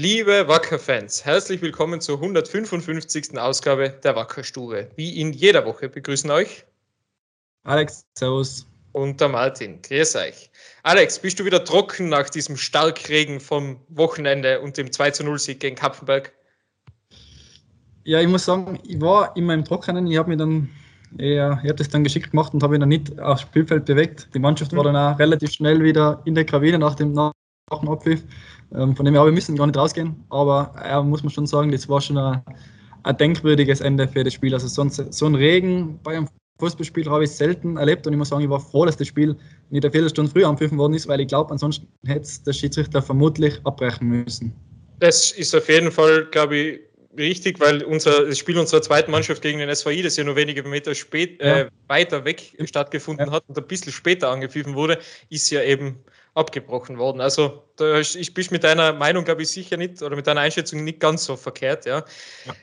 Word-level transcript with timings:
Liebe 0.00 0.46
Wacker-Fans, 0.46 1.24
herzlich 1.24 1.60
willkommen 1.60 2.00
zur 2.00 2.18
155. 2.18 3.36
Ausgabe 3.36 3.90
der 4.04 4.14
Wackerstube. 4.14 4.88
Wie 4.94 5.20
in 5.20 5.32
jeder 5.32 5.66
Woche 5.66 5.88
begrüßen 5.88 6.30
euch 6.30 6.64
Alex, 7.64 8.06
Servus. 8.16 8.64
Und 8.92 9.20
der 9.20 9.28
Martin, 9.28 9.82
grüß 9.82 10.14
euch. 10.14 10.50
Alex, 10.84 11.18
bist 11.18 11.40
du 11.40 11.44
wieder 11.44 11.64
trocken 11.64 12.10
nach 12.10 12.30
diesem 12.30 12.56
Starkregen 12.56 13.40
vom 13.40 13.80
Wochenende 13.88 14.60
und 14.60 14.76
dem 14.76 14.92
2 14.92 15.24
0 15.24 15.36
Sieg 15.36 15.58
gegen 15.58 15.74
Kapfenberg? 15.74 16.32
Ja, 18.04 18.20
ich 18.20 18.28
muss 18.28 18.44
sagen, 18.44 18.78
ich 18.86 19.00
war 19.00 19.36
immer 19.36 19.52
im 19.52 19.64
Trockenen. 19.64 20.06
Ich 20.06 20.16
habe 20.16 20.28
mir 20.28 20.36
dann 20.36 20.70
ich 21.16 21.40
habe 21.40 21.74
das 21.74 21.88
dann 21.88 22.04
geschickt 22.04 22.30
gemacht 22.30 22.54
und 22.54 22.62
habe 22.62 22.76
ihn 22.76 22.80
dann 22.80 22.90
nicht 22.90 23.18
aufs 23.18 23.42
Spielfeld 23.42 23.86
bewegt. 23.86 24.28
Die 24.32 24.38
Mannschaft 24.38 24.72
war 24.76 24.84
mhm. 24.84 24.94
dann 24.94 25.14
auch 25.14 25.18
relativ 25.18 25.50
schnell 25.50 25.82
wieder 25.82 26.22
in 26.24 26.36
der 26.36 26.44
Kabine 26.44 26.78
nach 26.78 26.94
dem, 26.94 27.10
nach 27.14 27.32
dem 27.80 27.88
Abpfiff. 27.88 28.22
Ähm, 28.74 28.94
von 28.94 29.04
dem 29.04 29.14
her, 29.14 29.24
wir 29.24 29.32
müssen 29.32 29.56
gar 29.56 29.66
nicht 29.66 29.78
rausgehen, 29.78 30.24
aber 30.28 30.74
ja, 30.84 31.02
muss 31.02 31.22
man 31.22 31.30
schon 31.30 31.46
sagen, 31.46 31.72
das 31.72 31.88
war 31.88 32.00
schon 32.00 32.18
ein, 32.18 32.42
ein 33.02 33.16
denkwürdiges 33.16 33.80
Ende 33.80 34.06
für 34.08 34.24
das 34.24 34.34
Spiel. 34.34 34.52
Also 34.52 34.68
so 34.68 34.82
ein, 34.82 34.90
so 34.90 35.26
ein 35.26 35.34
Regen 35.34 35.98
bei 36.02 36.16
einem 36.16 36.28
Fußballspiel 36.58 37.08
habe 37.08 37.24
ich 37.24 37.30
selten 37.30 37.76
erlebt 37.76 38.06
und 38.06 38.12
ich 38.12 38.18
muss 38.18 38.28
sagen, 38.28 38.42
ich 38.42 38.50
war 38.50 38.60
froh, 38.60 38.84
dass 38.84 38.96
das 38.96 39.06
Spiel 39.06 39.36
nicht 39.70 39.84
eine 39.84 39.92
Viertelstunde 39.92 40.30
früher 40.30 40.48
anpfiffen 40.48 40.76
worden 40.76 40.94
ist, 40.94 41.06
weil 41.06 41.20
ich 41.20 41.28
glaube, 41.28 41.52
ansonsten 41.52 41.86
hätte 42.04 42.22
es 42.22 42.42
der 42.42 42.52
Schiedsrichter 42.52 43.00
vermutlich 43.00 43.60
abbrechen 43.64 44.08
müssen. 44.08 44.52
Das 44.98 45.30
ist 45.30 45.54
auf 45.54 45.68
jeden 45.68 45.92
Fall, 45.92 46.26
glaube 46.26 46.56
ich, 46.56 46.80
richtig, 47.16 47.60
weil 47.60 47.84
unser, 47.84 48.26
das 48.26 48.38
Spiel 48.38 48.58
unserer 48.58 48.82
zweiten 48.82 49.10
Mannschaft 49.10 49.42
gegen 49.42 49.60
den 49.60 49.74
SVI, 49.74 50.02
das 50.02 50.16
ja 50.16 50.24
nur 50.24 50.36
wenige 50.36 50.62
Meter 50.64 50.94
spät, 50.94 51.40
ja. 51.40 51.60
äh, 51.60 51.70
weiter 51.86 52.24
weg 52.24 52.54
stattgefunden 52.64 53.26
ja. 53.26 53.32
hat 53.32 53.44
und 53.46 53.56
ein 53.56 53.66
bisschen 53.66 53.92
später 53.92 54.30
angepfiffen 54.30 54.74
wurde, 54.74 54.98
ist 55.30 55.50
ja 55.50 55.62
eben 55.62 56.00
abgebrochen 56.38 56.98
worden. 56.98 57.20
Also 57.20 57.64
da, 57.76 57.98
ich 57.98 58.32
bin 58.32 58.46
mit 58.50 58.64
deiner 58.64 58.92
Meinung, 58.92 59.24
glaube 59.24 59.42
ich, 59.42 59.48
sicher 59.48 59.76
nicht 59.76 60.02
oder 60.02 60.16
mit 60.16 60.26
deiner 60.26 60.40
Einschätzung 60.40 60.84
nicht 60.84 61.00
ganz 61.00 61.24
so 61.24 61.36
verkehrt. 61.36 61.84
Ja. 61.84 62.04
ja. 62.46 62.54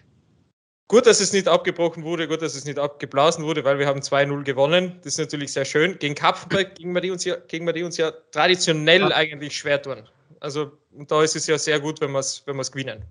Gut, 0.88 1.08
dass 1.08 1.20
es 1.20 1.34
nicht 1.34 1.48
abgebrochen 1.48 2.04
wurde, 2.04 2.28
gut, 2.28 2.42
dass 2.42 2.56
es 2.56 2.66
nicht 2.66 2.78
abgeblasen 2.78 3.44
wurde, 3.44 3.64
weil 3.64 3.80
wir 3.80 3.88
haben 3.88 4.02
2-0 4.02 4.44
gewonnen. 4.44 5.00
Das 5.04 5.14
ist 5.14 5.20
natürlich 5.20 5.52
sehr 5.52 5.66
schön. 5.66 5.98
Gegen 5.98 6.14
Kapfenberg 6.14 6.76
gegen 6.76 6.94
wir 6.94 7.02
die 7.02 7.12
uns 7.12 7.26
ja, 7.26 7.36
gegen 7.48 7.66
wir 7.66 7.74
die 7.74 7.84
uns 7.84 7.98
ja 7.98 8.12
traditionell 8.32 9.02
ja. 9.02 9.16
eigentlich 9.16 9.58
schwer 9.58 9.82
tun. 9.82 10.04
Also 10.40 10.72
und 10.92 11.10
da 11.10 11.24
ist 11.24 11.36
es 11.36 11.48
ja 11.48 11.58
sehr 11.58 11.80
gut, 11.80 12.00
wenn 12.02 12.12
wir 12.12 12.20
es 12.20 12.44
wenn 12.46 12.58
gewinnen. 12.58 13.04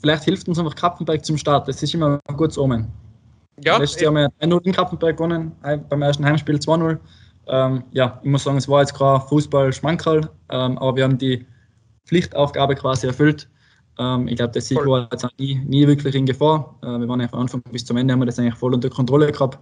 Vielleicht 0.00 0.24
hilft 0.24 0.48
uns 0.48 0.58
einfach 0.58 0.74
Kapfenberg 0.74 1.24
zum 1.24 1.36
Start. 1.36 1.66
Das 1.66 1.82
ist 1.82 1.94
immer 1.94 2.20
ein 2.26 2.36
gutes 2.36 2.58
Omen. 2.58 2.92
Ja, 3.62 3.76
Letztes 3.76 4.02
Jahr 4.02 4.14
haben 4.14 4.32
wir 4.40 4.48
1-0 4.48 4.66
in 4.66 4.72
Kapfenberg 4.72 5.16
gewonnen, 5.16 5.52
beim 5.62 6.02
ersten 6.02 6.24
Heimspiel 6.24 6.56
2-0. 6.56 6.98
Ähm, 7.46 7.84
ja, 7.92 8.20
ich 8.22 8.30
muss 8.30 8.44
sagen, 8.44 8.56
es 8.56 8.68
war 8.68 8.80
jetzt 8.80 8.94
kein 8.94 9.20
Fußball-Schmankerl, 9.20 10.30
ähm, 10.50 10.78
aber 10.78 10.96
wir 10.96 11.04
haben 11.04 11.18
die 11.18 11.46
Pflichtaufgabe 12.06 12.74
quasi 12.74 13.06
erfüllt. 13.06 13.48
Ähm, 13.98 14.28
ich 14.28 14.36
glaube, 14.36 14.52
der 14.52 14.62
Sieg 14.62 14.78
war 14.86 15.08
jetzt 15.12 15.26
nie, 15.38 15.56
nie 15.66 15.86
wirklich 15.86 16.14
in 16.14 16.26
Gefahr. 16.26 16.76
Äh, 16.82 16.86
wir 16.86 17.08
waren 17.08 17.20
ja 17.20 17.28
von 17.28 17.40
Anfang 17.40 17.62
bis 17.70 17.84
zum 17.84 17.96
Ende, 17.96 18.12
haben 18.12 18.20
wir 18.20 18.26
das 18.26 18.38
eigentlich 18.38 18.54
voll 18.54 18.74
unter 18.74 18.90
Kontrolle 18.90 19.30
gehabt. 19.30 19.58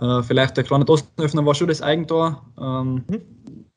Äh, 0.00 0.22
vielleicht 0.22 0.56
der 0.56 0.64
kleine 0.64 0.84
Dosenöffner 0.84 1.44
war 1.44 1.54
schon 1.54 1.68
das 1.68 1.82
Eigentor. 1.82 2.42
Ähm, 2.60 3.04
mhm. 3.08 3.22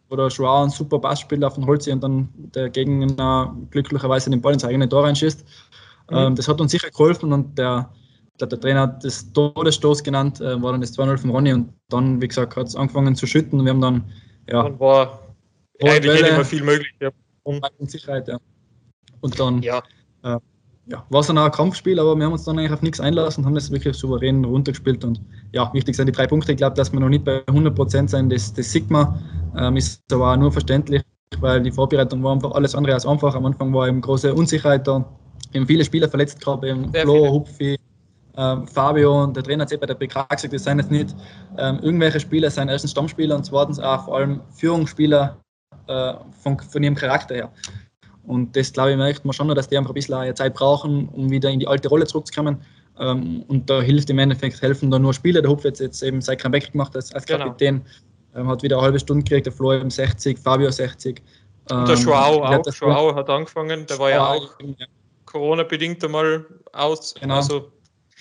Oder 0.09 0.27
Joao 0.27 0.63
ein 0.63 0.69
super 0.69 0.99
Passspieler 0.99 1.47
auf 1.47 1.55
den 1.55 1.65
Holzi 1.65 1.91
und 1.91 2.03
dann 2.03 2.29
der 2.35 2.69
Gegner 2.69 3.55
glücklicherweise 3.71 4.29
den 4.29 4.41
Ball 4.41 4.53
ins 4.53 4.63
eigene 4.63 4.87
Tor 4.87 5.03
reinschießt. 5.03 5.45
Mhm. 6.09 6.17
Ähm, 6.17 6.35
das 6.35 6.47
hat 6.47 6.61
uns 6.61 6.71
sicher 6.71 6.89
geholfen 6.89 7.33
und 7.33 7.57
der, 7.57 7.89
der, 8.39 8.47
der 8.47 8.59
Trainer 8.59 8.81
hat 8.81 9.03
das 9.03 9.31
Todesstoß 9.33 10.03
genannt, 10.03 10.41
äh, 10.41 10.61
war 10.61 10.71
dann 10.71 10.81
das 10.81 10.97
2-0 10.97 11.17
von 11.17 11.29
Ronny 11.29 11.53
und 11.53 11.73
dann, 11.89 12.21
wie 12.21 12.27
gesagt, 12.27 12.55
hat 12.55 12.67
es 12.67 12.75
angefangen 12.75 13.15
zu 13.15 13.27
schütten. 13.27 13.63
Wir 13.63 13.71
haben 13.71 13.81
dann, 13.81 14.03
ja. 14.47 14.63
Dann 14.63 14.79
war 14.79 15.19
eigentlich 15.81 16.13
Welle, 16.13 16.29
immer 16.29 16.45
viel 16.45 16.63
möglich. 16.63 16.93
Ja. 16.99 17.09
Und 17.43 17.91
Sicherheit, 17.91 18.27
ja. 18.27 18.37
Und 19.21 19.39
dann 19.39 19.61
ja. 19.61 19.81
Äh, 20.23 20.37
ja, 20.87 21.03
war 21.09 21.21
es 21.21 21.27
dann 21.27 21.37
auch 21.37 21.45
ein 21.45 21.51
Kampfspiel, 21.51 21.99
aber 21.99 22.15
wir 22.15 22.25
haben 22.25 22.33
uns 22.33 22.43
dann 22.43 22.59
eigentlich 22.59 22.71
auf 22.71 22.81
nichts 22.81 22.99
einlassen 22.99 23.41
und 23.41 23.47
haben 23.47 23.55
das 23.55 23.71
wirklich 23.71 23.95
souverän 23.95 24.45
runtergespielt. 24.45 25.03
Und 25.03 25.19
ja, 25.51 25.71
wichtig 25.73 25.95
sind 25.95 26.07
die 26.07 26.11
drei 26.11 26.27
Punkte. 26.27 26.51
Ich 26.51 26.57
glaube, 26.57 26.75
dass 26.75 26.91
wir 26.91 26.99
noch 26.99 27.09
nicht 27.09 27.25
bei 27.25 27.39
100% 27.45 28.07
sein, 28.07 28.29
das, 28.29 28.53
das 28.53 28.71
Sigma 28.71 29.19
ähm, 29.57 29.77
ist 29.77 30.01
aber 30.11 30.31
auch 30.31 30.37
nur 30.37 30.51
verständlich, 30.51 31.01
weil 31.39 31.63
die 31.63 31.71
Vorbereitung 31.71 32.21
war 32.23 32.33
einfach 32.33 32.51
alles 32.51 32.75
andere 32.75 32.93
als 32.93 33.05
einfach. 33.05 33.33
Am 33.33 33.45
Anfang 33.45 33.73
war 33.73 33.87
eben 33.87 34.01
große 34.01 34.33
Unsicherheit 34.33 34.87
da. 34.87 35.03
Eben 35.53 35.65
viele 35.65 35.85
Spieler 35.85 36.07
verletzt 36.07 36.39
gehabt, 36.39 36.63
eben 36.63 36.93
Flo, 36.93 37.15
viele. 37.15 37.31
Hupfi, 37.31 37.79
ähm, 38.37 38.67
Fabio 38.67 39.23
und 39.23 39.35
der 39.35 39.43
Trainer 39.43 39.61
hat 39.61 39.69
sich 39.69 39.79
bei 39.79 39.85
der 39.85 39.95
PK 39.95 40.23
gesagt, 40.23 40.53
das 40.53 40.63
seien 40.63 40.79
jetzt 40.79 40.91
nicht 40.91 41.15
ähm, 41.57 41.79
irgendwelche 41.81 42.19
Spieler, 42.19 42.49
seien 42.49 42.69
erstens 42.69 42.91
Stammspieler 42.91 43.35
und 43.35 43.45
zweitens 43.45 43.79
auch 43.79 44.05
vor 44.05 44.17
allem 44.17 44.41
Führungsspieler 44.51 45.37
äh, 45.87 46.13
von, 46.41 46.59
von 46.59 46.83
ihrem 46.83 46.95
Charakter 46.95 47.35
her. 47.35 47.51
Und 48.23 48.55
das, 48.55 48.73
glaube 48.73 48.91
ich, 48.91 48.97
merkt 48.97 49.23
man 49.23 49.33
schon, 49.33 49.47
dass 49.49 49.67
die 49.67 49.77
einfach 49.77 49.91
ein 49.91 49.95
bisschen 49.95 50.35
Zeit 50.35 50.55
brauchen, 50.55 51.09
um 51.09 51.29
wieder 51.29 51.49
in 51.49 51.59
die 51.59 51.67
alte 51.67 51.87
Rolle 51.89 52.07
zurückzukommen. 52.07 52.57
Ähm, 52.99 53.43
und 53.47 53.69
da 53.69 53.81
hilft 53.81 54.09
im 54.09 54.19
Endeffekt, 54.19 54.61
helfen 54.61 54.89
da 54.89 54.99
nur 54.99 55.13
Spieler. 55.13 55.41
Der 55.41 55.51
Hupf 55.51 55.63
hat 55.63 55.79
jetzt 55.79 56.01
eben 56.01 56.21
seit 56.21 56.41
Beck 56.51 56.71
gemacht 56.71 56.95
als, 56.95 57.13
als 57.13 57.25
genau. 57.25 57.45
Kapitän, 57.45 57.83
genau. 58.33 58.49
hat 58.49 58.63
wieder 58.63 58.77
eine 58.77 58.85
halbe 58.85 58.99
Stunde 58.99 59.23
gekriegt, 59.23 59.45
der 59.45 59.53
Flo 59.53 59.73
eben 59.73 59.89
60, 59.89 60.39
Fabio 60.39 60.71
60. 60.71 61.21
Und 61.69 61.87
der 61.87 61.95
Joao 61.95 62.43
auch. 62.43 62.65
Joao 62.79 63.15
hat 63.15 63.29
angefangen, 63.29 63.85
der 63.85 63.99
war 63.99 64.09
ja 64.09 64.27
auch 64.27 64.55
Corona-bedingt 65.25 66.03
einmal 66.03 66.45
aus. 66.73 67.15
Genau. 67.15 67.35
Also, 67.35 67.71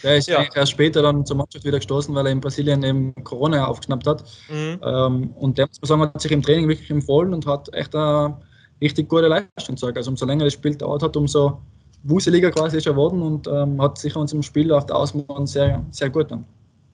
der 0.03 0.16
ist 0.16 0.28
ja. 0.28 0.44
erst 0.55 0.72
später 0.72 1.03
dann 1.03 1.25
zur 1.25 1.37
Mannschaft 1.37 1.65
wieder 1.65 1.78
gestoßen, 1.78 2.15
weil 2.15 2.27
er 2.27 2.32
in 2.32 2.41
Brasilien 2.41 2.82
eben 2.82 3.15
Corona 3.25 3.66
aufgeschnappt 3.66 4.06
hat. 4.06 4.25
Mhm. 4.49 4.81
Ähm, 4.82 5.31
und 5.37 5.59
der 5.59 5.66
muss 5.66 5.81
man 5.81 5.88
sagen, 5.88 6.03
hat 6.03 6.21
sich 6.21 6.32
im 6.32 6.43
Training 6.43 6.69
wirklich 6.69 6.91
empfohlen 6.91 7.32
und 7.32 7.47
hat 7.47 7.72
echt 7.72 7.94
eine 7.94 8.37
richtig 8.81 9.09
gute 9.09 9.28
Leistung 9.28 9.77
gezeigt. 9.77 9.97
Also 9.97 10.10
umso 10.10 10.27
länger 10.27 10.44
das 10.44 10.55
Spiel 10.55 10.75
dauert 10.75 11.03
hat, 11.03 11.16
umso 11.16 11.60
wuseliger 12.03 12.50
quasi 12.50 12.77
ist 12.77 12.87
er 12.87 12.93
geworden 12.93 13.22
und 13.22 13.47
ähm, 13.47 13.81
hat 13.81 13.99
sicher 13.99 14.21
uns 14.21 14.32
im 14.32 14.43
Spiel 14.43 14.72
auf 14.72 14.87
der 14.87 14.97
Außenbahn 14.97 15.47
sehr, 15.47 15.84
sehr 15.91 16.11
gut 16.11 16.31
dann. 16.31 16.44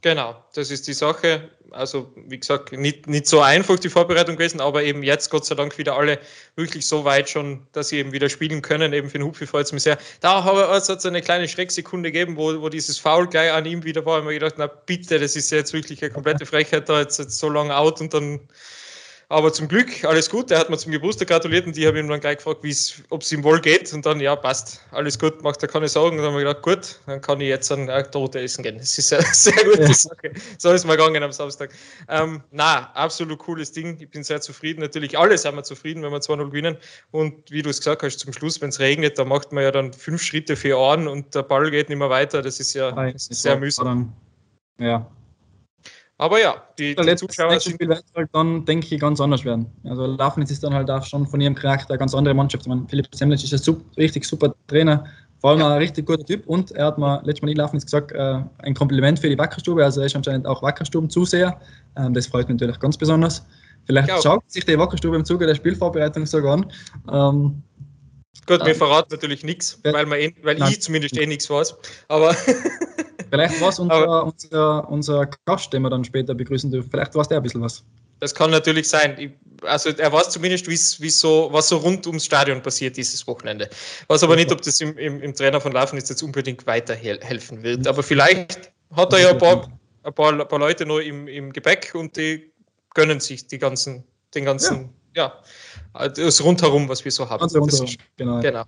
Genau, 0.03 0.43
das 0.55 0.71
ist 0.71 0.87
die 0.89 0.95
Sache. 0.95 1.51
Also, 1.73 2.11
wie 2.17 2.39
gesagt, 2.39 2.73
nicht, 2.73 3.07
nicht 3.07 3.27
so 3.27 3.41
einfach 3.41 3.79
die 3.79 3.91
Vorbereitung 3.91 4.37
gewesen, 4.37 4.61
aber 4.61 4.83
eben 4.83 5.03
jetzt 5.03 5.31
Gott 5.31 5.45
sei 5.45 5.55
Dank 5.55 5.77
wieder 5.79 5.97
alle 5.97 6.19
wirklich 6.57 6.87
so 6.87 7.05
weit 7.05 7.29
schon, 7.29 7.67
dass 7.73 7.91
sie 7.91 7.99
eben 7.99 8.13
wieder 8.13 8.29
spielen 8.29 8.63
können. 8.63 8.93
Eben 8.93 9.09
für 9.09 9.19
den 9.19 9.27
Hupfi 9.27 9.47
freut 9.47 9.67
es 9.67 9.73
mich 9.73 9.83
sehr. 9.83 9.99
Da 10.21 10.43
hat 10.43 10.89
es 10.89 11.07
eine 11.07 11.21
kleine 11.21 11.49
Schrecksekunde 11.49 12.11
gegeben, 12.11 12.37
wo, 12.37 12.61
wo 12.61 12.69
dieses 12.71 12.99
Foul 12.99 13.29
gleich 13.29 13.53
an 13.53 13.67
ihm 13.67 13.85
wieder 13.85 14.05
war. 14.07 14.19
Und 14.19 14.27
mir 14.27 14.35
gedacht, 14.35 14.55
na 14.57 14.67
bitte, 14.67 15.19
das 15.19 15.37
ist 15.37 15.51
jetzt 15.51 15.73
wirklich 15.73 16.03
eine 16.03 16.11
komplette 16.11 16.47
Frechheit, 16.47 16.89
da 16.89 17.01
jetzt, 17.01 17.19
jetzt 17.19 17.39
so 17.39 17.49
lange 17.49 17.77
out 17.77 18.01
und 18.01 18.15
dann 18.15 18.41
aber 19.31 19.53
zum 19.53 19.69
Glück, 19.69 20.05
alles 20.05 20.29
gut. 20.29 20.51
Er 20.51 20.59
hat 20.59 20.71
mir 20.71 20.77
zum 20.77 20.91
Geburtstag 20.91 21.29
gratuliert 21.29 21.65
und 21.65 21.79
ich 21.79 21.87
habe 21.87 22.01
ihm 22.01 22.09
dann 22.09 22.19
gleich 22.19 22.39
gefragt, 22.39 22.65
ob 23.11 23.23
es 23.23 23.33
ihm 23.33 23.45
wohl 23.45 23.61
geht. 23.61 23.93
Und 23.93 24.05
dann, 24.05 24.19
ja, 24.19 24.35
passt, 24.35 24.85
alles 24.91 25.17
gut, 25.17 25.41
macht 25.45 25.63
er 25.63 25.69
keine 25.69 25.87
Sorgen. 25.87 26.17
Und 26.17 26.25
dann 26.25 26.33
haben 26.33 26.39
wir 26.41 26.47
gedacht, 26.47 26.63
gut, 26.63 27.01
dann 27.07 27.21
kann 27.21 27.41
ich 27.41 27.47
jetzt 27.47 27.71
ein 27.71 27.87
Tote 28.11 28.41
essen 28.41 28.65
gehen. 28.65 28.79
Das 28.79 28.99
ist 28.99 29.13
eine 29.13 29.25
sehr 29.33 29.53
gute 29.65 29.83
ja. 29.83 29.95
Sache. 29.95 30.33
So 30.59 30.73
ist 30.73 30.85
mal 30.85 30.97
gegangen 30.97 31.23
am 31.23 31.31
Samstag. 31.31 31.71
Ähm, 32.09 32.43
na, 32.51 32.91
absolut 32.95 33.39
cooles 33.39 33.71
Ding. 33.71 33.97
Ich 34.01 34.11
bin 34.11 34.25
sehr 34.25 34.41
zufrieden. 34.41 34.81
Natürlich, 34.81 35.17
alle 35.17 35.39
sind 35.39 35.55
wir 35.55 35.63
zufrieden, 35.63 36.03
wenn 36.03 36.11
wir 36.11 36.19
2-0 36.19 36.47
gewinnen. 36.47 36.77
Und 37.13 37.53
wie 37.53 37.63
du 37.63 37.71
es 37.71 37.79
gesagt 37.79 38.03
hast, 38.03 38.19
zum 38.19 38.33
Schluss, 38.33 38.61
wenn 38.61 38.71
es 38.71 38.81
regnet, 38.81 39.17
da 39.17 39.25
macht 39.25 39.53
man 39.53 39.63
ja 39.63 39.71
dann 39.71 39.93
fünf 39.93 40.21
Schritte 40.21 40.57
für 40.57 40.77
Ohren 40.77 41.07
und 41.07 41.37
der 41.37 41.45
Ball 41.45 41.71
geht 41.71 41.89
nicht 41.89 41.99
mehr 41.99 42.11
weiter. 42.11 42.43
Das 42.43 42.59
ist 42.59 42.75
ja 42.75 42.91
das 42.91 43.29
ist 43.29 43.43
sehr 43.43 43.57
mühsam. 43.57 44.13
Ja, 44.81 45.09
aber 46.21 46.39
ja, 46.39 46.55
die, 46.79 46.95
die 46.95 47.17
Zuschauer 47.17 47.59
sind. 47.59 47.75
Spiel 47.75 47.89
wird 47.89 48.05
halt 48.15 48.29
dann, 48.33 48.65
denke 48.67 48.95
ich, 48.95 49.01
ganz 49.01 49.21
anders 49.21 49.43
werden. 49.45 49.67
Also 49.85 50.05
Lafnitz 50.05 50.51
ist 50.51 50.63
dann 50.63 50.75
halt 50.75 50.91
auch 50.91 51.03
schon 51.03 51.27
von 51.27 51.41
ihrem 51.41 51.55
Charakter 51.55 51.91
eine 51.91 51.99
ganz 51.99 52.15
andere 52.15 52.35
Mannschaft. 52.35 52.65
Ich 52.65 52.69
meine, 52.69 52.87
Philipp 52.89 53.09
Semlitsch 53.15 53.45
ist 53.45 53.55
ein 53.55 53.59
super, 53.59 53.83
richtig 53.97 54.27
super 54.27 54.55
Trainer, 54.67 55.05
vor 55.41 55.51
allem 55.51 55.61
ja. 55.61 55.73
ein 55.73 55.79
richtig 55.79 56.05
guter 56.05 56.23
Typ 56.23 56.47
und 56.47 56.73
er 56.73 56.87
hat 56.87 56.99
mir 56.99 57.23
letztes 57.25 57.41
Mal 57.41 57.51
in 57.51 57.57
Lafnitz 57.57 57.87
gesagt, 57.87 58.13
äh, 58.13 58.43
ein 58.59 58.75
Kompliment 58.75 59.19
für 59.19 59.31
die 59.31 59.39
Wackerstube. 59.39 59.83
Also 59.83 60.01
er 60.01 60.07
ist 60.07 60.17
anscheinend 60.17 60.47
auch 60.47 60.63
Wackerstuben-Zuseher. 60.63 61.59
Ähm, 61.97 62.13
das 62.13 62.27
freut 62.27 62.49
mich 62.49 62.61
natürlich 62.61 62.79
ganz 62.79 62.99
besonders. 62.99 63.43
Vielleicht 63.87 64.23
schaut 64.23 64.43
sich 64.47 64.67
die 64.67 64.79
Wackerstube 64.79 65.17
im 65.17 65.25
Zuge 65.25 65.47
der 65.47 65.55
Spielvorbereitung 65.55 66.27
sogar 66.27 66.53
an. 66.53 66.67
Ähm, 67.11 67.63
Gut, 68.47 68.65
wir 68.65 68.75
verraten 68.75 69.09
natürlich 69.11 69.45
nichts, 69.45 69.79
weil, 69.83 70.13
eh, 70.13 70.35
weil 70.43 70.63
ich 70.69 70.83
zumindest 70.83 71.17
eh 71.17 71.27
nichts 71.27 71.49
weiß. 71.49 71.77
Aber 72.09 72.35
Vielleicht 73.31 73.61
war 73.61 73.69
es 73.69 73.79
unser, 73.79 74.25
unser, 74.25 74.89
unser 74.91 75.31
Gast, 75.47 75.73
den 75.73 75.83
wir 75.83 75.91
dann 75.91 76.05
später 76.05 76.35
begrüßen 76.35 76.71
dürfen. 76.71 76.91
Vielleicht 76.91 77.15
war 77.15 77.23
es 77.23 77.29
der 77.29 77.39
ein 77.39 77.43
bisschen 77.43 77.63
was. 77.63 77.85
Das 78.19 78.35
kann 78.35 78.51
natürlich 78.51 78.89
sein. 78.89 79.17
Ich, 79.19 79.31
also 79.63 79.91
er 79.91 80.13
weiß 80.13 80.31
zumindest, 80.31 80.69
wie's, 80.69 80.99
so, 81.19 81.49
was 81.53 81.69
so 81.69 81.79
rund 81.79 82.07
ums 82.07 82.27
Stadion 82.27 82.61
passiert 82.61 82.97
dieses 82.97 83.27
Wochenende. 83.27 83.71
weiß 84.09 84.23
aber 84.25 84.37
nicht, 84.37 84.53
ob 84.53 84.61
das 84.61 84.81
im, 84.81 84.97
im, 84.99 85.23
im 85.23 85.35
Trainer 85.35 85.61
von 85.61 85.73
Laufen 85.73 85.97
jetzt 85.97 86.23
unbedingt 86.23 86.67
weiterhelfen 86.67 87.63
wird. 87.63 87.87
Aber 87.87 88.03
vielleicht 88.03 88.73
hat 88.95 89.13
er 89.13 89.21
ja 89.21 89.31
ein 89.31 89.39
paar, 89.39 89.69
ein 90.03 90.13
paar, 90.13 90.39
ein 90.39 90.49
paar 90.49 90.59
Leute 90.59 90.85
noch 90.85 90.99
im, 90.99 91.29
im 91.29 91.53
Gepäck 91.53 91.93
und 91.95 92.17
die 92.17 92.53
gönnen 92.95 93.21
sich 93.21 93.47
die 93.47 93.59
ganzen, 93.59 94.05
den 94.35 94.45
ganzen, 94.45 94.81
ja, 94.81 94.89
ja 95.15 95.33
das 95.93 96.43
rundherum, 96.43 96.89
was 96.89 97.05
wir 97.05 97.13
so 97.13 97.29
haben. 97.29 97.43
Rundherum, 97.43 97.89
genau. 98.17 98.41
genau. 98.41 98.65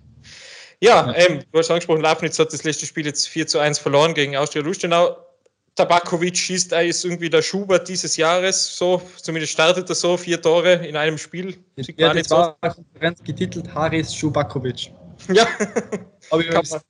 Ja, 0.81 1.11
ja. 1.11 1.15
Ähm, 1.15 1.43
du 1.51 1.59
hast 1.59 1.69
angesprochen, 1.69 2.01
Lafnitz 2.01 2.37
hat 2.39 2.51
das 2.51 2.63
letzte 2.63 2.85
Spiel 2.85 3.05
jetzt 3.05 3.27
4 3.27 3.47
zu 3.47 3.59
1 3.59 3.79
verloren 3.79 4.13
gegen 4.13 4.35
Austria 4.35 4.61
Lustenau. 4.61 5.17
Tabakovic 5.75 6.37
schießt 6.37 6.73
ist 6.73 7.03
irgendwie 7.03 7.31
der 7.31 7.41
Schubert 7.41 7.87
dieses 7.87 8.15
Jahres, 8.15 8.77
so, 8.77 9.01
zumindest 9.15 9.53
startet 9.53 9.89
er 9.89 9.95
so, 9.95 10.17
vier 10.17 10.39
Tore 10.39 10.73
in 10.73 10.95
einem 10.95 11.17
Spiel. 11.17 11.57
Ja, 11.97 12.13
das 12.13 12.29
war 12.29 12.57
so. 12.61 12.69
Konferenz 12.75 13.23
getitelt 13.23 13.73
Haris 13.73 14.13
Schubakovic. 14.13 14.91
Ja. 15.29 15.47
Aber 16.31 16.41
ich 16.41 16.49
habe 16.53 16.83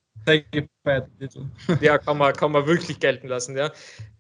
ja, 1.82 1.98
kann 1.98 2.18
man, 2.18 2.34
kann 2.34 2.52
man 2.52 2.66
wirklich 2.66 3.00
gelten 3.00 3.28
lassen, 3.28 3.58
ja. 3.58 3.72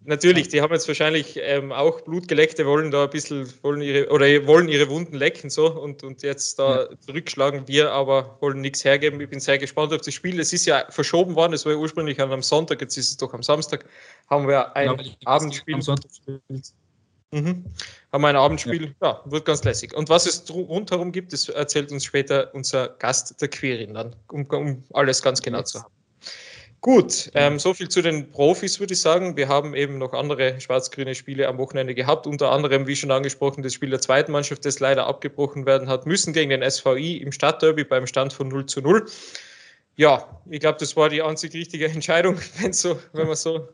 Natürlich, 0.05 0.49
die 0.49 0.61
haben 0.61 0.73
jetzt 0.73 0.87
wahrscheinlich 0.87 1.39
ähm, 1.41 1.71
auch 1.71 2.01
Blutgeleckte, 2.01 2.65
wollen 2.65 2.91
da 2.91 3.05
ein 3.05 3.09
bisschen, 3.09 3.47
wollen 3.61 3.81
ihre, 3.81 4.09
oder 4.09 4.25
wollen 4.45 4.67
ihre 4.67 4.89
Wunden 4.89 5.15
lecken 5.15 5.49
so 5.49 5.71
und, 5.71 6.03
und 6.03 6.23
jetzt 6.23 6.59
da 6.59 6.83
ja. 6.83 6.99
zurückschlagen. 6.99 7.67
Wir 7.67 7.91
aber 7.91 8.37
wollen 8.41 8.59
nichts 8.59 8.83
hergeben. 8.83 9.21
Ich 9.21 9.29
bin 9.29 9.39
sehr 9.39 9.57
gespannt 9.57 9.93
auf 9.93 10.01
das 10.01 10.13
Spiel. 10.13 10.39
Es 10.39 10.51
ist 10.51 10.65
ja 10.65 10.85
verschoben 10.89 11.35
worden, 11.35 11.53
es 11.53 11.65
war 11.65 11.71
ja 11.71 11.77
ursprünglich 11.77 12.19
an 12.21 12.31
einem 12.31 12.41
Sonntag, 12.41 12.81
jetzt 12.81 12.97
ist 12.97 13.11
es 13.11 13.17
doch 13.17 13.33
am 13.33 13.43
Samstag. 13.43 13.85
Haben 14.29 14.47
wir 14.47 14.75
ein 14.75 14.87
ja, 14.87 15.15
Abendspiel. 15.25 15.75
Am 15.75 15.81
Sonntag 15.81 16.11
Mhm. 17.33 17.65
Haben 18.11 18.21
wir 18.21 18.27
ein 18.27 18.35
Abendspiel, 18.35 18.93
ja. 19.01 19.21
wird 19.25 19.45
ganz 19.45 19.63
lässig. 19.63 19.95
Und 19.95 20.07
was 20.07 20.27
es 20.27 20.47
rundherum 20.51 21.11
gibt, 21.11 21.33
das 21.33 21.49
erzählt 21.49 21.91
uns 21.91 22.05
später 22.05 22.53
unser 22.53 22.89
Gast, 22.89 23.41
der 23.41 23.47
Quirin, 23.47 23.95
dann, 23.95 24.15
um, 24.31 24.45
um 24.45 24.83
alles 24.93 25.21
ganz 25.23 25.41
genau 25.41 25.63
zu 25.63 25.81
haben. 25.81 25.91
Gut, 26.83 27.31
ähm, 27.33 27.59
so 27.59 27.73
viel 27.73 27.87
zu 27.87 28.01
den 28.01 28.29
Profis, 28.29 28.77
würde 28.81 28.93
ich 28.93 28.99
sagen. 28.99 29.37
Wir 29.37 29.47
haben 29.47 29.73
eben 29.73 29.99
noch 29.99 30.11
andere 30.11 30.59
schwarz-grüne 30.59 31.15
Spiele 31.15 31.47
am 31.47 31.57
Wochenende 31.57 31.95
gehabt, 31.95 32.27
unter 32.27 32.51
anderem, 32.51 32.87
wie 32.87 32.95
schon 32.97 33.09
angesprochen, 33.09 33.63
das 33.63 33.73
Spiel 33.73 33.89
der 33.89 34.01
zweiten 34.01 34.33
Mannschaft, 34.33 34.65
das 34.65 34.81
leider 34.81 35.07
abgebrochen 35.07 35.65
werden 35.65 35.87
hat 35.87 36.05
müssen 36.05 36.33
gegen 36.33 36.49
den 36.49 36.69
SVI 36.69 37.19
im 37.19 37.31
Stadtderby 37.31 37.85
beim 37.85 38.05
Stand 38.05 38.33
von 38.33 38.49
0 38.49 38.65
zu 38.65 38.81
0. 38.81 39.05
Ja, 39.95 40.41
ich 40.49 40.59
glaube, 40.59 40.77
das 40.77 40.97
war 40.97 41.07
die 41.07 41.21
einzig 41.21 41.53
richtige 41.53 41.85
Entscheidung, 41.89 42.35
wenn, 42.59 42.73
so, 42.73 42.99
wenn, 43.13 43.27
man, 43.27 43.37
so, 43.37 43.69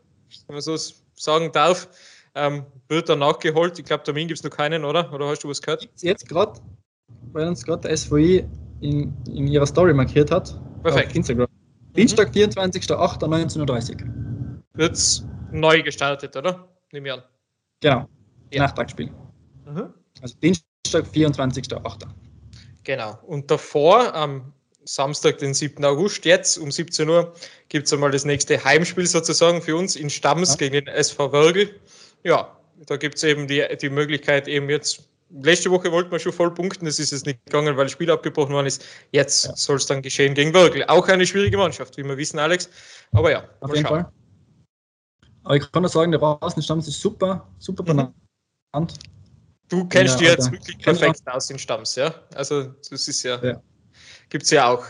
wenn 0.46 0.54
man 0.54 0.62
so 0.62 0.76
sagen 1.16 1.50
darf. 1.50 1.88
Ähm, 2.36 2.64
wird 2.86 3.08
dann 3.08 3.18
nachgeholt. 3.18 3.76
Ich 3.76 3.86
glaube, 3.86 4.04
Termin 4.04 4.28
gibt 4.28 4.38
es 4.38 4.44
noch 4.44 4.56
keinen, 4.56 4.84
oder? 4.84 5.12
Oder 5.12 5.26
hast 5.26 5.42
du 5.42 5.48
was 5.48 5.60
gehört? 5.60 5.88
Jetzt 6.00 6.28
gerade, 6.28 6.60
weil 7.32 7.48
uns 7.48 7.64
gerade 7.64 7.88
der 7.88 7.96
SVI 7.96 8.44
in, 8.82 9.12
in 9.26 9.48
ihrer 9.48 9.66
Story 9.66 9.92
markiert 9.92 10.30
hat. 10.30 10.56
Perfekt. 10.84 11.08
Auf 11.08 11.16
Instagram. 11.16 11.59
Dienstag, 11.96 12.34
mhm. 12.34 12.40
24.08.19.30 12.42 14.02
Uhr. 14.02 14.62
Wird 14.74 14.92
es 14.92 15.24
neu 15.52 15.82
gestartet, 15.82 16.36
oder? 16.36 16.68
Nehmen 16.92 17.06
wir 17.06 17.14
an. 17.14 17.22
Genau. 17.80 18.08
Ja. 18.52 18.62
Nachtragsspiel. 18.62 19.10
Mhm. 19.66 19.94
Also 20.20 20.34
Dienstag, 20.42 21.06
24.08. 21.12 22.06
Genau. 22.84 23.18
Und 23.22 23.50
davor, 23.50 24.14
am 24.14 24.52
Samstag, 24.84 25.38
den 25.38 25.54
7. 25.54 25.84
August, 25.84 26.24
jetzt 26.24 26.56
um 26.58 26.70
17 26.70 27.08
Uhr, 27.08 27.32
gibt 27.68 27.86
es 27.86 27.92
einmal 27.92 28.10
das 28.10 28.24
nächste 28.24 28.62
Heimspiel 28.64 29.06
sozusagen 29.06 29.62
für 29.62 29.76
uns 29.76 29.96
in 29.96 30.10
Stamms 30.10 30.50
ja. 30.50 30.56
gegen 30.56 30.72
den 30.74 30.86
SV 30.88 31.32
Wörgl 31.32 31.70
ja, 32.22 32.56
da 32.86 32.96
gibt 32.96 33.16
es 33.16 33.24
eben 33.24 33.46
die, 33.46 33.64
die 33.80 33.90
Möglichkeit, 33.90 34.48
eben 34.48 34.68
jetzt, 34.68 35.08
letzte 35.32 35.70
Woche 35.70 35.90
wollten 35.92 36.10
wir 36.10 36.18
schon 36.18 36.32
voll 36.32 36.52
punkten, 36.52 36.84
das 36.84 36.98
ist 36.98 37.12
es 37.12 37.24
nicht 37.24 37.44
gegangen, 37.44 37.76
weil 37.76 37.84
das 37.84 37.92
Spiel 37.92 38.10
abgebrochen 38.10 38.54
worden 38.54 38.66
ist. 38.66 38.84
Jetzt 39.12 39.46
ja. 39.46 39.56
soll 39.56 39.76
es 39.76 39.86
dann 39.86 40.02
geschehen 40.02 40.34
gegen 40.34 40.52
Wörgl. 40.54 40.84
Auch 40.84 41.06
eine 41.08 41.26
schwierige 41.26 41.56
Mannschaft, 41.56 41.96
wie 41.96 42.04
wir 42.04 42.16
wissen, 42.16 42.38
Alex. 42.38 42.68
Aber 43.12 43.30
ja, 43.30 43.48
auf 43.60 43.74
jeden 43.74 43.86
schauen. 43.86 44.02
Fall. 44.02 44.12
Aber 45.44 45.56
ich 45.56 45.72
kann 45.72 45.82
nur 45.82 45.90
sagen, 45.90 46.12
der 46.12 46.20
Rasenstamm 46.20 46.80
ist 46.80 46.92
super, 46.92 47.48
super 47.58 47.82
mhm. 47.82 48.12
benannt. 48.72 48.94
Du 49.68 49.86
kennst 49.86 50.14
ja, 50.14 50.20
dir 50.20 50.30
jetzt 50.32 50.50
wirklich 50.50 50.78
perfekt 50.78 51.22
aus 51.26 51.46
den 51.46 51.58
Stamms, 51.58 51.94
ja? 51.94 52.12
Also, 52.34 52.74
das 52.90 53.08
ist 53.08 53.22
ja, 53.22 53.42
ja. 53.42 53.62
gibt 54.28 54.44
es 54.44 54.50
ja 54.50 54.68
auch. 54.68 54.84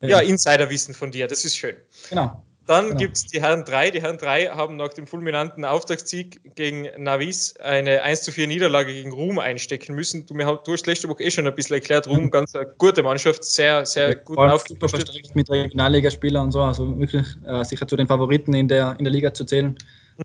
Ja, 0.00 0.08
ja 0.08 0.20
Insiderwissen 0.20 0.94
von 0.94 1.10
dir, 1.10 1.26
das 1.26 1.44
ist 1.44 1.56
schön. 1.56 1.76
Genau. 2.10 2.44
Dann 2.66 2.86
genau. 2.86 2.98
gibt 2.98 3.16
es 3.16 3.26
die 3.26 3.42
Herren 3.42 3.64
3. 3.64 3.90
Die 3.90 4.00
Herren 4.00 4.16
3 4.16 4.46
haben 4.46 4.76
nach 4.76 4.88
dem 4.94 5.06
fulminanten 5.06 5.64
Auftaktsieg 5.66 6.40
gegen 6.54 6.88
Navis 6.96 7.54
eine 7.58 8.02
1 8.02 8.22
zu 8.22 8.32
4 8.32 8.46
Niederlage 8.46 8.92
gegen 8.92 9.12
Ruhm 9.12 9.38
einstecken 9.38 9.94
müssen. 9.94 10.24
Du, 10.24 10.34
du 10.34 10.72
hast 10.72 10.86
letzte 10.86 11.08
Woche 11.08 11.24
eh 11.24 11.30
schon 11.30 11.46
ein 11.46 11.54
bisschen 11.54 11.74
erklärt, 11.74 12.08
Ruhm, 12.08 12.30
ganz 12.30 12.54
eine 12.54 12.66
gute 12.78 13.02
Mannschaft, 13.02 13.44
sehr, 13.44 13.84
sehr 13.84 14.08
ja, 14.08 14.14
gut 14.14 14.38
aufgestellt. 14.38 15.34
Mit 15.34 15.50
Regionalligaspielern 15.50 16.44
und 16.44 16.52
so, 16.52 16.62
also 16.62 16.98
wirklich 16.98 17.26
äh, 17.46 17.64
sicher 17.64 17.86
zu 17.86 17.96
den 17.96 18.06
Favoriten 18.06 18.54
in 18.54 18.68
der, 18.68 18.96
in 18.98 19.04
der 19.04 19.12
Liga 19.12 19.34
zu 19.34 19.44
zählen. 19.44 19.76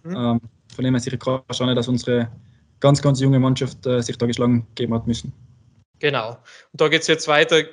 Mhm. 0.03 0.15
Ähm, 0.15 0.41
von 0.74 0.86
dem 0.86 0.94
her 0.94 1.01
sicher 1.01 1.18
schade, 1.51 1.75
dass 1.75 1.89
unsere 1.89 2.31
ganz, 2.80 3.01
ganz 3.01 3.19
junge 3.19 3.39
Mannschaft 3.39 3.86
äh, 3.86 4.01
sich 4.01 4.18
da 4.18 4.25
geschlagen 4.25 4.65
geben 4.75 4.94
hat 4.94 5.07
müssen. 5.07 5.33
Genau. 6.00 6.38
Und 6.71 6.80
da 6.80 6.88
geht 6.88 7.01
es 7.01 7.07
jetzt 7.07 7.27
weiter 7.27 7.63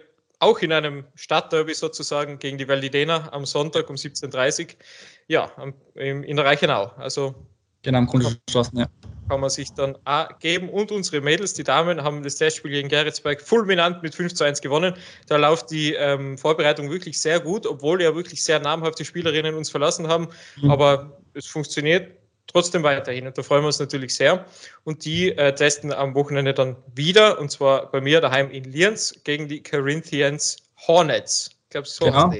auch 0.46 0.58
in 0.60 0.72
einem 0.72 1.04
Stadtderby 1.14 1.75
sozusagen 1.75 2.38
gegen 2.38 2.56
die 2.56 2.69
Validena 2.69 3.32
am 3.32 3.44
Sonntag 3.44 3.90
um 3.90 3.96
17.30 3.96 4.62
Uhr. 4.62 4.69
Ja, 5.28 5.50
in 5.94 6.37
der 6.37 6.44
Reichenau. 6.44 6.93
Also 6.96 7.34
genau, 7.82 7.98
am 7.98 8.06
Grundschlossen, 8.06 8.78
ja. 8.78 8.87
Kann 9.28 9.40
man 9.40 9.50
sich 9.50 9.72
dann 9.72 9.96
auch 10.04 10.38
geben. 10.38 10.69
Und 10.69 10.93
unsere 10.93 11.20
Mädels, 11.20 11.54
die 11.54 11.64
Damen, 11.64 12.04
haben 12.04 12.22
das 12.22 12.37
Testspiel 12.37 12.70
gegen 12.70 12.88
Geretsberg 12.88 13.43
fulminant 13.43 14.00
mit 14.04 14.14
5 14.14 14.34
zu 14.34 14.44
1 14.44 14.60
gewonnen. 14.60 14.94
Da 15.26 15.37
läuft 15.37 15.72
die 15.72 15.94
ähm, 15.94 16.38
Vorbereitung 16.38 16.90
wirklich 16.90 17.20
sehr 17.20 17.40
gut, 17.40 17.66
obwohl 17.66 18.00
ja 18.00 18.14
wirklich 18.14 18.44
sehr 18.44 18.60
namhafte 18.60 19.04
Spielerinnen 19.04 19.56
uns 19.56 19.69
verlassen 19.69 20.06
haben. 20.06 20.28
Mhm. 20.62 20.70
Aber 20.70 21.19
es 21.34 21.46
funktioniert 21.46 22.12
trotzdem 22.46 22.82
weiterhin 22.82 23.26
und 23.26 23.37
da 23.37 23.43
freuen 23.43 23.62
wir 23.62 23.69
uns 23.69 23.78
natürlich 23.78 24.14
sehr. 24.14 24.44
Und 24.84 25.04
die 25.04 25.32
äh, 25.32 25.54
testen 25.54 25.93
am 25.93 26.14
Wochenende 26.14 26.54
dann 26.54 26.76
wieder 26.94 27.38
und 27.40 27.50
zwar 27.50 27.90
bei 27.90 28.00
mir 28.00 28.20
daheim 28.20 28.50
in 28.50 28.64
Lienz 28.64 29.14
gegen 29.25 29.48
die 29.48 29.62
Corinthians 29.62 30.56
Hornets. 30.87 31.50
Ich 31.64 31.70
glaube, 31.70 31.87
so 31.87 32.04
genau. 32.06 32.32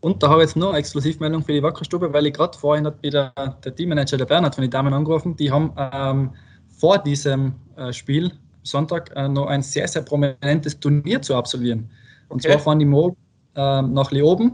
Und 0.00 0.20
da 0.20 0.30
habe 0.30 0.42
ich 0.42 0.48
jetzt 0.48 0.56
noch 0.56 0.70
eine 0.70 0.78
Exklusivmeldung 0.78 1.44
für 1.44 1.52
die 1.52 1.62
Wackerstube, 1.62 2.12
weil 2.12 2.26
ich 2.26 2.34
gerade 2.34 2.58
vorhin 2.58 2.84
hat 2.86 3.00
wieder 3.02 3.32
der 3.64 3.74
Teammanager 3.74 4.16
der 4.16 4.26
Bernhard 4.26 4.56
von 4.56 4.62
den 4.62 4.70
Damen 4.70 4.92
angerufen. 4.92 5.36
Die 5.36 5.50
haben 5.50 5.72
ähm, 5.76 6.34
vor 6.76 6.98
diesem 6.98 7.54
äh, 7.76 7.92
Spiel 7.92 8.32
Sonntag 8.64 9.12
äh, 9.14 9.28
noch 9.28 9.46
ein 9.46 9.62
sehr, 9.62 9.86
sehr 9.86 10.02
prominentes 10.02 10.78
Turnier 10.80 11.22
zu 11.22 11.36
absolvieren. 11.36 11.88
Und 12.28 12.40
okay. 12.40 12.54
zwar 12.54 12.58
fahren 12.58 12.80
die 12.80 12.84
morgen 12.84 13.16
äh, 13.54 13.82
nach 13.82 14.10
Leoben 14.10 14.52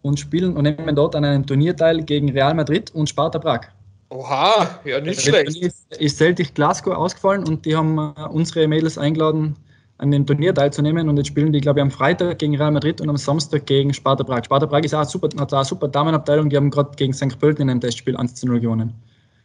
und 0.00 0.18
spielen 0.18 0.56
und 0.56 0.62
nehmen 0.62 0.96
dort 0.96 1.14
an 1.14 1.24
einem 1.24 1.46
Turnier 1.46 1.76
teil 1.76 2.02
gegen 2.02 2.30
Real 2.30 2.54
Madrid 2.54 2.90
und 2.94 3.08
Sparta 3.08 3.38
Prag. 3.38 3.68
Oha, 4.14 4.78
ja, 4.84 5.00
nicht 5.00 5.22
schlecht. 5.22 5.56
Ist, 5.98 6.18
Celtic 6.18 6.54
Glasgow 6.54 6.94
ausgefallen 6.94 7.42
und 7.48 7.66
die 7.66 7.74
haben 7.74 7.98
äh, 7.98 8.22
unsere 8.30 8.68
Mädels 8.68 8.96
eingeladen, 8.96 9.56
an 9.98 10.12
dem 10.12 10.24
Turnier 10.24 10.54
teilzunehmen. 10.54 11.08
Und 11.08 11.16
jetzt 11.16 11.26
spielen 11.26 11.52
die, 11.52 11.60
glaube 11.60 11.80
ich, 11.80 11.82
am 11.82 11.90
Freitag 11.90 12.38
gegen 12.38 12.56
Real 12.56 12.70
Madrid 12.70 13.00
und 13.00 13.08
am 13.08 13.16
Samstag 13.16 13.66
gegen 13.66 13.92
Sparta 13.92 14.22
Prag. 14.22 14.44
Sparta 14.44 14.66
Prag 14.66 14.84
ist 14.84 14.94
auch 14.94 15.04
super, 15.04 15.28
hat 15.36 15.52
auch 15.52 15.58
eine 15.58 15.64
super 15.64 15.88
Damenabteilung. 15.88 16.48
Die 16.48 16.56
haben 16.56 16.70
gerade 16.70 16.94
gegen 16.94 17.12
St. 17.12 17.40
Pölten 17.40 17.62
in 17.62 17.70
einem 17.70 17.80
Testspiel 17.80 18.16
1 18.16 18.36
zu 18.36 18.46
0 18.46 18.60
gewonnen. 18.60 18.94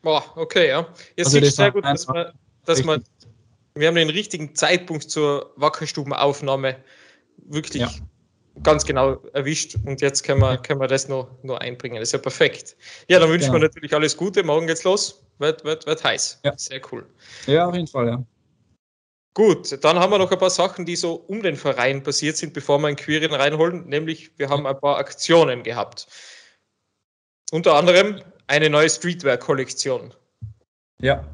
Boah, 0.04 0.24
okay, 0.36 0.70
ja. 0.70 0.88
Jetzt 1.18 1.34
also 1.36 1.50
sehr 1.50 1.72
gut, 1.72 1.84
dass 1.84 2.08
man, 2.08 2.28
dass 2.66 2.84
man, 2.84 3.04
wir 3.74 3.88
haben 3.88 3.96
den 3.96 4.12
richtigen 4.12 4.54
Zeitpunkt 4.54 5.10
zur 5.10 5.52
Wackerstubenaufnahme 5.56 6.76
wirklich 7.48 7.82
ja 7.82 7.90
ganz 8.64 8.86
genau 8.86 9.16
erwischt 9.34 9.76
und 9.86 10.02
jetzt 10.02 10.24
können 10.24 10.42
wir, 10.42 10.58
können 10.58 10.80
wir 10.80 10.88
das 10.88 11.08
noch, 11.08 11.30
noch 11.44 11.58
einbringen. 11.58 11.98
Das 11.98 12.10
ist 12.10 12.14
ja 12.14 12.20
perfekt. 12.20 12.76
Ja, 13.08 13.20
dann 13.20 13.30
wünschen 13.30 13.52
wir 13.54 13.60
natürlich 13.60 13.94
alles 13.94 14.16
Gute. 14.16 14.44
Morgen 14.44 14.68
geht's 14.68 14.84
los. 14.84 15.24
Wird, 15.38 15.64
wird, 15.64 15.86
wird 15.86 16.04
heiß. 16.04 16.42
Ja. 16.44 16.58
Sehr 16.58 16.82
cool. 16.92 17.08
Ja, 17.46 17.68
auf 17.68 17.76
jeden 17.76 17.88
Fall, 17.88 18.08
ja. 18.08 18.24
Gut, 19.34 19.84
dann 19.84 19.98
haben 19.98 20.12
wir 20.12 20.18
noch 20.18 20.32
ein 20.32 20.38
paar 20.38 20.50
Sachen, 20.50 20.86
die 20.86 20.96
so 20.96 21.14
um 21.14 21.42
den 21.42 21.56
Verein 21.56 22.04
passiert 22.04 22.36
sind, 22.36 22.54
bevor 22.54 22.80
wir 22.80 22.88
einen 22.88 22.98
Queeren 22.98 23.34
reinholen. 23.34 23.88
Nämlich, 23.88 24.38
wir 24.38 24.50
haben 24.50 24.68
ein 24.68 24.80
paar 24.80 24.98
Aktionen 24.98 25.64
gehabt. 25.64 26.08
Unter 27.52 27.76
anderem 27.76 28.22
eine 28.48 28.70
neue 28.70 28.90
Streetwear-Kollektion. 28.90 30.14
Ja, 31.02 31.26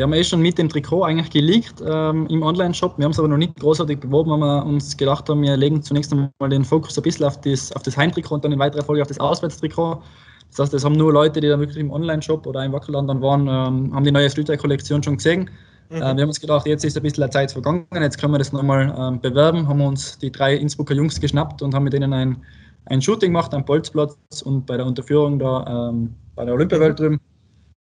die 0.00 0.04
haben 0.04 0.12
wir 0.12 0.18
eh 0.18 0.24
schon 0.24 0.40
mit 0.40 0.56
dem 0.56 0.70
Trikot 0.70 1.04
eigentlich 1.04 1.28
geleakt 1.28 1.82
ähm, 1.86 2.26
im 2.28 2.42
Online-Shop. 2.42 2.96
Wir 2.96 3.04
haben 3.04 3.12
es 3.12 3.18
aber 3.18 3.28
noch 3.28 3.36
nicht 3.36 3.60
großartig 3.60 4.00
beworben, 4.00 4.30
weil 4.30 4.38
wir 4.38 4.64
uns 4.64 4.96
gedacht 4.96 5.28
haben, 5.28 5.42
wir 5.42 5.54
legen 5.58 5.82
zunächst 5.82 6.10
einmal 6.10 6.30
den 6.48 6.64
Fokus 6.64 6.96
ein 6.96 7.02
bisschen 7.02 7.26
auf 7.26 7.38
das, 7.42 7.70
auf 7.72 7.82
das 7.82 7.98
Heimtrikot 7.98 8.36
und 8.36 8.44
dann 8.46 8.52
in 8.52 8.58
weiterer 8.58 8.82
Folge 8.82 9.02
auf 9.02 9.08
das 9.08 9.20
Auswärtstrikot. 9.20 10.02
Das 10.48 10.58
heißt, 10.58 10.72
das 10.72 10.86
haben 10.86 10.94
nur 10.94 11.12
Leute, 11.12 11.42
die 11.42 11.48
dann 11.48 11.60
wirklich 11.60 11.76
im 11.76 11.90
Online-Shop 11.90 12.46
oder 12.46 12.64
im 12.64 12.72
Wackerland 12.72 13.10
dann 13.10 13.20
waren, 13.20 13.42
ähm, 13.42 13.94
haben 13.94 14.02
die 14.02 14.10
neue 14.10 14.30
Streetwear-Kollektion 14.30 15.02
schon 15.02 15.18
gesehen. 15.18 15.50
Mhm. 15.90 15.96
Äh, 15.96 16.00
wir 16.00 16.08
haben 16.08 16.28
uns 16.28 16.40
gedacht, 16.40 16.66
jetzt 16.66 16.82
ist 16.82 16.96
ein 16.96 17.02
bisschen 17.02 17.30
Zeit 17.30 17.52
vergangen, 17.52 17.86
jetzt 17.92 18.16
können 18.16 18.32
wir 18.32 18.38
das 18.38 18.54
nochmal 18.54 18.94
ähm, 18.98 19.20
bewerben. 19.20 19.68
Haben 19.68 19.82
uns 19.82 20.16
die 20.16 20.32
drei 20.32 20.54
Innsbrucker 20.54 20.94
Jungs 20.94 21.20
geschnappt 21.20 21.60
und 21.60 21.74
haben 21.74 21.84
mit 21.84 21.92
denen 21.92 22.14
ein, 22.14 22.42
ein 22.86 23.02
Shooting 23.02 23.32
gemacht 23.32 23.52
am 23.52 23.66
Bolzplatz 23.66 24.16
und 24.46 24.64
bei 24.64 24.78
der 24.78 24.86
Unterführung 24.86 25.38
da 25.38 25.90
ähm, 25.90 26.14
bei 26.34 26.46
der 26.46 26.54
Olympiawelt 26.54 26.98
drüben, 26.98 27.20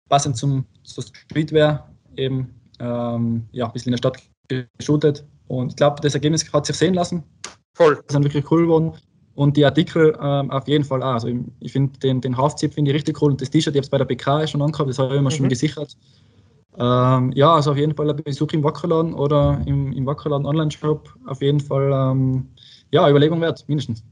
passend 0.09 0.39
zum, 0.39 0.65
zum 0.83 1.05
Streetwear 1.05 1.91
eben 2.17 2.55
ähm, 2.81 3.47
ja, 3.53 3.67
ein 3.67 3.73
bisschen 3.73 3.93
in 3.93 3.93
der 3.93 3.99
Stadt 3.99 4.23
geshootet. 4.49 5.25
Und 5.49 5.71
ich 5.71 5.77
glaube, 5.77 6.01
das 6.01 6.15
Ergebnis 6.15 6.53
hat 6.53 6.67
sich 6.67 6.77
sehen 6.77 6.95
lassen. 6.95 7.23
Voll. 7.75 7.97
Das 8.07 8.13
sind 8.15 8.25
wirklich 8.25 8.51
cool 8.51 8.63
geworden. 8.63 8.93
Und 9.35 9.57
die 9.57 9.65
Artikel 9.65 10.17
ähm, 10.21 10.51
auf 10.51 10.67
jeden 10.67 10.85
Fall 10.85 11.03
auch. 11.03 11.13
Also 11.13 11.29
ich, 11.61 11.73
finde 11.73 11.99
den, 11.99 12.21
den 12.21 12.37
Halfzip 12.37 12.73
finde 12.73 12.91
ich 12.91 12.97
richtig 12.97 13.21
cool 13.21 13.33
und 13.33 13.41
das 13.41 13.51
T-Shirt, 13.51 13.75
ich 13.75 13.79
habe 13.79 13.85
es 13.85 13.91
bei 13.91 13.99
der 13.99 14.07
PK 14.07 14.47
schon 14.47 14.63
angehabt, 14.63 14.89
das 14.89 14.99
habe 14.99 15.15
ich 15.15 15.21
immer 15.21 15.31
mhm. 15.31 15.35
schon 15.35 15.49
gesichert. 15.51 15.95
Ähm, 16.79 17.33
ja, 17.33 17.55
also 17.55 17.73
auf 17.73 17.77
jeden 17.77 17.95
Fall 17.95 18.09
ein 18.09 18.17
Besuch 18.17 18.53
im 18.53 18.65
Wackerladen 18.65 19.13
oder 19.13 19.61
im, 19.67 19.93
im 19.93 20.07
Wackerladen 20.07 20.47
Online-Shop. 20.47 21.15
Auf 21.27 21.43
jeden 21.43 21.61
Fall, 21.61 21.91
ähm, 21.93 22.49
ja, 22.91 23.09
Überlegung 23.09 23.41
wert, 23.43 23.63
mindestens. 23.69 24.03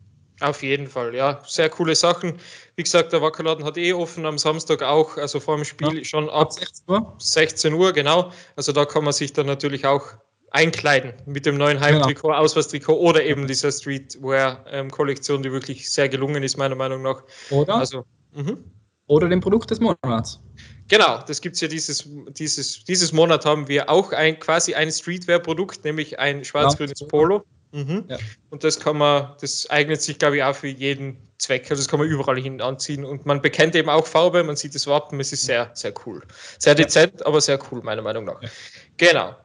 Auf 0.40 0.62
jeden 0.62 0.88
Fall, 0.88 1.14
ja. 1.14 1.40
Sehr 1.46 1.70
coole 1.70 1.94
Sachen. 1.94 2.38
Wie 2.76 2.82
gesagt, 2.82 3.12
der 3.12 3.22
Wackerladen 3.22 3.64
hat 3.64 3.76
eh 3.78 3.92
offen 3.92 4.26
am 4.26 4.36
Samstag 4.36 4.82
auch, 4.82 5.16
also 5.16 5.38
vor 5.38 5.56
dem 5.56 5.64
Spiel 5.64 5.98
ja, 5.98 6.04
schon 6.04 6.28
ab 6.28 6.52
16 6.52 6.84
Uhr. 6.88 7.14
16 7.18 7.72
Uhr, 7.72 7.92
genau. 7.92 8.32
Also 8.56 8.72
da 8.72 8.84
kann 8.84 9.04
man 9.04 9.12
sich 9.12 9.32
dann 9.32 9.46
natürlich 9.46 9.86
auch 9.86 10.02
einkleiden 10.50 11.14
mit 11.26 11.46
dem 11.46 11.56
neuen 11.56 11.78
Heimtrikot, 11.80 12.28
genau. 12.28 12.40
Auswärtstrikot 12.40 12.94
oder 12.94 13.22
eben 13.22 13.46
dieser 13.46 13.70
Streetwear-Kollektion, 13.70 15.36
ähm, 15.36 15.42
die 15.42 15.52
wirklich 15.52 15.90
sehr 15.90 16.08
gelungen 16.08 16.42
ist, 16.42 16.56
meiner 16.56 16.76
Meinung 16.76 17.02
nach. 17.02 17.22
Oder? 17.50 17.76
Also, 17.76 18.04
mhm. 18.32 18.58
oder 19.06 19.28
dem 19.28 19.40
Produkt 19.40 19.70
des 19.70 19.80
Monats. 19.80 20.40
Genau, 20.88 21.22
das 21.26 21.40
gibt 21.40 21.54
es 21.54 21.60
ja 21.60 21.68
dieses, 21.68 22.08
dieses, 22.28 22.84
dieses 22.84 23.12
Monat 23.12 23.44
haben 23.44 23.68
wir 23.68 23.88
auch 23.88 24.12
ein 24.12 24.38
quasi 24.38 24.74
ein 24.74 24.90
Streetwear-Produkt, 24.90 25.84
nämlich 25.84 26.18
ein 26.18 26.44
schwarz-grünes 26.44 27.06
Polo. 27.08 27.44
Mhm. 27.74 28.04
Ja. 28.08 28.18
Und 28.50 28.62
das 28.62 28.78
kann 28.78 28.96
man, 28.98 29.34
das 29.40 29.68
eignet 29.68 30.00
sich, 30.00 30.18
glaube 30.18 30.36
ich, 30.36 30.42
auch 30.44 30.54
für 30.54 30.68
jeden 30.68 31.16
Zweck. 31.38 31.68
Also 31.70 31.82
das 31.82 31.88
kann 31.88 31.98
man 31.98 32.08
überall 32.08 32.38
hin 32.38 32.60
anziehen. 32.60 33.04
Und 33.04 33.26
man 33.26 33.42
bekennt 33.42 33.74
eben 33.74 33.88
auch 33.88 34.06
Farbe, 34.06 34.44
man 34.44 34.54
sieht 34.54 34.76
das 34.76 34.86
Wappen, 34.86 35.18
es 35.18 35.32
ist 35.32 35.44
sehr, 35.44 35.70
sehr 35.74 35.92
cool. 36.06 36.22
Sehr 36.58 36.76
dezent, 36.76 37.18
ja. 37.18 37.26
aber 37.26 37.40
sehr 37.40 37.58
cool, 37.70 37.82
meiner 37.82 38.02
Meinung 38.02 38.26
nach. 38.26 38.40
Ja. 38.40 38.48
Genau. 38.96 39.36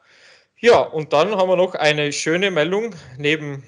Ja, 0.60 0.80
und 0.80 1.12
dann 1.12 1.36
haben 1.36 1.50
wir 1.50 1.56
noch 1.56 1.74
eine 1.74 2.12
schöne 2.12 2.52
Meldung 2.52 2.94
neben 3.18 3.64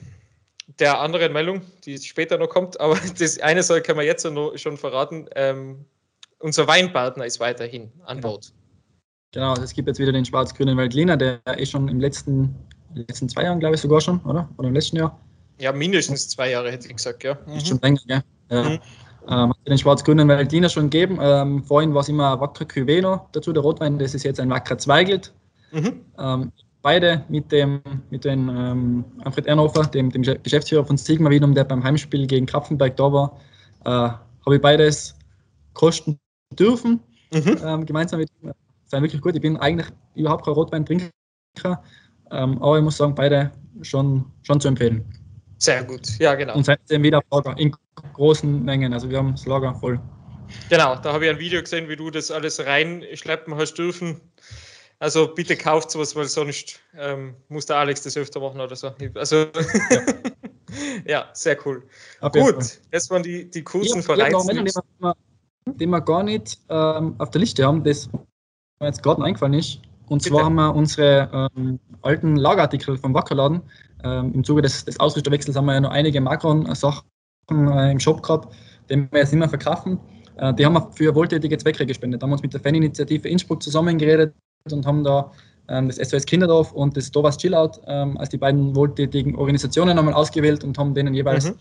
der 0.79 0.99
anderen 0.99 1.33
Meldung, 1.33 1.61
die 1.83 1.97
später 1.97 2.37
noch 2.37 2.49
kommt. 2.49 2.79
Aber 2.79 2.99
das 3.19 3.39
eine 3.39 3.63
Sache 3.63 3.81
kann 3.81 3.95
man 3.95 4.05
jetzt 4.05 4.27
schon 4.55 4.77
verraten. 4.77 5.27
Ähm, 5.35 5.85
unser 6.37 6.67
Weinpartner 6.67 7.25
ist 7.25 7.39
weiterhin 7.39 7.91
an 8.05 8.17
genau. 8.17 8.33
Bord. 8.33 8.53
Genau, 9.31 9.53
es 9.55 9.73
gibt 9.73 9.87
jetzt 9.87 9.99
wieder 9.99 10.11
den 10.11 10.25
schwarz-grünen 10.25 10.77
Weltliner, 10.77 11.17
der 11.17 11.39
ist 11.57 11.71
schon 11.71 11.87
im 11.87 11.99
letzten, 11.99 12.53
letzten 12.93 13.29
zwei 13.29 13.43
Jahren, 13.43 13.59
glaube 13.59 13.75
ich, 13.75 13.81
sogar 13.81 14.01
schon, 14.01 14.19
oder? 14.21 14.49
Oder 14.57 14.67
im 14.69 14.73
letzten 14.73 14.97
Jahr? 14.97 15.17
Ja, 15.59 15.71
mindestens 15.71 16.29
zwei 16.29 16.51
Jahre, 16.51 16.71
hätte 16.71 16.87
ich 16.87 16.95
gesagt, 16.95 17.23
ja. 17.23 17.37
Mhm. 17.45 17.53
Ist 17.53 17.67
schon 17.67 17.79
länger, 17.81 17.99
gell? 18.07 18.23
Ja. 18.49 18.69
Mhm. 18.69 18.79
Ähm, 19.29 19.53
den 19.67 19.77
schwarz-grünen 19.77 20.27
Weltliner 20.27 20.69
schon 20.69 20.89
gegeben. 20.89 21.19
Ähm, 21.21 21.63
vorhin 21.63 21.93
war 21.93 22.01
es 22.01 22.09
immer 22.09 22.39
Wacker 22.39 22.65
Cuveno 22.65 23.27
dazu, 23.33 23.53
der 23.53 23.61
Rotwein. 23.61 23.99
Das 23.99 24.15
ist 24.15 24.23
jetzt 24.23 24.39
ein 24.39 24.49
Wacker 24.49 24.77
Zweigelt. 24.77 25.31
Mhm. 25.71 26.01
Ähm, 26.17 26.51
beide 26.81 27.23
mit 27.29 27.51
dem 27.51 27.81
mit 28.09 28.25
dem 28.25 28.49
ähm, 28.49 29.05
Alfred 29.23 29.45
Ernhofer, 29.45 29.83
dem, 29.85 30.09
dem 30.09 30.23
Geschäftsführer 30.23 30.85
von 30.85 30.97
Sigma 30.97 31.29
Wienum, 31.29 31.53
der 31.53 31.63
beim 31.63 31.83
Heimspiel 31.83 32.25
gegen 32.25 32.47
Krapfenberg 32.47 32.97
da 32.97 33.13
war, 33.13 33.39
äh, 33.85 33.89
habe 33.89 34.55
ich 34.55 34.61
beides 34.61 35.15
kosten 35.73 36.19
dürfen. 36.57 36.99
Mhm. 37.31 37.57
Ähm, 37.63 37.85
gemeinsam 37.85 38.19
mit 38.19 38.29
ihm. 38.41 38.51
Sind 38.85 39.03
wirklich 39.03 39.21
gut. 39.21 39.35
Ich 39.35 39.41
bin 39.41 39.55
eigentlich 39.57 39.87
überhaupt 40.15 40.45
kein 40.45 40.53
Rotweintrinker, 40.53 41.11
ähm, 42.31 42.61
aber 42.61 42.77
ich 42.77 42.83
muss 42.83 42.97
sagen, 42.97 43.15
beide 43.15 43.51
schon, 43.81 44.25
schon 44.43 44.59
zu 44.59 44.67
empfehlen. 44.67 45.05
Sehr 45.57 45.83
gut, 45.83 46.17
ja 46.19 46.33
genau. 46.35 46.55
Und 46.55 46.65
seitdem 46.65 47.03
wieder 47.03 47.21
Lager 47.31 47.55
in 47.57 47.75
großen 48.13 48.63
Mengen. 48.63 48.93
Also 48.93 49.09
wir 49.09 49.17
haben 49.19 49.31
das 49.31 49.45
Lager 49.45 49.75
voll. 49.75 49.99
Genau, 50.69 50.95
da 50.95 51.13
habe 51.13 51.25
ich 51.25 51.31
ein 51.31 51.39
Video 51.39 51.61
gesehen, 51.61 51.87
wie 51.87 51.95
du 51.95 52.09
das 52.09 52.31
alles 52.31 52.59
reinschleppen 52.65 53.55
hast 53.55 53.75
dürfen. 53.75 54.19
Also 54.99 55.33
bitte 55.33 55.55
kauft 55.55 55.91
sowas, 55.91 56.15
weil 56.15 56.25
sonst 56.25 56.79
ähm, 56.95 57.35
muss 57.49 57.65
der 57.65 57.77
Alex 57.77 58.03
das 58.03 58.17
öfter 58.17 58.39
machen 58.39 58.61
oder 58.61 58.75
so. 58.75 58.91
Also 59.15 59.37
ja, 59.37 60.01
ja 61.05 61.29
sehr 61.33 61.57
cool. 61.65 61.83
Ab 62.19 62.33
Gut, 62.33 62.79
das 62.91 63.09
waren 63.09 63.23
die, 63.23 63.49
die 63.49 63.63
kurzen 63.63 63.97
ja, 63.97 64.01
Vereins. 64.03 64.47
Ja, 65.01 65.13
den 65.65 65.89
wir 65.89 66.01
gar 66.01 66.23
nicht 66.23 66.59
ähm, 66.69 67.15
auf 67.17 67.29
der 67.31 67.41
Liste 67.41 67.65
haben, 67.65 67.83
das 67.83 68.09
mir 68.79 68.87
jetzt 68.87 69.01
gerade 69.01 69.23
eingefallen 69.23 69.53
ist. 69.53 69.79
Und 70.11 70.21
zwar 70.21 70.43
haben 70.43 70.55
wir 70.55 70.75
unsere 70.75 71.49
ähm, 71.55 71.79
alten 72.01 72.35
Lagerartikel 72.35 72.97
vom 72.97 73.13
Wackerladen. 73.13 73.61
Ähm, 74.03 74.33
Im 74.33 74.43
Zuge 74.43 74.61
des, 74.61 74.83
des 74.83 74.99
Ausrüsterwechsels 74.99 75.55
haben 75.55 75.67
wir 75.67 75.73
ja 75.75 75.79
noch 75.79 75.91
einige 75.91 76.19
Macron-Sachen 76.19 77.05
äh, 77.49 77.91
im 77.93 77.97
Shop 77.97 78.21
gehabt, 78.21 78.53
die 78.89 78.97
wir 79.09 79.19
jetzt 79.19 79.31
nicht 79.31 79.39
mehr 79.39 79.47
verkaufen. 79.47 80.01
Äh, 80.35 80.53
die 80.55 80.65
haben 80.65 80.73
wir 80.73 80.91
für 80.91 81.15
wohltätige 81.15 81.57
Zwecke 81.57 81.85
gespendet. 81.85 82.21
Da 82.21 82.25
haben 82.25 82.31
wir 82.31 82.33
uns 82.33 82.41
mit 82.41 82.53
der 82.53 82.59
Faninitiative 82.59 83.25
Innsbruck 83.29 83.63
zusammengeredet 83.63 84.33
und 84.69 84.85
haben 84.85 85.05
da 85.05 85.31
ähm, 85.69 85.87
das 85.87 85.95
SOS 85.95 86.25
Kinderdorf 86.25 86.73
und 86.73 86.97
das 86.97 87.09
Dovas 87.09 87.37
Chillout 87.37 87.79
ähm, 87.87 88.17
als 88.17 88.27
die 88.27 88.37
beiden 88.37 88.75
wohltätigen 88.75 89.37
Organisationen 89.37 89.97
einmal 89.97 90.13
ausgewählt 90.13 90.65
und 90.65 90.77
haben 90.77 90.93
denen 90.93 91.13
jeweils 91.13 91.51
mhm. 91.51 91.55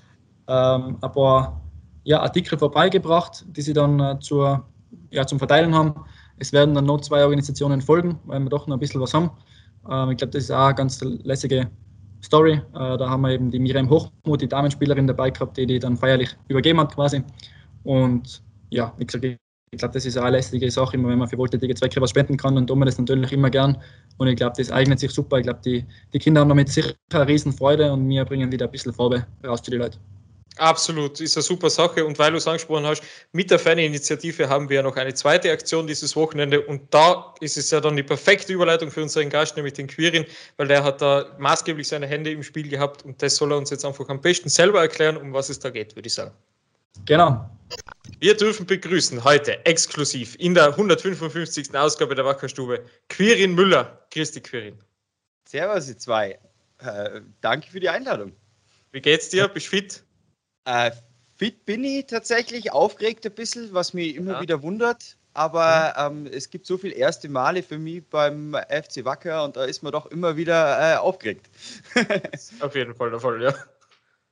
ähm, 0.49 0.99
ein 1.01 1.13
paar 1.13 1.61
ja, 2.03 2.21
Artikel 2.21 2.59
vorbeigebracht, 2.59 3.45
die 3.47 3.63
sie 3.63 3.75
dann 3.75 4.01
äh, 4.01 4.19
zur, 4.19 4.67
ja, 5.13 5.25
zum 5.25 5.39
Verteilen 5.39 5.73
haben. 5.73 5.95
Es 6.41 6.53
werden 6.53 6.75
dann 6.75 6.87
noch 6.87 7.01
zwei 7.03 7.23
Organisationen 7.23 7.81
folgen, 7.81 8.19
weil 8.25 8.41
wir 8.41 8.49
doch 8.49 8.67
noch 8.67 8.77
ein 8.77 8.81
bisschen 8.81 9.01
was 9.01 9.15
haben. 9.15 9.31
Ähm, 9.89 10.11
ich 10.11 10.17
glaube, 10.17 10.33
das 10.33 10.45
ist 10.45 10.51
auch 10.51 10.67
eine 10.67 10.75
ganz 10.75 11.01
lässige 11.03 11.71
Story. 12.23 12.55
Äh, 12.55 12.99
da 12.99 13.09
haben 13.09 13.23
wir 13.23 13.31
eben 13.31 13.51
die 13.51 13.59
Miriam 13.59 13.89
Hochmuth, 13.89 14.41
die 14.41 14.49
Damenspielerin 14.49 15.07
dabei 15.07 15.31
gehabt, 15.31 15.57
die 15.57 15.67
die 15.67 15.79
dann 15.79 15.97
feierlich 15.97 16.37
übergeben 16.49 16.81
hat 16.81 16.95
quasi. 16.95 17.23
Und 17.85 18.43
ja, 18.71 18.93
wie 18.99 19.07
gesagt, 19.07 19.25
ich 19.25 19.79
glaube, 19.79 19.95
das 19.95 20.05
ist 20.05 20.19
eine 20.19 20.31
lästige 20.31 20.69
Sache, 20.71 20.97
immer 20.97 21.11
wenn 21.11 21.19
man 21.19 21.29
für 21.29 21.39
wohltätige 21.39 21.75
Zwecke 21.75 22.01
was 22.01 22.11
spenden 22.11 22.37
kann, 22.37 22.57
dann 22.57 22.67
tun 22.67 22.81
wir 22.81 22.87
das 22.87 22.99
natürlich 22.99 23.33
immer 23.33 23.51
gern. 23.51 23.79
Und 24.19 24.27
ich 24.27 24.37
glaube, 24.37 24.55
das 24.57 24.73
eignet 24.73 24.99
sich 24.99 25.13
super. 25.13 25.39
Ich 25.39 25.45
glaube, 25.45 25.61
die, 25.65 25.85
die 26.13 26.19
Kinder 26.19 26.41
haben 26.41 26.49
damit 26.49 26.69
sicher 26.69 26.93
eine 27.13 27.29
Riesenfreude 27.29 27.93
und 27.93 28.09
wir 28.09 28.25
bringen 28.25 28.51
wieder 28.51 28.67
ein 28.67 28.73
bisschen 28.73 28.93
Farbe 28.93 29.27
raus 29.47 29.63
zu 29.63 29.71
den 29.71 29.81
Leuten. 29.81 29.99
Absolut, 30.61 31.19
ist 31.21 31.39
eine 31.39 31.43
super 31.43 31.71
Sache. 31.71 32.05
Und 32.05 32.19
weil 32.19 32.33
du 32.33 32.37
es 32.37 32.47
angesprochen 32.47 32.85
hast, 32.85 33.03
mit 33.33 33.51
der 33.51 33.59
Faninitiative 33.59 34.47
haben 34.47 34.69
wir 34.69 34.77
ja 34.77 34.83
noch 34.83 34.95
eine 34.95 35.15
zweite 35.15 35.51
Aktion 35.51 35.87
dieses 35.87 36.15
Wochenende. 36.17 36.61
Und 36.61 36.93
da 36.93 37.35
ist 37.41 37.57
es 37.57 37.71
ja 37.71 37.81
dann 37.81 37.97
die 37.97 38.03
perfekte 38.03 38.53
Überleitung 38.53 38.91
für 38.91 39.01
unseren 39.01 39.31
Gast, 39.31 39.57
nämlich 39.57 39.73
den 39.73 39.87
Quirin, 39.87 40.27
weil 40.59 40.69
der 40.69 40.85
hat 40.85 41.01
da 41.01 41.35
maßgeblich 41.39 41.89
seine 41.89 42.07
Hände 42.07 42.31
im 42.31 42.43
Spiel 42.43 42.69
gehabt. 42.69 43.07
Und 43.07 43.23
das 43.23 43.37
soll 43.37 43.53
er 43.53 43.57
uns 43.57 43.71
jetzt 43.71 43.87
einfach 43.87 44.07
am 44.11 44.21
besten 44.21 44.51
selber 44.51 44.83
erklären, 44.83 45.17
um 45.17 45.33
was 45.33 45.49
es 45.49 45.59
da 45.59 45.71
geht, 45.71 45.97
würde 45.97 46.09
ich 46.09 46.13
sagen. 46.15 46.33
Genau. 47.07 47.49
Wir 48.19 48.37
dürfen 48.37 48.67
begrüßen 48.67 49.25
heute 49.25 49.65
exklusiv 49.65 50.37
in 50.39 50.53
der 50.53 50.67
155. 50.67 51.75
Ausgabe 51.75 52.15
der 52.15 52.27
Wackerstube 52.27 52.85
Quirin 53.09 53.55
Müller. 53.55 54.07
Christi 54.11 54.43
Quirin. 54.43 54.77
Servus, 55.47 55.89
ihr 55.89 55.97
zwei. 55.97 56.39
Äh, 56.81 57.23
danke 57.41 57.71
für 57.71 57.81
die 57.81 57.89
Einladung. 57.89 58.33
Wie 58.93 59.01
geht's 59.01 59.31
dir? 59.31 59.49
Bist 59.49 59.67
du 59.67 59.71
fit? 59.71 60.05
Äh, 60.65 60.91
fit 61.37 61.65
bin 61.65 61.85
ich 61.85 62.07
tatsächlich, 62.07 62.73
aufgeregt 62.73 63.27
ein 63.27 63.33
bisschen, 63.33 63.73
was 63.73 63.95
mich 63.95 64.17
immer 64.17 64.35
ja. 64.35 64.41
wieder 64.41 64.63
wundert. 64.63 65.17
Aber 65.33 65.95
ähm, 65.97 66.27
es 66.27 66.51
gibt 66.51 66.67
so 66.67 66.77
viele 66.77 66.95
erste 66.95 67.29
Male 67.29 67.63
für 67.63 67.79
mich 67.79 68.05
beim 68.11 68.57
FC 68.69 69.05
Wacker 69.05 69.45
und 69.45 69.57
da 69.57 69.65
ist 69.65 69.83
man 69.83 69.93
doch 69.93 70.07
immer 70.07 70.37
wieder 70.37 70.95
äh, 70.95 70.97
aufgeregt. 70.97 71.49
Auf 72.61 72.75
jeden 72.75 72.95
Fall 72.95 73.11
der 73.11 73.21
Fall, 73.21 73.41
ja. 73.43 73.55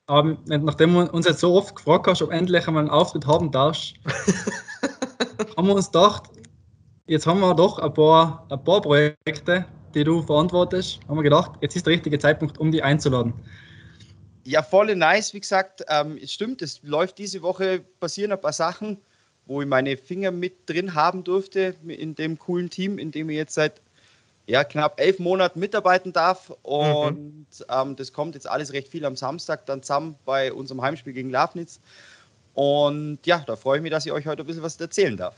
Aber 0.06 0.38
nachdem 0.46 0.94
du 0.94 1.02
uns 1.02 1.26
jetzt 1.26 1.40
so 1.40 1.54
oft 1.54 1.76
gefragt 1.76 2.06
hast, 2.06 2.22
ob 2.22 2.32
endlich 2.32 2.66
einmal 2.66 2.82
einen 2.82 2.90
Auftritt 2.90 3.26
haben 3.26 3.52
darfst, 3.52 3.94
haben 5.56 5.68
wir 5.68 5.74
uns 5.74 5.86
gedacht, 5.92 6.24
jetzt 7.06 7.26
haben 7.26 7.40
wir 7.40 7.54
doch 7.54 7.78
ein 7.78 7.92
paar, 7.92 8.46
ein 8.50 8.64
paar 8.64 8.80
Projekte, 8.80 9.66
die 9.94 10.04
du 10.04 10.22
verantwortest, 10.22 11.00
haben 11.08 11.16
wir 11.16 11.22
gedacht, 11.22 11.52
jetzt 11.60 11.76
ist 11.76 11.86
der 11.86 11.92
richtige 11.92 12.18
Zeitpunkt, 12.18 12.58
um 12.58 12.72
die 12.72 12.82
einzuladen. 12.82 13.34
Ja, 14.48 14.62
voll 14.62 14.96
nice, 14.96 15.34
wie 15.34 15.40
gesagt, 15.40 15.84
ähm, 15.88 16.18
es 16.22 16.32
stimmt, 16.32 16.62
es 16.62 16.80
läuft 16.82 17.18
diese 17.18 17.42
Woche, 17.42 17.80
passieren 18.00 18.32
ein 18.32 18.40
paar 18.40 18.54
Sachen, 18.54 18.96
wo 19.44 19.60
ich 19.60 19.68
meine 19.68 19.98
Finger 19.98 20.30
mit 20.30 20.70
drin 20.70 20.94
haben 20.94 21.22
durfte 21.22 21.74
in 21.86 22.14
dem 22.14 22.38
coolen 22.38 22.70
Team, 22.70 22.96
in 22.96 23.10
dem 23.10 23.28
ich 23.28 23.36
jetzt 23.36 23.52
seit 23.52 23.82
ja, 24.46 24.64
knapp 24.64 24.98
elf 24.98 25.18
Monaten 25.18 25.60
mitarbeiten 25.60 26.14
darf. 26.14 26.50
Und 26.62 27.46
mhm. 27.46 27.64
ähm, 27.68 27.96
das 27.96 28.14
kommt 28.14 28.36
jetzt 28.36 28.48
alles 28.48 28.72
recht 28.72 28.88
viel 28.88 29.04
am 29.04 29.16
Samstag 29.16 29.66
dann 29.66 29.82
zusammen 29.82 30.16
bei 30.24 30.50
unserem 30.50 30.80
Heimspiel 30.80 31.12
gegen 31.12 31.28
Lafnitz. 31.28 31.78
Und 32.54 33.18
ja, 33.26 33.44
da 33.46 33.54
freue 33.54 33.76
ich 33.76 33.82
mich, 33.82 33.90
dass 33.90 34.06
ich 34.06 34.12
euch 34.12 34.26
heute 34.26 34.44
ein 34.44 34.46
bisschen 34.46 34.62
was 34.62 34.80
erzählen 34.80 35.18
darf. 35.18 35.36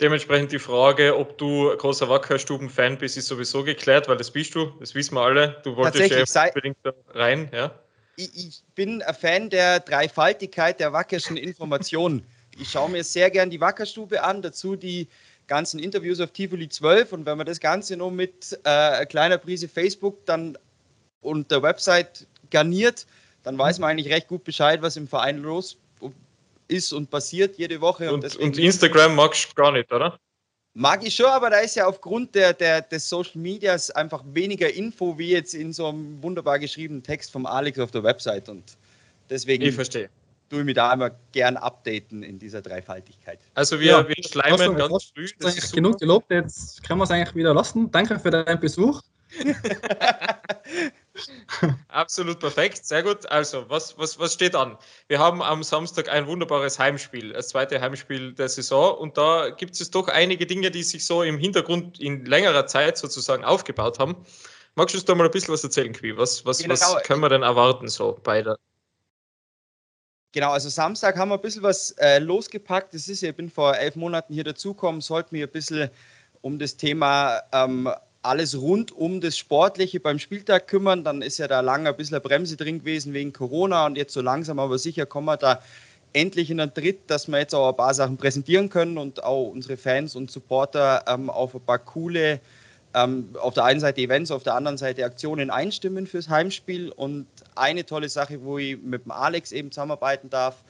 Dementsprechend 0.00 0.52
die 0.52 0.60
Frage, 0.60 1.18
ob 1.18 1.36
du 1.36 1.76
großer 1.76 2.08
Wackerstuben-Fan 2.08 2.98
bist, 2.98 3.16
ist 3.16 3.26
sowieso 3.26 3.64
geklärt, 3.64 4.06
weil 4.06 4.18
das 4.18 4.30
bist 4.30 4.54
du, 4.54 4.66
das 4.78 4.94
wissen 4.94 5.16
wir 5.16 5.22
alle. 5.22 5.60
Du 5.64 5.74
wolltest 5.74 6.12
ja 6.12 6.44
unbedingt 6.46 6.76
rein, 7.12 7.50
ja? 7.52 7.72
Ich, 8.16 8.62
bin 8.74 9.02
ein 9.02 9.14
Fan 9.14 9.50
der 9.50 9.80
Dreifaltigkeit 9.80 10.80
der 10.80 10.92
wackerschen 10.92 11.36
Informationen. 11.36 12.26
ich 12.58 12.70
schaue 12.70 12.90
mir 12.90 13.04
sehr 13.04 13.30
gern 13.30 13.50
die 13.50 13.60
Wackerstube 13.60 14.22
an, 14.22 14.40
dazu 14.40 14.76
die 14.76 15.08
ganzen 15.46 15.78
Interviews 15.78 16.20
auf 16.20 16.32
Tivoli 16.32 16.68
12 16.68 17.12
und 17.12 17.26
wenn 17.26 17.36
man 17.36 17.46
das 17.46 17.60
Ganze 17.60 17.96
nur 17.96 18.10
mit 18.10 18.58
äh, 18.64 19.06
kleiner 19.06 19.38
Prise 19.38 19.68
Facebook 19.68 20.24
dann 20.26 20.58
und 21.20 21.50
der 21.50 21.62
Website 21.62 22.26
garniert, 22.50 23.06
dann 23.42 23.58
weiß 23.58 23.78
man 23.78 23.90
eigentlich 23.90 24.12
recht 24.12 24.28
gut 24.28 24.44
Bescheid, 24.44 24.82
was 24.82 24.96
im 24.96 25.06
Verein 25.06 25.38
los 25.38 25.76
ist 26.68 26.92
und 26.92 27.10
passiert 27.10 27.58
jede 27.58 27.80
Woche. 27.80 28.12
Und, 28.12 28.24
und, 28.24 28.36
und 28.36 28.58
Instagram 28.58 29.14
magst 29.14 29.50
du 29.50 29.54
gar 29.54 29.72
nicht, 29.72 29.92
oder? 29.92 30.18
Mag 30.78 31.06
ich 31.06 31.14
schon, 31.14 31.24
aber 31.24 31.48
da 31.48 31.60
ist 31.60 31.74
ja 31.74 31.86
aufgrund 31.86 32.34
der, 32.34 32.52
der, 32.52 32.82
des 32.82 33.08
Social 33.08 33.40
Medias 33.40 33.90
einfach 33.90 34.22
weniger 34.26 34.70
Info 34.70 35.16
wie 35.16 35.30
jetzt 35.30 35.54
in 35.54 35.72
so 35.72 35.88
einem 35.88 36.22
wunderbar 36.22 36.58
geschriebenen 36.58 37.02
Text 37.02 37.32
vom 37.32 37.46
Alex 37.46 37.78
auf 37.78 37.92
der 37.92 38.02
Website. 38.02 38.50
Und 38.50 38.62
deswegen. 39.30 39.64
Ich 39.64 39.74
verstehe 39.74 40.10
tue 40.48 40.64
mich 40.64 40.74
da 40.74 40.92
immer 40.92 41.10
gern 41.32 41.56
updaten 41.56 42.22
in 42.22 42.38
dieser 42.38 42.62
Dreifaltigkeit. 42.62 43.40
Also 43.54 43.80
wir, 43.80 43.86
ja, 43.86 44.08
wir 44.08 44.14
schleimen 44.22 44.76
ganz 44.76 45.12
früh. 45.14 45.26
Das 45.40 45.56
ist 45.56 45.72
genug 45.72 45.98
gelobt, 45.98 46.30
jetzt 46.30 46.82
können 46.84 47.00
wir 47.00 47.04
es 47.04 47.10
eigentlich 47.10 47.34
wieder 47.34 47.52
lassen. 47.52 47.90
Danke 47.90 48.18
für 48.18 48.30
deinen 48.30 48.60
Besuch. 48.60 49.02
Absolut 51.88 52.40
perfekt, 52.40 52.84
sehr 52.84 53.02
gut. 53.02 53.30
Also, 53.30 53.64
was, 53.68 53.96
was, 53.98 54.18
was 54.18 54.34
steht 54.34 54.54
an? 54.54 54.76
Wir 55.08 55.18
haben 55.18 55.42
am 55.42 55.62
Samstag 55.62 56.08
ein 56.08 56.26
wunderbares 56.26 56.78
Heimspiel, 56.78 57.32
das 57.32 57.48
zweite 57.48 57.80
Heimspiel 57.80 58.34
der 58.34 58.48
Saison. 58.48 58.98
Und 58.98 59.16
da 59.16 59.50
gibt 59.50 59.80
es 59.80 59.90
doch 59.90 60.08
einige 60.08 60.46
Dinge, 60.46 60.70
die 60.70 60.82
sich 60.82 61.06
so 61.06 61.22
im 61.22 61.38
Hintergrund 61.38 62.00
in 62.00 62.24
längerer 62.26 62.66
Zeit 62.66 62.98
sozusagen 62.98 63.44
aufgebaut 63.44 63.98
haben. 63.98 64.16
magst 64.74 64.94
du 64.94 64.98
uns 64.98 65.04
da 65.04 65.14
mal 65.14 65.24
ein 65.24 65.30
bisschen 65.30 65.54
was 65.54 65.64
erzählen, 65.64 65.92
Qui? 65.92 66.16
Was, 66.16 66.44
was, 66.44 66.58
genau. 66.58 66.74
was 66.74 67.02
können 67.04 67.20
wir 67.20 67.28
denn 67.28 67.42
erwarten 67.42 67.88
so 67.88 68.18
bei 68.22 68.42
der 68.42 68.56
Genau, 70.36 70.50
also 70.50 70.68
Samstag 70.68 71.16
haben 71.16 71.30
wir 71.30 71.36
ein 71.36 71.40
bisschen 71.40 71.62
was 71.62 71.92
äh, 71.92 72.18
losgepackt. 72.18 72.92
Das 72.92 73.08
ist, 73.08 73.22
ich 73.22 73.34
bin 73.34 73.48
vor 73.48 73.74
elf 73.74 73.96
Monaten 73.96 74.34
hier 74.34 74.44
dazugekommen, 74.44 75.00
sollte 75.00 75.32
mich 75.32 75.42
ein 75.42 75.48
bisschen 75.48 75.88
um 76.42 76.58
das 76.58 76.76
Thema 76.76 77.40
ähm, 77.52 77.88
alles 78.26 78.60
rund 78.60 78.92
um 78.92 79.20
das 79.20 79.38
Sportliche 79.38 80.00
beim 80.00 80.18
Spieltag 80.18 80.68
kümmern. 80.68 81.04
Dann 81.04 81.22
ist 81.22 81.38
ja 81.38 81.48
da 81.48 81.60
lange 81.60 81.88
ein 81.88 81.96
bisschen 81.96 82.20
Bremse 82.20 82.56
drin 82.56 82.80
gewesen 82.80 83.12
wegen 83.12 83.32
Corona 83.32 83.86
und 83.86 83.96
jetzt 83.96 84.12
so 84.12 84.20
langsam 84.20 84.58
aber 84.58 84.78
sicher 84.78 85.06
kommen 85.06 85.26
wir 85.26 85.36
da 85.36 85.62
endlich 86.12 86.50
in 86.50 86.58
den 86.58 86.72
Tritt, 86.72 87.10
dass 87.10 87.28
wir 87.28 87.38
jetzt 87.38 87.54
auch 87.54 87.68
ein 87.68 87.76
paar 87.76 87.94
Sachen 87.94 88.16
präsentieren 88.16 88.70
können 88.70 88.98
und 88.98 89.22
auch 89.22 89.48
unsere 89.48 89.76
Fans 89.76 90.16
und 90.16 90.30
Supporter 90.30 91.04
ähm, 91.06 91.28
auf 91.30 91.54
ein 91.54 91.60
paar 91.60 91.78
coole 91.78 92.40
ähm, 92.94 93.28
auf 93.40 93.54
der 93.54 93.64
einen 93.64 93.80
Seite 93.80 94.00
Events, 94.00 94.30
auf 94.30 94.42
der 94.42 94.54
anderen 94.54 94.78
Seite 94.78 95.04
Aktionen 95.04 95.50
einstimmen 95.50 96.06
fürs 96.06 96.30
Heimspiel. 96.30 96.90
Und 96.90 97.26
eine 97.54 97.84
tolle 97.84 98.08
Sache, 98.08 98.42
wo 98.42 98.58
ich 98.58 98.80
mit 98.80 99.04
dem 99.04 99.10
Alex 99.10 99.52
eben 99.52 99.70
zusammenarbeiten 99.70 100.30
darf, 100.30 100.64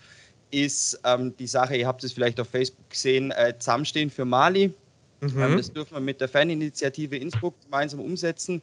ist 0.51 0.99
ähm, 1.05 1.37
die 1.37 1.47
Sache, 1.47 1.77
ihr 1.77 1.87
habt 1.87 2.03
es 2.03 2.13
vielleicht 2.13 2.41
auf 2.41 2.49
Facebook 2.49 2.91
gesehen, 2.91 3.31
äh, 3.31 3.55
Zusammenstehen 3.59 4.11
für 4.11 4.25
Mali. 4.25 4.75
Mhm. 5.21 5.43
Ähm, 5.43 5.57
das 5.57 5.73
dürfen 5.73 5.95
wir 5.95 6.01
mit 6.01 6.21
der 6.21 6.29
Faninitiative 6.29 7.17
Innsbruck 7.17 7.55
gemeinsam 7.63 8.01
umsetzen. 8.01 8.63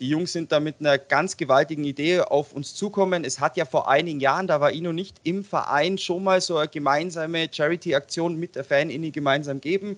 Die 0.00 0.08
Jungs 0.08 0.32
sind 0.32 0.52
da 0.52 0.60
mit 0.60 0.76
einer 0.78 0.96
ganz 0.96 1.36
gewaltigen 1.36 1.82
Idee 1.82 2.20
auf 2.20 2.52
uns 2.52 2.74
zukommen. 2.74 3.24
Es 3.24 3.40
hat 3.40 3.56
ja 3.56 3.64
vor 3.64 3.88
einigen 3.88 4.20
Jahren, 4.20 4.46
da 4.46 4.60
war 4.60 4.72
noch 4.72 4.92
nicht 4.92 5.16
im 5.24 5.42
Verein, 5.42 5.98
schon 5.98 6.22
mal 6.22 6.40
so 6.40 6.56
eine 6.56 6.68
gemeinsame 6.68 7.48
Charity-Aktion 7.50 8.36
mit 8.36 8.54
der 8.54 8.62
Fan-Inni 8.62 9.10
gemeinsam 9.10 9.60
geben. 9.60 9.96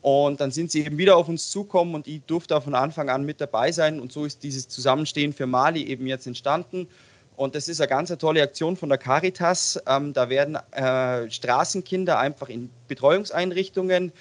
Und 0.00 0.40
dann 0.40 0.50
sind 0.50 0.70
sie 0.70 0.84
eben 0.84 0.96
wieder 0.96 1.16
auf 1.16 1.28
uns 1.28 1.50
zukommen 1.50 1.94
und 1.94 2.06
ich 2.06 2.22
durfte 2.22 2.58
von 2.60 2.74
Anfang 2.74 3.10
an 3.10 3.24
mit 3.24 3.40
dabei 3.40 3.70
sein. 3.70 4.00
Und 4.00 4.12
so 4.12 4.24
ist 4.24 4.42
dieses 4.42 4.68
Zusammenstehen 4.68 5.34
für 5.34 5.46
Mali 5.46 5.82
eben 5.82 6.06
jetzt 6.06 6.26
entstanden. 6.26 6.88
Und 7.36 7.54
das 7.54 7.68
ist 7.68 7.80
eine 7.80 7.88
ganz 7.88 8.16
tolle 8.16 8.42
Aktion 8.42 8.76
von 8.76 8.88
der 8.88 8.98
Caritas. 8.98 9.78
Ähm, 9.86 10.12
da 10.12 10.30
werden 10.30 10.56
äh, 10.72 11.30
Straßenkinder 11.30 12.18
einfach 12.18 12.48
in 12.48 12.70
Betreuungseinrichtungen 12.88 14.08
äh, 14.08 14.12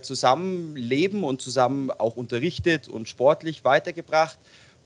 zusammen 0.00 0.76
leben 0.76 1.24
und 1.24 1.42
zusammen 1.42 1.90
auch 1.90 2.16
unterrichtet 2.16 2.88
und 2.88 3.08
sportlich 3.08 3.64
weitergebracht. 3.64 4.38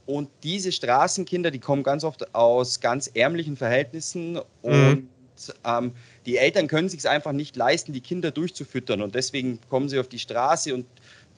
Und 0.07 0.29
diese 0.43 0.73
Straßenkinder, 0.73 1.51
die 1.51 1.61
kommen 1.61 1.83
ganz 1.83 2.03
oft 2.03 2.35
aus 2.35 2.81
ganz 2.81 3.07
ärmlichen 3.15 3.57
Verhältnissen 3.57 4.33
mhm. 4.33 4.41
und 4.63 5.09
ähm, 5.65 5.93
die 6.27 6.37
Eltern 6.37 6.69
können 6.69 6.89
sich 6.89 7.09
einfach 7.09 7.33
nicht 7.33 7.57
leisten, 7.57 7.93
die 7.93 8.01
Kinder 8.01 8.31
durchzufüttern 8.31 9.03
und 9.03 9.15
deswegen 9.15 9.59
kommen 9.69 9.89
sie 9.89 9.99
auf 9.99 10.09
die 10.09 10.19
Straße 10.19 10.75
und 10.75 10.87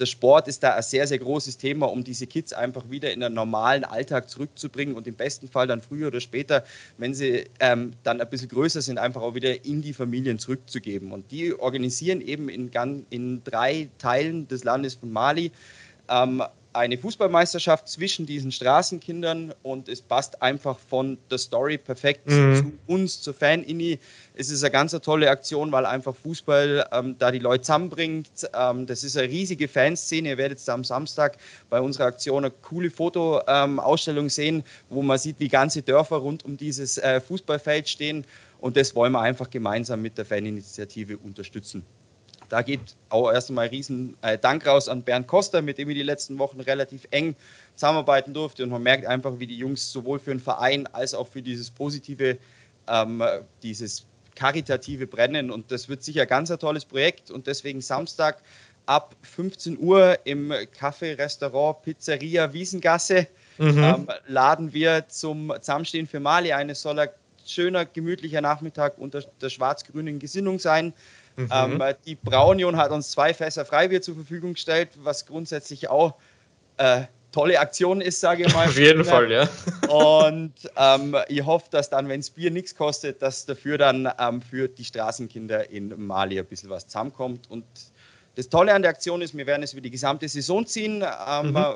der 0.03 0.07
Sport 0.07 0.49
ist 0.49 0.65
da 0.65 0.75
ein 0.75 0.83
sehr, 0.83 1.07
sehr 1.07 1.21
großes 1.21 1.59
Thema, 1.59 1.87
um 1.87 2.03
diese 2.03 2.27
Kids 2.27 2.53
einfach 2.53 2.91
wieder 2.91 3.13
in 3.13 3.23
einen 3.23 3.37
normalen 3.37 3.85
Alltag 3.85 4.29
zurückzubringen 4.29 4.97
und 4.97 5.07
im 5.07 5.15
besten 5.15 5.47
Fall 5.47 5.69
dann 5.69 5.81
früher 5.81 6.09
oder 6.09 6.21
später, 6.21 6.65
wenn 6.99 7.15
sie 7.15 7.45
ähm, 7.61 7.93
dann 8.03 8.21
ein 8.21 8.29
bisschen 8.29 8.49
größer 8.49 8.83
sind, 8.83 8.99
einfach 8.99 9.23
auch 9.23 9.37
wieder 9.37 9.65
in 9.65 9.81
die 9.81 9.93
Familien 9.93 10.41
zurückzugeben. 10.41 11.13
Und 11.13 11.31
die 11.31 11.55
organisieren 11.55 12.21
eben 12.21 12.49
in, 12.49 12.69
in 13.11 13.45
drei 13.45 13.89
Teilen 13.99 14.49
des 14.49 14.65
Landes 14.65 14.95
von 14.95 15.13
Mali 15.13 15.53
ähm, 16.09 16.43
eine 16.73 16.99
Fußballmeisterschaft 16.99 17.89
zwischen 17.89 18.27
diesen 18.27 18.53
Straßenkindern 18.53 19.55
und 19.63 19.89
es 19.89 20.03
passt 20.03 20.41
einfach 20.43 20.79
von 20.79 21.19
der 21.31 21.39
Story 21.39 21.79
perfekt 21.79 22.29
mhm. 22.29 22.57
zu 22.57 22.93
uns, 22.93 23.21
zur 23.21 23.35
Fan-Inni. 23.35 23.99
Es 24.35 24.51
ist 24.51 24.63
eine 24.63 24.71
ganz 24.71 24.93
tolle 24.93 25.31
Aktion, 25.31 25.73
weil 25.73 25.87
einfach 25.87 26.15
Fußball 26.15 26.89
ähm, 26.93 27.17
da 27.19 27.31
die 27.31 27.39
Leute 27.39 27.63
zusammenbringt. 27.63 28.31
Ähm, 28.55 28.87
das 28.87 29.05
ist 29.05 29.17
eine 29.17 29.29
riesige 29.29 29.69
Fanszene. 29.69 30.31
Ihr 30.31 30.39
werdet 30.39 30.67
am 30.69 30.85
Samstag 30.85 31.39
bei 31.69 31.81
unserer 31.81 32.07
Aktion 32.07 32.45
eine 32.45 32.53
coole 32.63 32.91
Fotoausstellung 32.91 34.25
ähm, 34.25 34.31
sehen, 34.31 34.65
wo 34.89 35.03
man 35.03 35.19
sieht, 35.19 35.37
wie 35.39 35.49
ganze 35.49 35.83
Dörfer 35.83 36.17
rund 36.17 36.45
um 36.45 36.57
dieses 36.57 36.99
äh, 36.99 37.21
Fußballfeld 37.21 37.89
stehen. 37.89 38.25
Und 38.61 38.77
das 38.77 38.95
wollen 38.95 39.13
wir 39.13 39.21
einfach 39.21 39.51
gemeinsam 39.51 40.03
mit 40.03 40.17
der 40.17 40.25
Faninitiative 40.25 41.19
unterstützen. 41.19 41.85
Da 42.53 42.61
geht 42.61 42.97
auch 43.09 43.33
erst 43.33 43.49
einmal 43.49 43.69
riesen 43.69 44.15
äh, 44.21 44.37
Dank 44.37 44.67
raus 44.67 44.87
an 44.87 45.03
Bernd 45.03 45.27
Koster, 45.27 45.63
mit 45.63 45.79
dem 45.79 45.89
ich 45.89 45.97
die 45.97 46.03
letzten 46.03 46.39
Wochen 46.39 46.61
relativ 46.61 47.09
eng 47.11 47.35
zusammenarbeiten 47.77 48.35
durfte. 48.35 48.63
Und 48.63 48.69
man 48.69 48.83
merkt 48.83 49.07
einfach, 49.07 49.39
wie 49.39 49.47
die 49.47 49.57
Jungs 49.57 49.91
sowohl 49.91 50.19
für 50.19 50.33
den 50.33 50.39
Verein 50.39 50.87
als 50.89 51.15
auch 51.15 51.27
für 51.27 51.41
dieses 51.41 51.71
positive, 51.71 52.37
ähm, 52.89 53.25
dieses 53.63 54.05
karitative 54.35 55.07
brennen. 55.07 55.51
Und 55.51 55.73
das 55.73 55.89
wird 55.89 56.05
sicher 56.05 56.27
ganz 56.27 56.51
ein 56.51 56.59
tolles 56.59 56.85
Projekt. 56.85 57.31
Und 57.31 57.47
deswegen 57.47 57.81
Samstag 57.81 58.43
ab 58.85 59.17
15 59.23 59.79
Uhr 59.79 60.19
im 60.25 60.53
Café, 60.79 61.17
Restaurant, 61.17 61.81
Pizzeria 61.81 62.53
Wiesengasse 62.53 63.29
mhm. 63.57 63.79
ähm, 63.79 64.09
laden 64.27 64.75
wir 64.75 65.09
zum 65.09 65.55
Zusammenstehen 65.59 66.07
für 66.07 66.21
Mali 66.21 66.53
ein. 66.53 66.69
Es 66.69 66.83
soll 66.83 66.99
ein 66.99 67.09
schöner, 67.47 67.87
gemütlicher 67.87 68.43
Nachmittag 68.43 68.99
unter 68.99 69.23
der 69.41 69.49
schwarz-grünen 69.49 70.19
Gesinnung 70.19 70.59
sein. 70.59 70.93
Mhm. 71.37 71.49
Ähm, 71.53 71.83
die 72.05 72.15
Braunion 72.15 72.77
hat 72.77 72.91
uns 72.91 73.11
zwei 73.11 73.33
Fässer 73.33 73.65
Freibier 73.65 74.03
zur 74.03 74.15
Verfügung 74.15 74.55
gestellt, 74.55 74.91
was 74.97 75.27
grundsätzlich 75.27 75.89
auch 75.89 76.15
äh, 76.77 77.03
tolle 77.33 77.59
Aktion 77.59 78.01
ist, 78.01 78.21
sage 78.21 78.45
ich 78.45 78.55
mal. 78.55 78.67
Auf 78.69 78.79
jeden 78.79 79.05
Fall, 79.05 79.31
ja. 79.31 79.49
Und 79.89 80.53
ähm, 80.77 81.17
ich 81.29 81.45
hoffe, 81.45 81.67
dass 81.71 81.91
dann, 81.91 82.09
wenn 82.09 82.21
das 82.21 82.31
Bier 82.31 82.51
nichts 82.51 82.77
kostet, 82.77 83.23
dass 83.23 83.47
dafür 83.47 83.79
dann 83.79 84.09
ähm, 84.19 84.43
für 84.43 84.69
die 84.69 84.85
Straßenkinder 84.85 85.71
in 85.71 86.07
Mali 86.07 86.39
ein 86.39 86.47
bisschen 86.47 86.71
was 86.71 86.87
zusammenkommt. 86.87 87.51
Und 87.51 87.65
das 88.35 88.49
Tolle 88.49 88.73
an 88.73 88.81
der 88.81 88.91
Aktion 88.91 89.21
ist, 89.21 89.37
wir 89.37 89.47
werden 89.47 89.63
es 89.63 89.75
über 89.75 89.83
die 89.83 89.91
gesamte 89.91 90.27
Saison 90.27 90.67
ziehen 90.67 91.05
ähm, 91.29 91.53
mhm. 91.53 91.75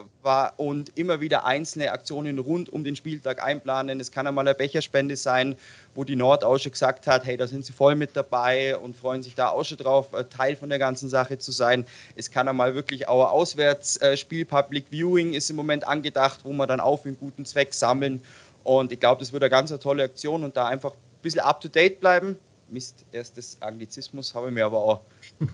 und 0.57 0.91
immer 0.97 1.21
wieder 1.21 1.45
einzelne 1.45 1.93
Aktionen 1.93 2.39
rund 2.39 2.71
um 2.73 2.83
den 2.83 2.97
Spieltag 2.97 3.43
einplanen. 3.43 4.01
Es 4.01 4.11
kann 4.11 4.27
einmal 4.27 4.49
eine 4.49 4.55
Becherspende 4.55 5.17
sein, 5.17 5.57
wo 5.95 6.05
die 6.05 6.17
Nord 6.17 6.45
auch 6.45 6.57
schon 6.59 6.73
gesagt 6.73 7.07
hat, 7.07 7.27
hey, 7.27 7.37
da 7.37 7.47
sind 7.47 7.67
sie 7.67 7.75
voll 7.75 7.95
mit 7.95 8.17
dabei 8.17 8.77
und 8.79 8.97
freuen 8.97 9.23
sich 9.23 9.35
da 9.35 9.49
auch 9.49 9.65
schon 9.65 9.77
drauf, 9.77 10.09
Teil 10.31 10.57
von 10.57 10.71
der 10.71 10.79
ganzen 10.79 11.11
Sache 11.11 11.37
zu 11.37 11.53
sein. 11.53 11.85
Es 12.15 12.31
kann 12.31 12.49
einmal 12.49 12.75
wirklich 12.75 13.07
auch 13.07 13.31
Auswärtsspiel, 13.31 14.43
äh, 14.43 14.45
Public 14.47 14.87
Viewing 14.91 15.35
ist 15.35 15.51
im 15.51 15.57
Moment 15.57 15.87
angedacht, 15.87 16.41
wo 16.45 16.53
wir 16.53 16.67
dann 16.67 16.81
auch 16.81 17.03
für 17.03 17.09
einen 17.09 17.19
guten 17.19 17.45
Zweck 17.45 17.75
sammeln. 17.75 18.23
Und 18.65 18.93
ich 18.93 19.01
glaube, 19.01 19.21
das 19.21 19.33
wird 19.33 19.43
eine 19.43 19.51
ganz 19.51 19.77
tolle 19.79 20.05
Aktion 20.05 20.43
und 20.43 20.57
da 20.57 20.67
einfach 20.67 20.93
ein 20.93 21.23
bisschen 21.23 21.41
up 21.43 21.61
to 21.61 21.69
date 21.69 22.01
bleiben. 22.01 22.39
Mist, 22.69 23.05
erstes 23.13 23.57
Anglizismus 23.61 24.35
habe 24.35 24.49
ich 24.49 24.55
mir 24.55 24.67
aber 24.67 24.79
auch 24.79 25.01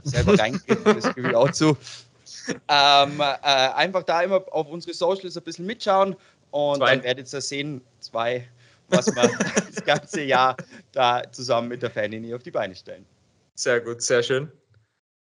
selber 0.05 0.39
reingekriegt, 0.39 0.87
das 0.87 1.15
gebe 1.15 1.29
ich 1.29 1.37
auch 1.37 1.51
zu. 1.51 1.77
Ähm, 2.69 3.21
äh, 3.21 3.47
einfach 3.75 4.03
da 4.03 4.23
immer 4.23 4.43
auf 4.51 4.69
unsere 4.69 4.95
Socials 4.95 5.37
ein 5.37 5.43
bisschen 5.43 5.67
mitschauen 5.67 6.17
und 6.51 6.79
zwei. 6.79 6.95
dann 6.95 7.05
werdet 7.05 7.33
ihr 7.33 7.41
sehen, 7.41 7.83
zwei, 8.01 8.47
was 8.89 9.07
wir 9.07 9.23
das 9.75 9.85
ganze 9.85 10.23
Jahr 10.23 10.57
da 10.93 11.23
zusammen 11.31 11.69
mit 11.69 11.83
der 11.83 11.91
Fanini 11.91 12.35
auf 12.35 12.43
die 12.43 12.51
Beine 12.51 12.75
stellen. 12.75 13.05
Sehr 13.55 13.81
gut, 13.81 14.03
sehr 14.03 14.23
schön. 14.23 14.51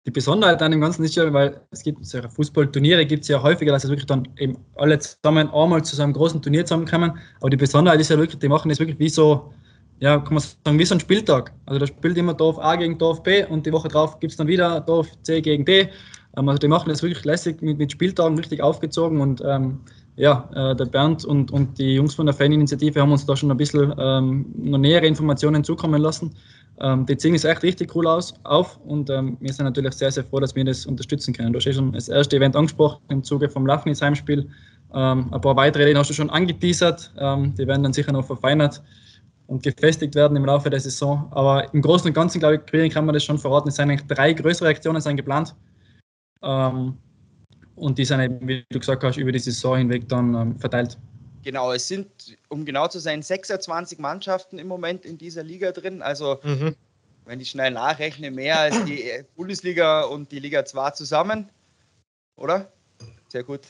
Die 0.05 0.11
Besonderheit 0.11 0.61
an 0.61 0.71
dem 0.71 0.79
Ganzen 0.79 1.03
ist 1.03 1.15
ja, 1.15 1.31
weil 1.33 1.59
es 1.71 1.83
gibt 1.83 2.05
so 2.05 2.21
Fußballturniere, 2.21 3.05
gibt 3.05 3.23
es 3.23 3.27
ja 3.27 3.41
häufiger, 3.41 3.73
dass 3.73 3.83
es 3.83 3.89
wirklich 3.89 4.05
dann 4.05 4.27
eben 4.37 4.57
alle 4.75 4.97
zusammen 4.99 5.49
einmal 5.49 5.83
zu 5.83 5.97
so 5.97 6.03
einem 6.03 6.13
großen 6.13 6.41
Turnier 6.41 6.65
zusammenkommen. 6.65 7.19
Aber 7.41 7.49
die 7.49 7.57
Besonderheit 7.57 7.99
ist 7.99 8.09
ja 8.09 8.17
wirklich, 8.17 8.39
die 8.39 8.47
machen 8.47 8.69
das 8.69 8.79
wirklich 8.79 8.99
wie 8.99 9.09
so 9.09 9.53
ja, 9.99 10.17
kann 10.19 10.33
man 10.35 10.43
sagen, 10.43 10.79
wie 10.79 10.85
so 10.85 10.95
ein 10.95 10.99
Spieltag. 10.99 11.53
Also 11.65 11.79
da 11.79 11.87
spielt 11.87 12.17
immer 12.17 12.33
Dorf 12.33 12.59
A 12.59 12.75
gegen 12.75 12.97
Dorf 12.97 13.23
B 13.23 13.43
und 13.45 13.65
die 13.65 13.71
Woche 13.71 13.87
drauf 13.87 14.19
gibt 14.19 14.31
es 14.31 14.37
dann 14.37 14.47
wieder 14.47 14.79
Dorf 14.81 15.07
C 15.23 15.41
gegen 15.41 15.65
D. 15.65 15.89
Ähm, 16.37 16.49
also 16.49 16.59
die 16.59 16.67
machen 16.67 16.89
das 16.89 17.01
wirklich 17.01 17.25
lässig 17.25 17.61
mit, 17.61 17.77
mit 17.77 17.91
Spieltagen 17.91 18.37
richtig 18.37 18.61
aufgezogen 18.61 19.21
und 19.21 19.41
ähm, 19.45 19.79
ja, 20.15 20.49
äh, 20.53 20.75
der 20.75 20.85
Bernd 20.85 21.25
und, 21.25 21.51
und 21.51 21.77
die 21.77 21.95
Jungs 21.95 22.15
von 22.15 22.25
der 22.25 22.33
Faninitiative 22.33 23.01
haben 23.01 23.11
uns 23.11 23.25
da 23.25 23.35
schon 23.35 23.51
ein 23.51 23.57
bisschen 23.57 23.93
ähm, 23.99 24.45
noch 24.57 24.79
nähere 24.79 25.05
Informationen 25.05 25.63
zukommen 25.63 26.01
lassen. 26.01 26.33
Ähm, 26.79 27.05
die 27.07 27.17
ziehen 27.17 27.33
es 27.33 27.43
echt 27.43 27.63
richtig 27.63 27.95
cool 27.95 28.05
aus, 28.05 28.35
auf 28.43 28.79
und 28.85 29.09
ähm, 29.09 29.37
wir 29.39 29.51
sind 29.51 29.65
natürlich 29.65 29.93
sehr, 29.93 30.11
sehr 30.11 30.23
froh, 30.23 30.39
dass 30.39 30.55
wir 30.55 30.63
das 30.63 30.85
unterstützen 30.85 31.33
können. 31.33 31.53
Du 31.53 31.57
hast 31.57 31.65
ja 31.65 31.73
schon 31.73 31.91
das 31.91 32.07
erste 32.07 32.37
Event 32.37 32.55
angesprochen 32.55 33.01
im 33.09 33.23
Zuge 33.23 33.49
vom 33.49 33.65
Lafnis 33.65 34.01
Heimspiel. 34.01 34.47
Ähm, 34.93 35.27
ein 35.31 35.41
paar 35.41 35.55
weitere, 35.55 35.91
die 35.91 35.97
hast 35.97 36.09
du 36.11 36.13
schon 36.13 36.29
angeteasert, 36.29 37.13
die 37.15 37.67
werden 37.67 37.83
dann 37.83 37.93
sicher 37.93 38.11
noch 38.11 38.25
verfeinert 38.25 38.81
und 39.47 39.63
gefestigt 39.63 40.13
werden 40.15 40.37
im 40.37 40.45
Laufe 40.45 40.69
der 40.69 40.79
Saison. 40.79 41.27
Aber 41.31 41.73
im 41.73 41.81
Großen 41.81 42.07
und 42.07 42.13
Ganzen, 42.13 42.39
glaube 42.39 42.61
ich, 42.71 42.93
kann 42.93 43.05
man 43.05 43.13
das 43.13 43.23
schon 43.23 43.37
verraten. 43.37 43.69
Es 43.69 43.75
sind 43.75 43.89
eigentlich 43.89 44.07
drei 44.07 44.33
größere 44.33 44.69
Aktionen 44.69 45.01
sind 45.01 45.15
geplant. 45.15 45.55
Ähm, 46.43 46.97
und 47.75 47.97
die 47.97 48.05
sind 48.05 48.19
eben, 48.19 48.47
wie 48.47 48.65
du 48.69 48.79
gesagt 48.79 49.03
hast, 49.03 49.17
über 49.17 49.31
die 49.31 49.39
Saison 49.39 49.77
hinweg 49.77 50.07
dann 50.09 50.33
ähm, 50.35 50.59
verteilt. 50.59 50.97
Genau, 51.43 51.71
es 51.71 51.87
sind, 51.87 52.37
um 52.49 52.65
genau 52.65 52.87
zu 52.87 52.99
sein, 52.99 53.21
26 53.21 53.99
Mannschaften 53.99 54.59
im 54.59 54.67
Moment 54.67 55.05
in 55.05 55.17
dieser 55.17 55.43
Liga 55.43 55.71
drin. 55.71 56.01
Also, 56.01 56.39
mhm. 56.43 56.75
wenn 57.25 57.39
ich 57.39 57.51
schnell 57.51 57.71
nachrechne, 57.71 58.31
mehr 58.31 58.59
als 58.59 58.83
die 58.85 59.09
Bundesliga 59.35 60.01
und 60.01 60.31
die 60.31 60.39
Liga 60.39 60.65
2 60.65 60.91
zusammen. 60.91 61.49
Oder? 62.35 62.69
Sehr 63.29 63.43
gut. 63.43 63.61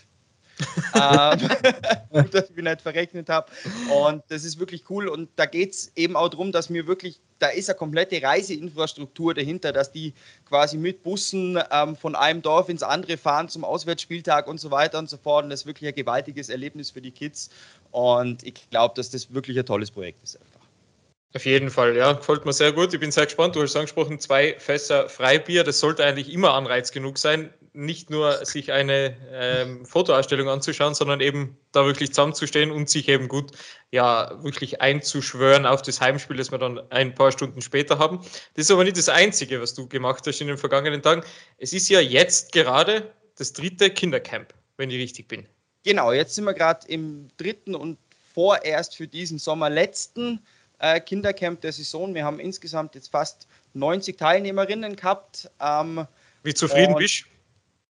Ähm, 0.95 1.39
gut, 2.09 2.33
dass 2.33 2.49
ich 2.49 2.55
mich 2.55 2.65
nicht 2.65 2.81
verrechnet 2.81 3.29
habe. 3.29 3.51
Und 3.93 4.23
das 4.29 4.43
ist 4.43 4.59
wirklich 4.59 4.89
cool. 4.89 5.07
Und 5.07 5.29
da 5.35 5.45
geht 5.45 5.73
es 5.73 5.91
eben 5.95 6.15
auch 6.15 6.29
darum, 6.29 6.51
dass 6.51 6.69
mir 6.69 6.87
wirklich, 6.87 7.19
da 7.39 7.47
ist 7.47 7.69
eine 7.69 7.77
komplette 7.77 8.21
Reiseinfrastruktur 8.21 9.33
dahinter, 9.33 9.71
dass 9.71 9.91
die 9.91 10.13
quasi 10.45 10.77
mit 10.77 11.03
Bussen 11.03 11.59
ähm, 11.71 11.95
von 11.95 12.15
einem 12.15 12.41
Dorf 12.41 12.69
ins 12.69 12.83
andere 12.83 13.17
fahren 13.17 13.49
zum 13.49 13.63
Auswärtsspieltag 13.63 14.47
und 14.47 14.59
so 14.59 14.71
weiter 14.71 14.99
und 14.99 15.09
so 15.09 15.17
fort. 15.17 15.43
Und 15.43 15.49
das 15.49 15.61
ist 15.61 15.65
wirklich 15.65 15.89
ein 15.89 15.95
gewaltiges 15.95 16.49
Erlebnis 16.49 16.91
für 16.91 17.01
die 17.01 17.11
Kids. 17.11 17.49
Und 17.91 18.43
ich 18.43 18.69
glaube, 18.69 18.95
dass 18.95 19.09
das 19.09 19.33
wirklich 19.33 19.57
ein 19.57 19.65
tolles 19.65 19.91
Projekt 19.91 20.23
ist 20.23 20.39
einfach. 20.39 20.57
Auf 21.35 21.45
jeden 21.45 21.69
Fall, 21.69 21.95
ja, 21.95 22.13
gefällt 22.13 22.45
mir 22.45 22.53
sehr 22.53 22.71
gut. 22.71 22.93
Ich 22.93 22.99
bin 22.99 23.11
sehr 23.11 23.25
gespannt. 23.25 23.55
Du 23.55 23.61
hast 23.61 23.75
angesprochen, 23.75 24.19
zwei 24.19 24.55
Fässer 24.59 25.09
Freibier. 25.09 25.63
Das 25.63 25.79
sollte 25.79 26.03
eigentlich 26.03 26.31
immer 26.31 26.53
Anreiz 26.53 26.91
genug 26.91 27.17
sein, 27.17 27.53
nicht 27.77 28.09
nur 28.09 28.43
sich 28.43 28.71
eine 28.71 29.15
ähm, 29.31 29.85
Fotoausstellung 29.85 30.49
anzuschauen, 30.49 30.95
sondern 30.95 31.21
eben 31.21 31.57
da 31.71 31.85
wirklich 31.85 32.09
zusammenzustehen 32.09 32.71
und 32.71 32.89
sich 32.89 33.07
eben 33.07 33.27
gut, 33.27 33.51
ja, 33.91 34.31
wirklich 34.43 34.81
einzuschwören 34.81 35.67
auf 35.67 35.83
das 35.83 36.01
Heimspiel, 36.01 36.37
das 36.37 36.51
wir 36.51 36.57
dann 36.57 36.81
ein 36.89 37.13
paar 37.13 37.31
Stunden 37.31 37.61
später 37.61 37.99
haben. 37.99 38.17
Das 38.55 38.65
ist 38.65 38.71
aber 38.71 38.83
nicht 38.83 38.97
das 38.97 39.09
Einzige, 39.09 39.61
was 39.61 39.75
du 39.75 39.87
gemacht 39.87 40.25
hast 40.25 40.41
in 40.41 40.47
den 40.47 40.57
vergangenen 40.57 41.03
Tagen. 41.03 41.21
Es 41.59 41.71
ist 41.71 41.87
ja 41.87 41.99
jetzt 41.99 42.51
gerade 42.51 43.13
das 43.35 43.53
dritte 43.53 43.91
Kindercamp, 43.91 44.55
wenn 44.77 44.89
ich 44.89 44.97
richtig 44.97 45.27
bin. 45.27 45.45
Genau, 45.83 46.11
jetzt 46.11 46.33
sind 46.33 46.45
wir 46.45 46.55
gerade 46.55 46.87
im 46.87 47.27
dritten 47.37 47.75
und 47.75 47.99
vorerst 48.33 48.95
für 48.95 49.07
diesen 49.07 49.37
Sommer 49.37 49.69
letzten 49.69 50.43
äh, 50.79 50.99
Kindercamp 50.99 51.61
der 51.61 51.71
Saison. 51.71 52.15
Wir 52.15 52.25
haben 52.25 52.39
insgesamt 52.39 52.95
jetzt 52.95 53.11
fast 53.11 53.47
90 53.75 54.17
Teilnehmerinnen 54.17 54.95
gehabt. 54.95 55.51
Ähm, 55.61 56.07
Wie 56.41 56.55
zufrieden 56.55 56.95
bist 56.95 57.21
du? 57.21 57.36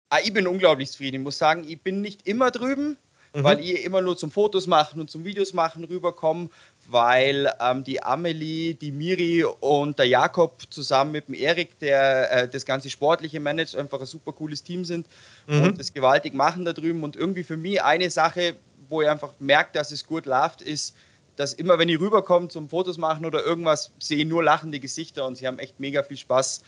Ah, 0.08 0.18
ich 0.22 0.32
bin 0.32 0.46
unglaublich 0.46 0.90
zufrieden. 0.90 1.16
Ich 1.16 1.22
muss 1.22 1.38
sagen, 1.38 1.64
ich 1.66 1.80
bin 1.80 2.00
nicht 2.00 2.26
immer 2.26 2.50
drüben, 2.50 2.96
mhm. 3.34 3.44
weil 3.44 3.60
ich 3.60 3.84
immer 3.84 4.00
nur 4.02 4.16
zum 4.16 4.30
Fotos 4.30 4.66
machen 4.66 5.00
und 5.00 5.10
zum 5.10 5.24
Videos 5.24 5.52
machen 5.52 5.84
rüberkomme, 5.84 6.48
weil 6.88 7.52
ähm, 7.60 7.82
die 7.82 8.00
Amelie, 8.02 8.74
die 8.74 8.92
Miri 8.92 9.44
und 9.44 9.98
der 9.98 10.06
Jakob 10.06 10.62
zusammen 10.70 11.12
mit 11.12 11.26
dem 11.26 11.34
Erik, 11.34 11.78
der 11.80 12.30
äh, 12.30 12.48
das 12.48 12.64
ganze 12.64 12.88
Sportliche 12.88 13.40
managt, 13.40 13.74
einfach 13.74 13.98
ein 13.98 14.06
super 14.06 14.32
cooles 14.32 14.62
Team 14.62 14.84
sind 14.84 15.08
mhm. 15.48 15.62
und 15.62 15.80
das 15.80 15.92
gewaltig 15.92 16.34
machen 16.34 16.64
da 16.64 16.72
drüben. 16.72 17.02
Und 17.02 17.16
irgendwie 17.16 17.42
für 17.42 17.56
mich 17.56 17.82
eine 17.82 18.08
Sache, 18.08 18.54
wo 18.88 19.02
ich 19.02 19.08
einfach 19.08 19.32
merke, 19.40 19.70
dass 19.72 19.90
es 19.90 20.06
gut 20.06 20.26
läuft, 20.26 20.62
ist, 20.62 20.94
dass 21.34 21.52
immer, 21.52 21.78
wenn 21.78 21.88
ich 21.88 22.00
rüberkomme 22.00 22.48
zum 22.48 22.68
Fotos 22.68 22.96
machen 22.96 23.26
oder 23.26 23.44
irgendwas, 23.44 23.90
sehe 23.98 24.18
ich 24.18 24.26
nur 24.26 24.42
lachende 24.42 24.80
Gesichter 24.80 25.26
und 25.26 25.36
sie 25.36 25.46
haben 25.46 25.58
echt 25.58 25.78
mega 25.80 26.02
viel 26.02 26.16
Spaß. 26.16 26.62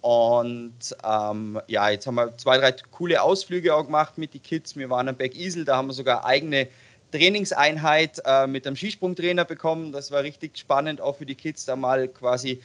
Und 0.00 0.96
ähm, 1.04 1.60
ja, 1.66 1.90
jetzt 1.90 2.06
haben 2.06 2.14
wir 2.14 2.36
zwei, 2.36 2.58
drei 2.58 2.72
coole 2.90 3.20
Ausflüge 3.20 3.74
auch 3.74 3.84
gemacht 3.84 4.16
mit 4.16 4.34
den 4.34 4.42
Kids. 4.42 4.76
Wir 4.76 4.90
waren 4.90 5.08
am 5.08 5.16
Bergisel, 5.16 5.64
da 5.64 5.76
haben 5.76 5.88
wir 5.88 5.94
sogar 5.94 6.24
eigene 6.24 6.68
Trainingseinheit 7.10 8.20
äh, 8.24 8.46
mit 8.46 8.66
einem 8.66 8.76
Skisprungtrainer 8.76 9.44
bekommen. 9.44 9.92
Das 9.92 10.10
war 10.10 10.22
richtig 10.22 10.56
spannend, 10.58 11.00
auch 11.00 11.16
für 11.16 11.26
die 11.26 11.34
Kids, 11.34 11.64
da 11.64 11.74
mal 11.74 12.08
quasi 12.08 12.60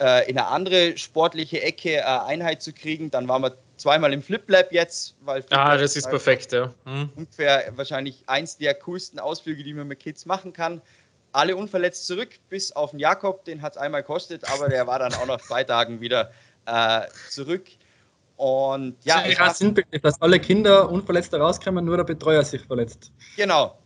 äh, 0.00 0.28
in 0.28 0.38
eine 0.38 0.48
andere 0.48 0.96
sportliche 0.96 1.62
Ecke 1.62 1.98
äh, 1.98 2.02
Einheit 2.02 2.62
zu 2.62 2.72
kriegen. 2.72 3.10
Dann 3.10 3.28
waren 3.28 3.42
wir 3.42 3.56
zweimal 3.76 4.12
im 4.12 4.22
Flip 4.22 4.42
Lab 4.48 4.72
jetzt, 4.72 5.14
weil 5.20 5.42
Flip 5.42 5.58
ah, 5.58 5.76
das 5.76 5.96
ist 5.96 6.08
perfekt, 6.08 6.52
ja. 6.52 6.72
Hm. 6.84 7.10
Ungefähr 7.16 7.72
wahrscheinlich 7.76 8.22
eins 8.26 8.56
der 8.56 8.74
coolsten 8.74 9.18
Ausflüge, 9.18 9.62
die 9.62 9.74
man 9.74 9.88
mit 9.88 10.00
Kids 10.00 10.26
machen 10.26 10.52
kann. 10.52 10.80
Alle 11.32 11.56
unverletzt 11.56 12.06
zurück, 12.06 12.30
bis 12.48 12.72
auf 12.72 12.90
den 12.90 13.00
Jakob, 13.00 13.44
den 13.44 13.62
hat 13.62 13.72
es 13.72 13.78
einmal 13.78 14.02
gekostet, 14.02 14.42
aber 14.52 14.68
der 14.68 14.86
war 14.86 14.98
dann 14.98 15.14
auch 15.14 15.26
nach 15.26 15.40
zwei 15.40 15.64
Tagen 15.64 16.00
wieder 16.00 16.30
äh, 16.66 17.02
zurück. 17.28 17.68
Und 18.36 18.96
ja, 19.04 19.24
ich 19.26 19.36
krass 19.36 19.58
sinnbildlich, 19.58 20.02
dass 20.02 20.20
alle 20.20 20.40
Kinder 20.40 20.90
unverletzt 20.90 21.32
rauskommen, 21.32 21.84
nur 21.84 21.96
der 21.96 22.04
Betreuer 22.04 22.42
sich 22.44 22.62
verletzt. 22.62 23.12
Genau. 23.36 23.78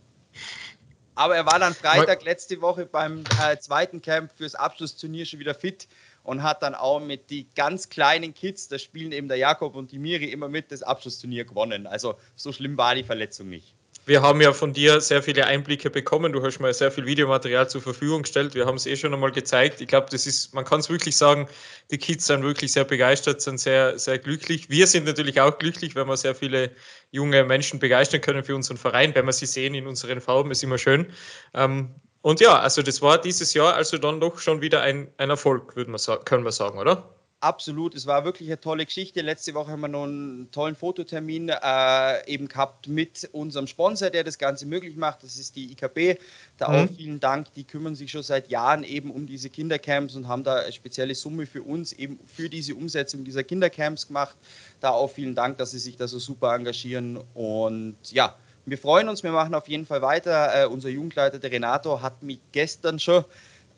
Aber 1.14 1.36
er 1.36 1.46
war 1.46 1.58
dann 1.58 1.74
Freitag 1.74 2.24
letzte 2.24 2.60
Woche 2.60 2.86
beim 2.86 3.24
äh, 3.42 3.58
zweiten 3.58 4.02
Camp 4.02 4.30
fürs 4.36 4.54
Abschlussturnier 4.54 5.24
schon 5.24 5.40
wieder 5.40 5.54
fit 5.54 5.88
und 6.22 6.42
hat 6.42 6.62
dann 6.62 6.74
auch 6.74 7.00
mit 7.00 7.30
die 7.30 7.46
ganz 7.54 7.88
kleinen 7.88 8.34
Kids, 8.34 8.68
da 8.68 8.78
spielen 8.78 9.12
eben 9.12 9.28
der 9.28 9.38
Jakob 9.38 9.76
und 9.76 9.92
die 9.92 9.98
Miri 9.98 10.26
immer 10.26 10.48
mit, 10.48 10.72
das 10.72 10.82
Abschlussturnier 10.82 11.44
gewonnen. 11.44 11.86
Also 11.86 12.16
so 12.34 12.52
schlimm 12.52 12.76
war 12.76 12.94
die 12.94 13.04
Verletzung 13.04 13.48
nicht. 13.48 13.74
Wir 14.08 14.22
haben 14.22 14.40
ja 14.40 14.52
von 14.52 14.72
dir 14.72 15.00
sehr 15.00 15.20
viele 15.20 15.46
Einblicke 15.46 15.90
bekommen. 15.90 16.32
Du 16.32 16.40
hast 16.40 16.60
mal 16.60 16.72
sehr 16.72 16.92
viel 16.92 17.06
Videomaterial 17.06 17.68
zur 17.68 17.82
Verfügung 17.82 18.22
gestellt. 18.22 18.54
Wir 18.54 18.64
haben 18.64 18.76
es 18.76 18.86
eh 18.86 18.94
schon 18.94 19.12
einmal 19.12 19.32
gezeigt. 19.32 19.80
Ich 19.80 19.88
glaube, 19.88 20.06
das 20.12 20.28
ist, 20.28 20.54
man 20.54 20.64
kann 20.64 20.78
es 20.78 20.88
wirklich 20.88 21.16
sagen, 21.16 21.48
die 21.90 21.98
Kids 21.98 22.26
sind 22.26 22.44
wirklich 22.44 22.70
sehr 22.70 22.84
begeistert, 22.84 23.40
sind 23.40 23.58
sehr, 23.58 23.98
sehr 23.98 24.20
glücklich. 24.20 24.70
Wir 24.70 24.86
sind 24.86 25.06
natürlich 25.06 25.40
auch 25.40 25.58
glücklich, 25.58 25.96
wenn 25.96 26.06
wir 26.06 26.16
sehr 26.16 26.36
viele 26.36 26.70
junge 27.10 27.42
Menschen 27.42 27.80
begeistern 27.80 28.20
können 28.20 28.44
für 28.44 28.54
unseren 28.54 28.76
Verein. 28.76 29.12
Wenn 29.12 29.26
wir 29.26 29.32
sie 29.32 29.46
sehen 29.46 29.74
in 29.74 29.88
unseren 29.88 30.20
Farben, 30.20 30.52
ist 30.52 30.62
immer 30.62 30.78
schön. 30.78 31.12
Ähm, 31.52 31.92
und 32.22 32.38
ja, 32.38 32.60
also 32.60 32.82
das 32.82 33.02
war 33.02 33.20
dieses 33.20 33.54
Jahr 33.54 33.74
also 33.74 33.98
dann 33.98 34.20
doch 34.20 34.38
schon 34.38 34.60
wieder 34.60 34.82
ein, 34.82 35.12
ein 35.16 35.30
Erfolg, 35.30 35.74
würde 35.74 35.90
man 35.90 35.98
sagen, 35.98 36.24
können 36.24 36.44
wir 36.44 36.52
sagen, 36.52 36.78
oder? 36.78 37.15
Absolut, 37.40 37.94
es 37.94 38.06
war 38.06 38.24
wirklich 38.24 38.48
eine 38.48 38.58
tolle 38.58 38.86
Geschichte. 38.86 39.20
Letzte 39.20 39.52
Woche 39.52 39.70
haben 39.70 39.82
wir 39.82 39.88
noch 39.88 40.04
einen 40.04 40.50
tollen 40.52 40.74
Fototermin 40.74 41.50
äh, 41.50 42.26
eben 42.26 42.48
gehabt 42.48 42.88
mit 42.88 43.28
unserem 43.32 43.66
Sponsor, 43.66 44.08
der 44.08 44.24
das 44.24 44.38
Ganze 44.38 44.64
möglich 44.64 44.96
macht. 44.96 45.22
Das 45.22 45.36
ist 45.36 45.54
die 45.54 45.70
IKB. 45.72 46.18
Da 46.56 46.70
mhm. 46.70 46.74
auch 46.74 46.96
vielen 46.96 47.20
Dank. 47.20 47.52
Die 47.52 47.64
kümmern 47.64 47.94
sich 47.94 48.10
schon 48.10 48.22
seit 48.22 48.48
Jahren 48.48 48.84
eben 48.84 49.10
um 49.10 49.26
diese 49.26 49.50
Kindercamps 49.50 50.16
und 50.16 50.28
haben 50.28 50.44
da 50.44 50.56
eine 50.56 50.72
spezielle 50.72 51.14
Summe 51.14 51.44
für 51.44 51.62
uns 51.62 51.92
eben 51.92 52.18
für 52.26 52.48
diese 52.48 52.74
Umsetzung 52.74 53.22
dieser 53.22 53.44
Kindercamps 53.44 54.06
gemacht. 54.06 54.36
Da 54.80 54.90
auch 54.90 55.10
vielen 55.10 55.34
Dank, 55.34 55.58
dass 55.58 55.72
sie 55.72 55.78
sich 55.78 55.98
da 55.98 56.08
so 56.08 56.18
super 56.18 56.54
engagieren. 56.54 57.22
Und 57.34 57.96
ja, 58.12 58.34
wir 58.64 58.78
freuen 58.78 59.10
uns, 59.10 59.22
wir 59.22 59.32
machen 59.32 59.54
auf 59.54 59.68
jeden 59.68 59.84
Fall 59.84 60.00
weiter. 60.00 60.62
Äh, 60.62 60.66
unser 60.68 60.88
Jugendleiter, 60.88 61.38
der 61.38 61.52
Renato, 61.52 62.00
hat 62.00 62.22
mich 62.22 62.40
gestern 62.52 62.98
schon 62.98 63.26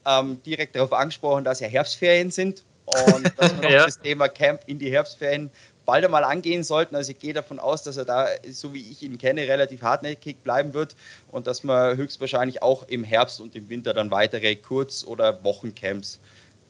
ähm, 0.07 0.41
direkt 0.45 0.77
darauf 0.77 0.93
angesprochen, 0.93 1.43
dass 1.43 1.59
ja 1.59 1.67
Herbstferien 1.67 2.31
sind 2.31 2.63
und 3.07 3.33
dass 3.37 3.61
wir 3.61 3.71
ja. 3.71 3.85
das 3.85 4.01
Thema 4.01 4.29
Camp 4.29 4.63
in 4.67 4.79
die 4.79 4.91
Herbstferien 4.91 5.51
bald 5.89 6.05
einmal 6.05 6.25
angehen 6.25 6.65
sollten. 6.65 6.95
Also 6.97 7.13
ich 7.13 7.19
gehe 7.19 7.33
davon 7.33 7.59
aus, 7.59 7.83
dass 7.83 7.97
er 7.97 8.05
da, 8.05 8.27
so 8.51 8.75
wie 8.75 8.91
ich 8.91 9.03
ihn 9.03 9.17
kenne, 9.17 9.49
relativ 9.49 9.81
hartnäckig 9.81 10.37
bleiben 10.45 10.75
wird 10.75 10.95
und 11.31 11.47
dass 11.47 11.65
wir 11.65 11.97
höchstwahrscheinlich 11.97 12.63
auch 12.63 12.87
im 12.89 13.05
Herbst 13.05 13.41
und 13.41 13.57
im 13.57 13.71
Winter 13.71 13.95
dann 13.95 14.11
weitere 14.11 14.55
Kurz- 14.55 15.03
oder 15.03 15.43
Wochencamps 15.43 16.21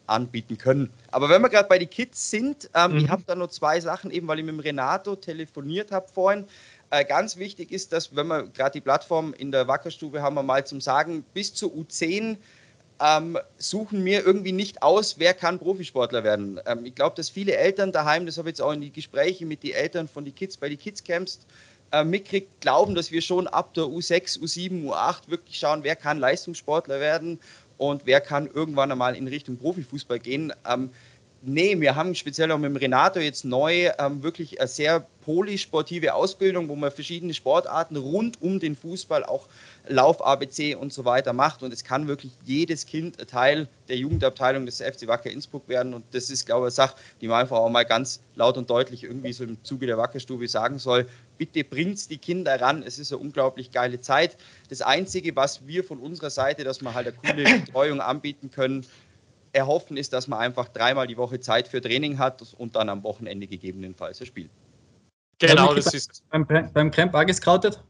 anbieten 0.07 0.57
können. 0.57 0.90
Aber 1.11 1.28
wenn 1.28 1.42
wir 1.42 1.48
gerade 1.48 1.68
bei 1.68 1.78
den 1.78 1.90
Kids 1.90 2.31
sind, 2.31 2.70
ähm, 2.74 2.92
mhm. 2.92 2.98
ich 2.98 3.09
habe 3.09 3.22
da 3.26 3.35
nur 3.35 3.50
zwei 3.50 3.81
Sachen, 3.81 4.11
eben 4.11 4.28
weil 4.28 4.38
ich 4.38 4.44
mit 4.44 4.54
dem 4.54 4.61
Renato 4.61 5.16
telefoniert 5.16 5.90
habe 5.90 6.07
vorhin. 6.12 6.46
Äh, 6.90 7.04
ganz 7.04 7.37
wichtig 7.37 7.70
ist, 7.70 7.92
dass, 7.92 8.14
wenn 8.16 8.28
wir 8.28 8.44
gerade 8.44 8.70
die 8.70 8.81
Plattform 8.81 9.35
in 9.35 9.50
der 9.50 9.68
Wackerstube 9.68 10.22
haben, 10.22 10.35
wir 10.35 10.42
mal 10.42 10.64
zum 10.64 10.81
Sagen, 10.81 11.24
bis 11.35 11.52
zu 11.52 11.70
U10 11.72 12.38
ähm, 13.00 13.38
suchen 13.58 14.02
mir 14.02 14.24
irgendwie 14.24 14.52
nicht 14.52 14.82
aus, 14.82 15.18
wer 15.18 15.34
kann 15.34 15.58
Profisportler 15.58 16.24
werden. 16.24 16.61
Ähm, 16.66 16.84
ich 16.84 16.94
glaube, 16.94 17.16
dass 17.16 17.28
viele 17.28 17.56
Eltern 17.56 17.92
daheim, 17.92 18.26
das 18.26 18.38
habe 18.38 18.48
ich 18.48 18.52
jetzt 18.52 18.61
auch 18.61 18.72
in 18.72 18.80
die 18.80 18.92
Gespräche 18.92 19.46
mit 19.46 19.62
den 19.62 19.72
Eltern 19.72 20.08
von 20.08 20.24
den 20.24 20.34
Kids 20.34 20.56
bei 20.56 20.68
den 20.68 20.78
Kids-Camps 20.78 21.40
äh, 21.92 22.04
mitkriegt, 22.04 22.61
glauben, 22.61 22.94
dass 22.94 23.12
wir 23.12 23.22
schon 23.22 23.46
ab 23.46 23.74
der 23.74 23.84
U6, 23.84 24.40
U7, 24.40 24.84
U8 24.84 25.28
wirklich 25.28 25.58
schauen, 25.58 25.84
wer 25.84 25.96
kann 25.96 26.18
Leistungssportler 26.18 27.00
werden 27.00 27.38
und 27.78 28.04
wer 28.04 28.20
kann 28.20 28.46
irgendwann 28.46 28.90
einmal 28.90 29.16
in 29.16 29.28
Richtung 29.28 29.56
Profifußball 29.56 30.18
gehen. 30.18 30.52
Ähm, 30.68 30.90
Nee, 31.42 31.81
wir 31.81 31.94
haben 31.94 32.16
speziell 32.16 32.51
auch 32.51 32.59
mit 32.59 32.70
dem 32.70 32.77
Renato 32.77 33.20
jetzt 33.20 33.44
neu 33.44 33.90
ähm, 33.98 34.22
wirklich 34.24 34.61
eine 34.61 34.66
sehr 34.66 35.07
polysportive 35.24 36.14
Ausbildung, 36.14 36.68
wo 36.68 36.74
man 36.74 36.90
verschiedene 36.90 37.33
Sportarten 37.33 37.96
rund 37.96 38.42
um 38.42 38.59
den 38.59 38.74
Fußball, 38.74 39.24
auch 39.24 39.46
Lauf, 39.87 40.24
ABC 40.24 40.74
und 40.74 40.92
so 40.92 41.05
weiter 41.05 41.33
macht. 41.33 41.62
Und 41.62 41.72
es 41.72 41.85
kann 41.85 42.09
wirklich 42.09 42.33
jedes 42.44 42.87
Kind 42.87 43.18
Teil 43.29 43.68
der 43.88 43.98
Jugendabteilung 43.98 44.66
des 44.66 44.81
FC 44.81 45.07
Wacker 45.07 45.31
Innsbruck 45.31 45.68
werden. 45.68 45.94
Und 45.94 46.05
das 46.12 46.29
ist, 46.29 46.46
glaube 46.46 46.62
ich, 46.62 46.64
eine 46.64 46.88
Sache, 46.88 46.96
die 47.20 47.29
man 47.29 47.42
einfach 47.42 47.59
auch 47.59 47.70
mal 47.70 47.85
ganz 47.85 48.20
laut 48.35 48.57
und 48.57 48.68
deutlich 48.68 49.05
irgendwie 49.05 49.33
so 49.33 49.44
im 49.44 49.62
Zuge 49.64 49.87
der 49.87 49.98
Wackerstube 49.98 50.48
sagen 50.48 50.79
soll. 50.79 51.07
Bitte 51.37 51.62
bringt 51.62 52.11
die 52.11 52.18
Kinder 52.18 52.61
ran. 52.61 52.83
Es 52.83 52.98
ist 52.98 53.12
eine 53.12 53.20
unglaublich 53.20 53.70
geile 53.70 54.01
Zeit. 54.01 54.37
Das 54.70 54.83
Einzige, 54.83 55.37
was 55.37 55.66
wir 55.66 55.85
von 55.85 55.98
unserer 55.98 56.31
Seite, 56.31 56.64
dass 56.64 56.81
wir 56.81 56.94
halt 56.94 57.07
eine 57.07 57.16
coole 57.16 57.59
Betreuung 57.66 58.01
anbieten 58.01 58.51
können, 58.51 58.85
erhoffen, 59.59 59.97
ist, 59.97 60.12
dass 60.12 60.29
man 60.29 60.38
einfach 60.38 60.68
dreimal 60.68 61.07
die 61.07 61.16
Woche 61.16 61.40
Zeit 61.40 61.68
für 61.68 61.81
Training 61.81 62.18
hat 62.18 62.55
und 62.57 62.77
dann 62.77 62.88
am 62.88 63.03
Wochenende 63.03 63.47
gegebenenfalls 63.47 64.21
ein 64.21 64.27
Spiel. 64.27 64.49
Genau, 65.38 65.75
das 65.75 65.94
ist. 65.94 66.23
Beim, 66.31 66.47
beim 66.47 66.90
Camp 66.90 67.14
angescoutet? 67.14 67.81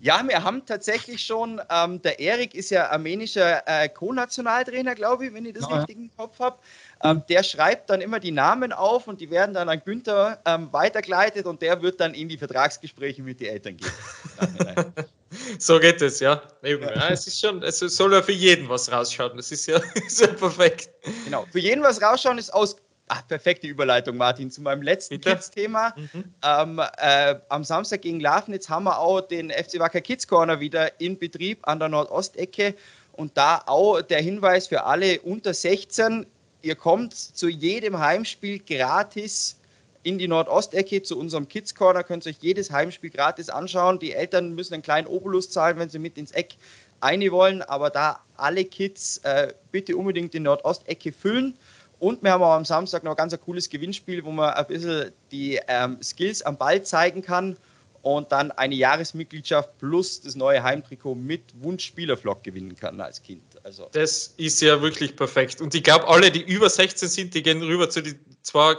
Ja, 0.00 0.20
wir 0.26 0.42
haben 0.42 0.66
tatsächlich 0.66 1.24
schon, 1.24 1.60
ähm, 1.70 2.02
der 2.02 2.18
Erik 2.18 2.56
ist 2.56 2.70
ja 2.70 2.90
armenischer 2.90 3.62
äh, 3.66 3.88
Co-Nationaltrainer, 3.88 4.96
glaube 4.96 5.26
ich, 5.26 5.32
wenn 5.32 5.46
ich 5.46 5.52
das 5.54 5.70
ja, 5.70 5.76
richtig 5.76 5.96
im 5.96 6.10
Kopf 6.16 6.40
habe. 6.40 6.58
Ähm, 7.04 7.22
der 7.28 7.44
schreibt 7.44 7.88
dann 7.88 8.00
immer 8.00 8.18
die 8.18 8.32
Namen 8.32 8.72
auf 8.72 9.06
und 9.06 9.20
die 9.20 9.30
werden 9.30 9.54
dann 9.54 9.68
an 9.68 9.80
Günther 9.84 10.40
ähm, 10.44 10.72
weitergeleitet 10.72 11.46
und 11.46 11.62
der 11.62 11.80
wird 11.82 12.00
dann 12.00 12.14
in 12.14 12.28
die 12.28 12.36
Vertragsgespräche 12.36 13.22
mit 13.22 13.38
den 13.38 13.50
Eltern 13.50 13.76
gehen. 13.76 13.92
so 15.58 15.78
geht 15.78 16.02
es, 16.02 16.20
ja. 16.20 16.42
Eben, 16.62 16.82
ja. 16.82 17.08
Es 17.10 17.26
ist 17.26 17.40
schon, 17.40 17.62
es 17.62 17.78
soll 17.78 18.12
ja 18.12 18.22
für 18.22 18.32
jeden 18.32 18.68
was 18.68 18.90
rausschauen. 18.90 19.36
Das 19.36 19.52
ist 19.52 19.66
ja, 19.66 19.80
ist 20.06 20.20
ja 20.20 20.28
perfekt. 20.28 20.90
Genau, 21.24 21.46
für 21.50 21.58
jeden 21.58 21.82
was 21.82 22.00
rausschauen 22.00 22.38
ist 22.38 22.52
aus 22.52 22.76
Ach, 23.14 23.28
perfekte 23.28 23.66
Überleitung, 23.66 24.16
Martin, 24.16 24.50
zu 24.50 24.62
meinem 24.62 24.80
letzten 24.80 25.20
Kids-Thema. 25.20 25.92
Mhm. 25.96 26.24
Ähm, 26.42 26.80
äh, 26.96 27.34
am 27.50 27.62
Samstag 27.62 28.00
gegen 28.00 28.20
Lafnitz 28.20 28.70
haben 28.70 28.84
wir 28.84 28.98
auch 28.98 29.20
den 29.20 29.50
FC 29.50 29.78
Wacker 29.78 30.00
Kids 30.00 30.26
Corner 30.26 30.60
wieder 30.60 30.98
in 30.98 31.18
Betrieb 31.18 31.58
an 31.68 31.78
der 31.78 31.90
Nordostecke. 31.90 32.74
Und 33.12 33.36
da 33.36 33.62
auch 33.66 34.00
der 34.00 34.22
Hinweis 34.22 34.68
für 34.68 34.84
alle 34.84 35.20
unter 35.20 35.52
16, 35.52 36.24
ihr 36.62 36.74
kommt 36.74 37.14
zu 37.14 37.48
jedem 37.48 37.98
Heimspiel 37.98 38.60
gratis 38.60 39.58
in 40.02 40.18
die 40.18 40.28
Nordostecke 40.28 41.02
zu 41.02 41.18
unserem 41.18 41.48
Kids 41.48 41.74
Corner, 41.74 42.02
könnt 42.02 42.26
ihr 42.26 42.30
euch 42.30 42.38
jedes 42.40 42.70
Heimspiel 42.70 43.10
gratis 43.10 43.48
anschauen. 43.48 43.98
Die 43.98 44.12
Eltern 44.12 44.54
müssen 44.54 44.74
einen 44.74 44.82
kleinen 44.82 45.06
Obolus 45.06 45.50
zahlen, 45.50 45.78
wenn 45.78 45.88
sie 45.88 45.98
mit 45.98 46.18
ins 46.18 46.32
Eck 46.32 46.56
eine 47.00 47.30
wollen, 47.30 47.62
aber 47.62 47.90
da 47.90 48.20
alle 48.36 48.64
Kids 48.64 49.18
äh, 49.18 49.52
bitte 49.70 49.96
unbedingt 49.96 50.34
die 50.34 50.40
Nordostecke 50.40 51.12
füllen. 51.12 51.56
Und 51.98 52.22
wir 52.22 52.32
haben 52.32 52.42
auch 52.42 52.54
am 52.54 52.64
Samstag 52.64 53.04
noch 53.04 53.12
ein 53.12 53.16
ganz 53.16 53.38
cooles 53.40 53.68
Gewinnspiel, 53.68 54.24
wo 54.24 54.32
man 54.32 54.54
ein 54.54 54.66
bisschen 54.66 55.12
die 55.30 55.60
ähm, 55.68 55.98
Skills 56.02 56.42
am 56.42 56.56
Ball 56.56 56.82
zeigen 56.82 57.22
kann 57.22 57.56
und 58.02 58.32
dann 58.32 58.50
eine 58.52 58.74
Jahresmitgliedschaft 58.74 59.78
plus 59.78 60.20
das 60.20 60.34
neue 60.34 60.62
Heimtrikot 60.62 61.14
mit 61.14 61.42
Wunschspielerflock 61.60 62.42
gewinnen 62.42 62.74
kann 62.74 63.00
als 63.00 63.22
Kind. 63.22 63.42
Also. 63.62 63.88
Das 63.92 64.34
ist 64.36 64.60
ja 64.60 64.82
wirklich 64.82 65.14
perfekt. 65.14 65.60
Und 65.60 65.74
ich 65.74 65.84
glaube, 65.84 66.08
alle, 66.08 66.32
die 66.32 66.42
über 66.42 66.68
16 66.68 67.08
sind, 67.08 67.34
die 67.34 67.42
gehen 67.42 67.62
rüber 67.62 67.88
zu 67.88 68.02
den 68.02 68.18
zwei 68.42 68.74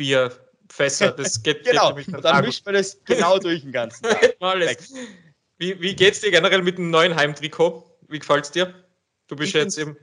Freibierfässer. 0.00 1.12
Das 1.12 1.42
geht, 1.42 1.64
genau, 1.64 1.94
geht 1.94 2.08
und 2.08 2.24
dann 2.24 2.44
mischt 2.44 2.64
man 2.64 2.74
das 2.74 2.98
genau 3.04 3.38
durch 3.40 3.62
den 3.62 3.72
ganzen 3.72 4.02
Tag. 4.02 4.36
Alles. 4.40 4.94
Wie, 5.58 5.80
wie 5.80 5.94
geht 5.94 6.14
es 6.14 6.20
dir 6.20 6.30
generell 6.30 6.62
mit 6.62 6.78
dem 6.78 6.90
neuen 6.90 7.14
Heimtrikot? 7.14 7.84
Wie 8.08 8.18
gefällt 8.18 8.46
es 8.46 8.50
dir? 8.50 8.74
Du 9.28 9.36
bist 9.36 9.50
ich 9.50 9.54
jetzt 9.54 9.78
im 9.78 9.96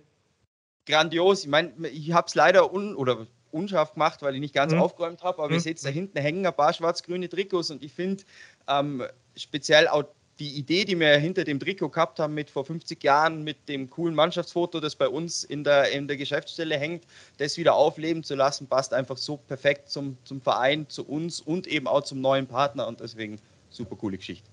grandios. 0.86 1.44
Ich 1.44 1.50
meine, 1.50 1.88
ich 1.90 2.12
habe 2.12 2.28
es 2.28 2.36
leider 2.36 2.72
un 2.72 2.96
oder 2.96 3.28
unscharf 3.52 3.94
gemacht, 3.94 4.22
weil 4.22 4.36
ich 4.36 4.40
nicht 4.40 4.54
ganz 4.54 4.74
mhm. 4.74 4.82
aufgeräumt 4.82 5.24
habe, 5.24 5.40
aber 5.40 5.50
mhm. 5.50 5.56
ihr 5.56 5.62
seht 5.62 5.84
da 5.84 5.90
hinten 5.90 6.20
hängen 6.20 6.46
ein 6.46 6.56
paar 6.56 6.74
schwarz-grüne 6.74 7.28
Trikots 7.28 7.72
und 7.72 7.84
ich 7.84 7.92
finde 7.92 8.24
ähm, 8.68 9.04
speziell 9.36 9.88
auch 9.88 10.04
die 10.40 10.58
Idee, 10.58 10.86
die 10.86 11.00
wir 11.00 11.18
hinter 11.18 11.44
dem 11.44 11.60
Trikot 11.60 11.90
gehabt 11.90 12.20
haben, 12.20 12.34
mit 12.34 12.50
vor 12.50 12.66
50 12.66 13.04
Jahren, 13.04 13.44
mit 13.44 13.70
dem 13.70 13.90
coolen 13.90 14.16
Mannschaftsfoto, 14.16 14.80
das 14.80 14.96
bei 14.96 15.08
uns 15.08 15.44
in 15.44 15.64
der, 15.64 15.92
in 15.92 16.08
der 16.08 16.18
Geschäftsstelle 16.18 16.78
hängt, 16.78 17.06
das 17.38 17.58
wieder 17.58 17.76
aufleben 17.76 18.24
zu 18.24 18.36
lassen, 18.36 18.68
passt 18.68 18.94
einfach 18.94 19.18
so 19.18 19.38
perfekt 19.38 19.90
zum, 19.90 20.18
zum 20.24 20.42
Verein, 20.42 20.88
zu 20.90 21.06
uns 21.06 21.42
und 21.42 21.68
eben 21.68 21.88
auch 21.88 22.04
zum 22.04 22.22
neuen 22.22 22.48
Partner 22.48 22.88
und 22.88 23.00
deswegen 23.00 23.40
super 23.70 23.96
coole 23.96 24.18
Geschichte. 24.18 24.50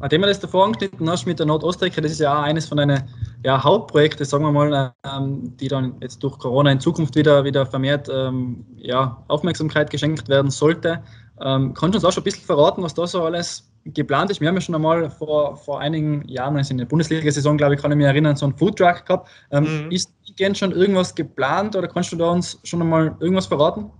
Nachdem 0.00 0.22
du 0.22 0.28
das 0.28 0.38
davor 0.38 0.64
angeschnitten 0.64 1.10
hast 1.10 1.26
mit 1.26 1.40
der 1.40 1.46
Nordostecke, 1.46 2.00
das 2.00 2.12
ist 2.12 2.20
ja 2.20 2.38
auch 2.38 2.42
eines 2.42 2.66
von 2.66 2.78
deinen 2.78 3.02
ja, 3.44 3.62
Hauptprojekten, 3.62 4.24
sagen 4.24 4.44
wir 4.44 4.52
mal, 4.52 4.94
ähm, 5.04 5.56
die 5.56 5.68
dann 5.68 5.96
jetzt 6.00 6.22
durch 6.22 6.38
Corona 6.38 6.70
in 6.70 6.80
Zukunft 6.80 7.16
wieder, 7.16 7.44
wieder 7.44 7.66
vermehrt 7.66 8.08
ähm, 8.08 8.64
ja, 8.76 9.22
Aufmerksamkeit 9.28 9.90
geschenkt 9.90 10.28
werden 10.28 10.50
sollte. 10.50 11.02
Ähm, 11.40 11.74
kannst 11.74 11.94
du 11.94 11.98
uns 11.98 12.04
auch 12.04 12.12
schon 12.12 12.22
ein 12.22 12.24
bisschen 12.24 12.46
verraten, 12.46 12.82
was 12.82 12.94
da 12.94 13.06
so 13.06 13.22
alles 13.22 13.67
geplant 13.94 14.30
ist? 14.30 14.40
Wir 14.40 14.48
haben 14.48 14.54
ja 14.54 14.60
schon 14.60 14.74
einmal 14.74 15.10
vor, 15.10 15.56
vor 15.56 15.80
einigen 15.80 16.26
Jahren, 16.28 16.56
also 16.56 16.72
in 16.72 16.78
der 16.78 16.86
Bundesliga-Saison, 16.86 17.56
glaube 17.56 17.74
ich, 17.74 17.80
kann 17.80 17.90
ich 17.90 17.96
mich 17.96 18.06
erinnern, 18.06 18.36
so 18.36 18.46
einen 18.46 18.56
Foodtruck 18.56 19.04
gehabt. 19.06 19.28
Ähm, 19.50 19.86
mhm. 19.86 19.90
Ist 19.90 20.10
schon 20.54 20.72
irgendwas 20.72 21.14
geplant 21.14 21.74
oder 21.74 21.88
kannst 21.88 22.12
du 22.12 22.16
da 22.16 22.30
uns 22.30 22.58
schon 22.64 22.80
einmal 22.80 23.16
irgendwas 23.20 23.46
verraten? 23.46 23.90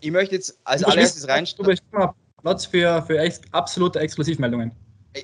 Ich 0.00 0.10
möchte 0.10 0.36
jetzt 0.36 0.58
als 0.64 0.84
allererstes 0.84 1.26
reinstarten. 1.26 1.78
Platz 2.42 2.66
für, 2.66 3.02
für 3.02 3.18
ex 3.18 3.40
absolute 3.50 3.98
Exklusivmeldungen. 3.98 4.70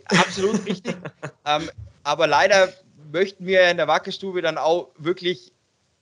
Absolut 0.06 0.66
richtig. 0.66 0.96
ähm, 1.46 1.70
aber 2.02 2.26
leider 2.26 2.68
möchten 3.12 3.46
wir 3.46 3.70
in 3.70 3.76
der 3.76 3.86
Wackerstube 3.86 4.42
dann 4.42 4.58
auch 4.58 4.88
wirklich 4.98 5.53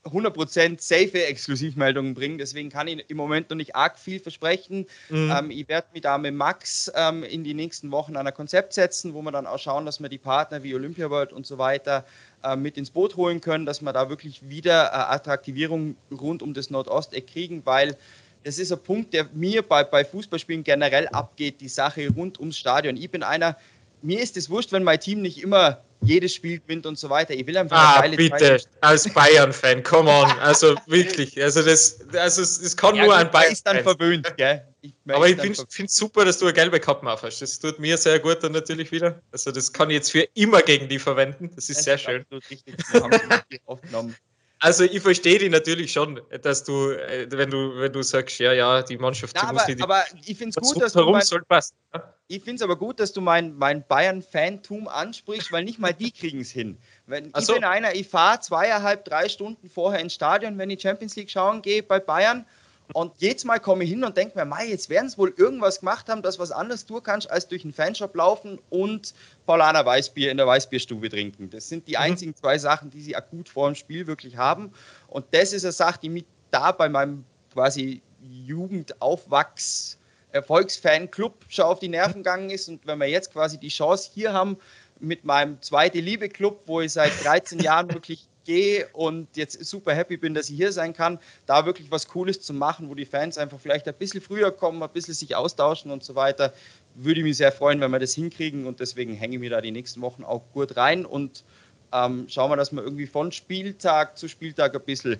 100% 0.04 0.80
safe 0.80 1.26
Exklusivmeldungen 1.26 2.14
bringen. 2.14 2.38
Deswegen 2.38 2.70
kann 2.70 2.88
ich 2.88 3.08
im 3.08 3.16
Moment 3.16 3.50
noch 3.50 3.56
nicht 3.56 3.76
arg 3.76 3.98
viel 3.98 4.18
versprechen. 4.18 4.86
Mhm. 5.10 5.32
Ähm, 5.36 5.50
ich 5.50 5.68
werde 5.68 5.88
mich 5.92 6.02
da 6.02 6.18
mit 6.18 6.34
Max 6.34 6.90
ähm, 6.94 7.22
in 7.22 7.44
die 7.44 7.54
nächsten 7.54 7.92
Wochen 7.92 8.16
an 8.16 8.26
ein 8.26 8.34
Konzept 8.34 8.72
setzen, 8.72 9.14
wo 9.14 9.22
wir 9.22 9.30
dann 9.30 9.46
auch 9.46 9.58
schauen, 9.58 9.86
dass 9.86 10.00
wir 10.00 10.08
die 10.08 10.18
Partner 10.18 10.62
wie 10.62 10.74
Olympia 10.74 11.08
World 11.08 11.32
und 11.32 11.46
so 11.46 11.58
weiter 11.58 12.04
äh, 12.42 12.56
mit 12.56 12.76
ins 12.76 12.90
Boot 12.90 13.16
holen 13.16 13.40
können, 13.40 13.64
dass 13.64 13.80
wir 13.80 13.92
da 13.92 14.08
wirklich 14.08 14.48
wieder 14.48 14.86
äh, 14.86 15.14
Attraktivierung 15.14 15.96
rund 16.10 16.42
um 16.42 16.52
das 16.52 16.70
Nordosteck 16.70 17.28
kriegen, 17.28 17.64
weil 17.64 17.96
das 18.44 18.58
ist 18.58 18.72
ein 18.72 18.82
Punkt, 18.82 19.14
der 19.14 19.28
mir 19.32 19.62
bei, 19.62 19.84
bei 19.84 20.04
Fußballspielen 20.04 20.64
generell 20.64 21.06
abgeht, 21.08 21.60
die 21.60 21.68
Sache 21.68 22.08
rund 22.08 22.40
ums 22.40 22.58
Stadion. 22.58 22.96
Ich 22.96 23.08
bin 23.08 23.22
einer, 23.22 23.56
mir 24.02 24.20
ist 24.20 24.36
es 24.36 24.50
wurscht, 24.50 24.72
wenn 24.72 24.82
mein 24.82 24.98
Team 24.98 25.22
nicht 25.22 25.40
immer 25.40 25.80
jedes 26.02 26.34
Spiel 26.34 26.60
gewinnt 26.60 26.86
und 26.86 26.98
so 26.98 27.08
weiter. 27.08 27.34
Ich 27.34 27.46
will 27.46 27.56
einfach 27.56 27.76
ah, 27.76 28.00
eine 28.00 28.16
geile 28.16 28.30
bitte, 28.30 28.38
Zeit. 28.38 28.68
als 28.80 29.12
Bayern-Fan, 29.12 29.82
come 29.82 30.10
on, 30.10 30.30
also 30.40 30.74
wirklich, 30.86 31.40
also 31.42 31.62
das, 31.62 32.00
also 32.12 32.40
das 32.40 32.76
kann 32.76 32.94
ja, 32.94 33.04
nur 33.04 33.16
ein 33.16 33.30
Bayern. 33.30 33.52
ist 33.52 33.66
dann 33.66 33.82
verwöhnt, 33.82 34.36
gell? 34.36 34.66
Ich 34.80 34.92
Aber 35.08 35.28
ich 35.28 35.36
finde 35.36 35.62
es 35.62 35.94
super, 35.94 36.24
dass 36.24 36.38
du 36.38 36.46
eine 36.46 36.54
gelbe 36.54 36.80
Kappe 36.80 37.08
aufhast. 37.08 37.40
Das 37.40 37.58
tut 37.58 37.78
mir 37.78 37.96
sehr 37.96 38.18
gut 38.18 38.42
dann 38.42 38.52
natürlich 38.52 38.90
wieder. 38.90 39.22
Also 39.30 39.52
das 39.52 39.72
kann 39.72 39.90
ich 39.90 39.94
jetzt 39.94 40.10
für 40.10 40.26
immer 40.34 40.60
gegen 40.60 40.88
die 40.88 40.98
verwenden. 40.98 41.50
Das 41.54 41.68
ist 41.68 41.78
das 41.78 41.84
sehr 41.84 41.94
ist 41.94 42.00
schön. 42.02 42.24
Richtig. 42.50 42.76
Wir 42.90 43.02
haben 43.02 43.42
aufgenommen. 43.66 44.16
Also 44.64 44.84
ich 44.84 45.00
verstehe 45.00 45.40
dich 45.40 45.50
natürlich 45.50 45.90
schon, 45.92 46.20
dass 46.42 46.62
du, 46.62 46.92
äh, 46.92 47.26
wenn 47.32 47.50
du, 47.50 47.76
wenn 47.80 47.92
du 47.92 48.00
sagst, 48.04 48.38
ja, 48.38 48.52
ja, 48.52 48.80
die 48.80 48.96
Mannschaft 48.96 49.36
ja, 49.36 49.48
aber, 49.48 49.64
die, 49.64 49.82
aber 49.82 50.04
ich 50.24 50.38
finde 50.38 50.50
es 50.56 50.68
gut, 50.68 50.80
dass 50.80 50.92
du 50.92 51.04
mein, 51.04 51.22
soll 51.22 51.42
passen. 51.42 51.74
Ja? 51.92 52.14
Ich 52.28 52.44
finde 52.44 52.56
es 52.56 52.62
aber 52.62 52.76
gut, 52.76 53.00
dass 53.00 53.12
du 53.12 53.20
mein, 53.20 53.56
mein 53.56 53.84
Bayern-Fantum 53.84 54.86
ansprichst, 54.86 55.50
weil 55.50 55.64
nicht 55.64 55.80
mal 55.80 55.92
die 55.92 56.12
kriegen 56.12 56.42
es 56.42 56.52
hin. 56.52 56.78
Wenn, 57.06 57.32
ich 57.36 57.44
so. 57.44 57.54
bin 57.54 57.64
einer, 57.64 57.92
ich 57.96 58.06
fahre 58.06 58.38
zweieinhalb, 58.38 59.04
drei 59.04 59.28
Stunden 59.28 59.68
vorher 59.68 60.00
ins 60.00 60.14
Stadion, 60.14 60.56
wenn 60.58 60.70
ich 60.70 60.80
Champions 60.80 61.16
League 61.16 61.30
schauen 61.30 61.60
gehe 61.60 61.82
bei 61.82 61.98
Bayern 61.98 62.46
und 62.92 63.12
jedes 63.18 63.44
Mal 63.44 63.58
komme 63.58 63.84
ich 63.84 63.90
hin 63.90 64.04
und 64.04 64.16
denke 64.16 64.38
mir, 64.38 64.44
Mai, 64.44 64.68
jetzt 64.68 64.90
werden 64.90 65.08
sie 65.08 65.16
wohl 65.16 65.32
irgendwas 65.36 65.80
gemacht 65.80 66.08
haben, 66.08 66.22
dass 66.22 66.38
was 66.38 66.50
anderes 66.50 66.84
tun 66.84 67.02
kannst, 67.02 67.30
als 67.30 67.48
durch 67.48 67.64
einen 67.64 67.72
Fanshop 67.72 68.14
laufen 68.14 68.58
und 68.70 69.14
Paulaner 69.46 69.84
Weißbier 69.86 70.30
in 70.30 70.36
der 70.36 70.46
Weißbierstube 70.46 71.08
trinken. 71.08 71.48
Das 71.48 71.68
sind 71.68 71.88
die 71.88 71.92
mhm. 71.92 72.02
einzigen 72.02 72.36
zwei 72.36 72.58
Sachen, 72.58 72.90
die 72.90 73.00
sie 73.00 73.16
akut 73.16 73.48
vor 73.48 73.70
dem 73.70 73.74
Spiel 73.74 74.06
wirklich 74.06 74.36
haben. 74.36 74.72
Und 75.08 75.24
das 75.30 75.52
ist 75.52 75.64
eine 75.64 75.72
Sache, 75.72 76.00
die 76.02 76.08
mich 76.10 76.24
da 76.50 76.72
bei 76.72 76.88
meinem 76.88 77.24
quasi 77.52 78.02
Jugendaufwachs 78.22 79.98
Erfolgsfan-Club 80.32 81.44
schon 81.48 81.64
auf 81.66 81.78
die 81.78 81.88
Nerven 81.88 82.22
gegangen 82.22 82.50
ist. 82.50 82.68
Und 82.68 82.86
wenn 82.86 82.98
wir 82.98 83.06
jetzt 83.06 83.32
quasi 83.32 83.58
die 83.58 83.68
Chance 83.68 84.10
hier 84.14 84.32
haben, 84.32 84.56
mit 84.98 85.24
meinem 85.24 85.60
zweite 85.60 85.98
Liebe 85.98 86.28
Club, 86.28 86.62
wo 86.66 86.80
ich 86.80 86.92
seit 86.92 87.12
13 87.24 87.58
Jahren 87.58 87.92
wirklich 87.92 88.28
gehe 88.44 88.88
und 88.92 89.36
jetzt 89.36 89.64
super 89.64 89.94
happy 89.94 90.16
bin, 90.16 90.34
dass 90.34 90.50
ich 90.50 90.56
hier 90.56 90.72
sein 90.72 90.92
kann, 90.92 91.18
da 91.46 91.66
wirklich 91.66 91.90
was 91.90 92.08
Cooles 92.08 92.40
zu 92.40 92.52
machen, 92.52 92.88
wo 92.88 92.94
die 92.94 93.04
Fans 93.04 93.38
einfach 93.38 93.60
vielleicht 93.60 93.88
ein 93.88 93.94
bisschen 93.94 94.20
früher 94.20 94.50
kommen, 94.50 94.82
ein 94.82 94.90
bisschen 94.90 95.14
sich 95.14 95.36
austauschen 95.36 95.90
und 95.90 96.04
so 96.04 96.14
weiter, 96.14 96.52
würde 96.94 97.20
ich 97.20 97.24
mich 97.24 97.36
sehr 97.36 97.52
freuen, 97.52 97.80
wenn 97.80 97.90
wir 97.90 97.98
das 97.98 98.14
hinkriegen 98.14 98.66
und 98.66 98.80
deswegen 98.80 99.14
hänge 99.14 99.34
ich 99.34 99.40
mir 99.40 99.50
da 99.50 99.60
die 99.60 99.72
nächsten 99.72 100.00
Wochen 100.00 100.24
auch 100.24 100.42
gut 100.52 100.76
rein 100.76 101.06
und 101.06 101.44
ähm, 101.92 102.26
schauen 102.28 102.50
wir, 102.50 102.56
dass 102.56 102.72
wir 102.72 102.82
irgendwie 102.82 103.06
von 103.06 103.32
Spieltag 103.32 104.16
zu 104.16 104.28
Spieltag 104.28 104.74
ein 104.74 104.82
bisschen 104.82 105.18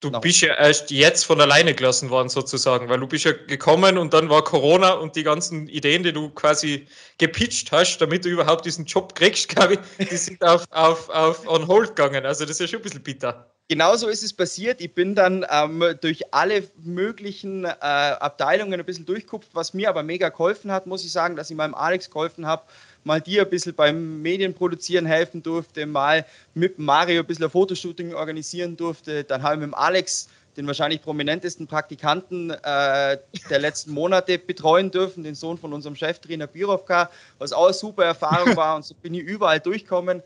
Du 0.00 0.10
no. 0.10 0.20
bist 0.20 0.42
ja 0.42 0.54
erst 0.54 0.92
jetzt 0.92 1.24
von 1.24 1.40
alleine 1.40 1.74
gelassen 1.74 2.08
worden, 2.08 2.28
sozusagen, 2.28 2.88
weil 2.88 3.00
du 3.00 3.08
bist 3.08 3.24
ja 3.24 3.32
gekommen 3.32 3.98
und 3.98 4.14
dann 4.14 4.28
war 4.28 4.44
Corona 4.44 4.92
und 4.92 5.16
die 5.16 5.24
ganzen 5.24 5.66
Ideen, 5.66 6.04
die 6.04 6.12
du 6.12 6.30
quasi 6.30 6.86
gepitcht 7.18 7.72
hast, 7.72 7.98
damit 7.98 8.24
du 8.24 8.28
überhaupt 8.28 8.64
diesen 8.64 8.84
Job 8.84 9.16
kriegst, 9.16 9.48
glaube 9.54 9.74
ich, 9.74 10.08
die 10.08 10.16
sind 10.16 10.40
auf, 10.44 10.64
auf, 10.70 11.08
auf 11.08 11.48
on 11.48 11.66
hold 11.66 11.96
gegangen. 11.96 12.24
Also 12.24 12.44
das 12.44 12.52
ist 12.52 12.60
ja 12.60 12.68
schon 12.68 12.78
ein 12.80 12.82
bisschen 12.82 13.02
bitter. 13.02 13.50
Genauso 13.66 14.08
ist 14.08 14.22
es 14.22 14.32
passiert. 14.32 14.80
Ich 14.80 14.94
bin 14.94 15.14
dann 15.14 15.44
ähm, 15.50 15.84
durch 16.00 16.32
alle 16.32 16.62
möglichen 16.76 17.64
äh, 17.64 17.68
Abteilungen 17.80 18.80
ein 18.80 18.86
bisschen 18.86 19.04
durchgekupft, 19.04 19.50
was 19.52 19.74
mir 19.74 19.90
aber 19.90 20.02
mega 20.02 20.30
geholfen 20.30 20.70
hat, 20.70 20.86
muss 20.86 21.04
ich 21.04 21.12
sagen, 21.12 21.36
dass 21.36 21.50
ich 21.50 21.56
meinem 21.56 21.74
Alex 21.74 22.08
geholfen 22.08 22.46
habe, 22.46 22.62
mal 23.08 23.20
dir 23.20 23.42
ein 23.42 23.50
bisschen 23.50 23.74
beim 23.74 24.22
Medienproduzieren 24.22 25.06
helfen 25.06 25.42
durfte, 25.42 25.86
mal 25.86 26.24
mit 26.54 26.78
Mario 26.78 27.20
ein 27.20 27.26
bisschen 27.26 27.44
ein 27.44 27.50
Fotoshooting 27.50 28.14
organisieren 28.14 28.76
durfte. 28.76 29.24
Dann 29.24 29.42
habe 29.42 29.54
ich 29.54 29.60
mit 29.60 29.70
dem 29.70 29.74
Alex 29.74 30.28
den 30.56 30.66
wahrscheinlich 30.66 31.00
prominentesten 31.00 31.66
Praktikanten 31.66 32.50
äh, 32.50 33.18
der 33.48 33.58
letzten 33.58 33.92
Monate 33.92 34.38
betreuen 34.38 34.90
dürfen, 34.90 35.24
den 35.24 35.34
Sohn 35.34 35.56
von 35.56 35.72
unserem 35.72 35.96
Cheftrainer 35.96 36.46
Birovka, 36.46 37.10
was 37.38 37.52
auch 37.52 37.66
eine 37.66 37.74
super 37.74 38.04
Erfahrung 38.04 38.56
war 38.56 38.76
und 38.76 38.84
so 38.84 38.94
bin 38.94 39.14
ich 39.14 39.22
überall 39.22 39.60
durchkommen. 39.60 40.22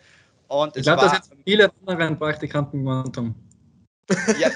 Und 0.48 0.76
ich 0.76 0.82
glaube, 0.82 1.02
dass 1.02 1.12
jetzt 1.12 1.30
viele 1.46 1.70
andere 1.86 2.14
Praktikanten 2.16 2.84
gemacht 2.84 3.16
haben. 3.16 3.34
Ja, 4.38 4.50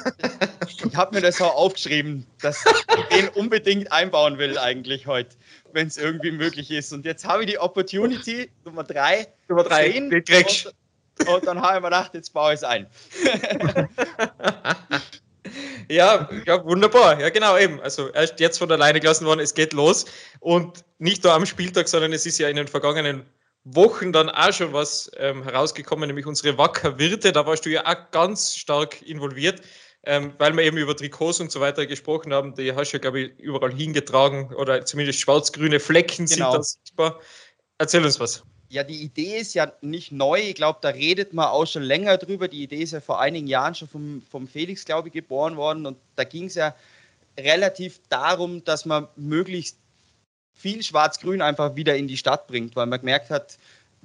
ich 0.69 0.97
habe 0.97 1.15
mir 1.15 1.23
das 1.23 1.41
auch 1.41 1.55
aufgeschrieben, 1.55 2.27
dass 2.43 2.65
ich 2.67 3.17
den 3.17 3.29
unbedingt 3.31 3.91
einbauen 3.93 4.39
will 4.39 4.59
eigentlich 4.59 5.07
heute, 5.07 5.37
wenn 5.73 5.87
es 5.87 5.97
irgendwie 5.97 6.33
möglich 6.33 6.71
ist. 6.71 6.93
Und 6.93 7.05
jetzt 7.05 7.25
habe 7.25 7.45
ich 7.45 7.51
die 7.51 7.59
Opportunity, 7.59 8.51
Nummer 8.65 8.85
drei, 8.85 9.29
Nummer 9.49 9.65
drei, 9.65 9.93
sehen, 9.93 10.13
und, 10.13 11.29
und, 11.29 11.47
dann 11.47 11.61
habe 11.63 11.77
ich 11.77 11.83
mir 11.83 11.89
gedacht, 11.89 12.15
jetzt 12.15 12.33
baue 12.33 12.53
ich 12.53 12.59
es 12.59 12.65
ein. 12.65 12.87
ja, 15.89 16.29
ja, 16.45 16.65
wunderbar. 16.65 17.21
Ja, 17.21 17.31
genau, 17.31 17.57
eben. 17.57 17.81
Also 17.81 18.11
erst 18.11 18.41
jetzt 18.41 18.59
von 18.59 18.71
alleine 18.71 19.01
gelassen 19.01 19.27
worden, 19.27 19.41
es 19.41 19.55
geht 19.55 19.73
los. 19.73 20.05
Und 20.41 20.85
nicht 20.99 21.25
nur 21.25 21.33
am 21.33 21.47
Spieltag, 21.47 21.89
sondern 21.89 22.13
es 22.13 22.27
ist 22.27 22.39
ja 22.39 22.49
in 22.49 22.57
den 22.57 22.69
vergangenen 22.69 23.25
Wochen 23.69 24.13
dann 24.13 24.31
auch 24.31 24.53
schon 24.53 24.73
was 24.73 25.11
ähm, 25.17 25.43
herausgekommen, 25.43 26.07
nämlich 26.07 26.27
unsere 26.27 26.57
Wacker 26.57 26.99
Wirte. 26.99 27.33
Da 27.33 27.47
warst 27.47 27.67
du 27.67 27.71
ja 27.71 27.85
auch 27.85 28.11
ganz 28.13 28.57
stark 28.57 29.03
involviert. 29.03 29.61
ähm, 30.07 30.33
weil 30.39 30.57
wir 30.57 30.63
eben 30.63 30.77
über 30.77 30.97
Trikots 30.97 31.41
und 31.41 31.51
so 31.51 31.61
weiter 31.61 31.85
gesprochen 31.85 32.33
haben, 32.33 32.55
die 32.55 32.73
hast 32.73 32.93
du 32.93 32.97
ja, 32.97 33.01
glaube 33.01 33.21
ich, 33.21 33.39
überall 33.41 33.73
hingetragen 33.75 34.55
oder 34.55 34.85
zumindest 34.85 35.19
schwarz-grüne 35.19 35.81
Flecken 35.81 36.27
genau. 36.27 36.53
sind 36.53 36.59
da 36.59 36.63
sichtbar. 36.63 37.21
Erzähl 37.79 38.05
uns 38.05 38.21
was. 38.21 38.45
Ja, 38.69 38.85
die 38.85 39.03
Idee 39.03 39.39
ist 39.39 39.55
ja 39.55 39.73
nicht 39.81 40.13
neu. 40.13 40.41
Ich 40.41 40.55
glaube, 40.55 40.79
da 40.81 40.91
redet 40.91 41.33
man 41.33 41.47
auch 41.47 41.67
schon 41.67 41.83
länger 41.83 42.17
drüber. 42.19 42.47
Die 42.47 42.63
Idee 42.63 42.83
ist 42.83 42.93
ja 42.93 43.01
vor 43.01 43.21
einigen 43.21 43.49
Jahren 43.49 43.75
schon 43.75 43.89
vom, 43.89 44.23
vom 44.31 44.47
Felix, 44.47 44.85
glaube 44.85 45.09
ich, 45.09 45.15
geboren 45.15 45.57
worden. 45.57 45.87
Und 45.87 45.99
da 46.15 46.25
ging 46.25 46.45
es 46.45 46.55
ja 46.55 46.75
relativ 47.39 48.01
darum, 48.09 48.65
dass 48.65 48.85
man 48.85 49.09
möglichst 49.17 49.79
viel 50.57 50.83
Schwarz-Grün 50.83 51.43
einfach 51.43 51.77
wieder 51.77 51.97
in 51.97 52.09
die 52.09 52.17
Stadt 52.17 52.47
bringt, 52.47 52.75
weil 52.75 52.87
man 52.87 52.99
gemerkt 52.99 53.31
hat, 53.31 53.59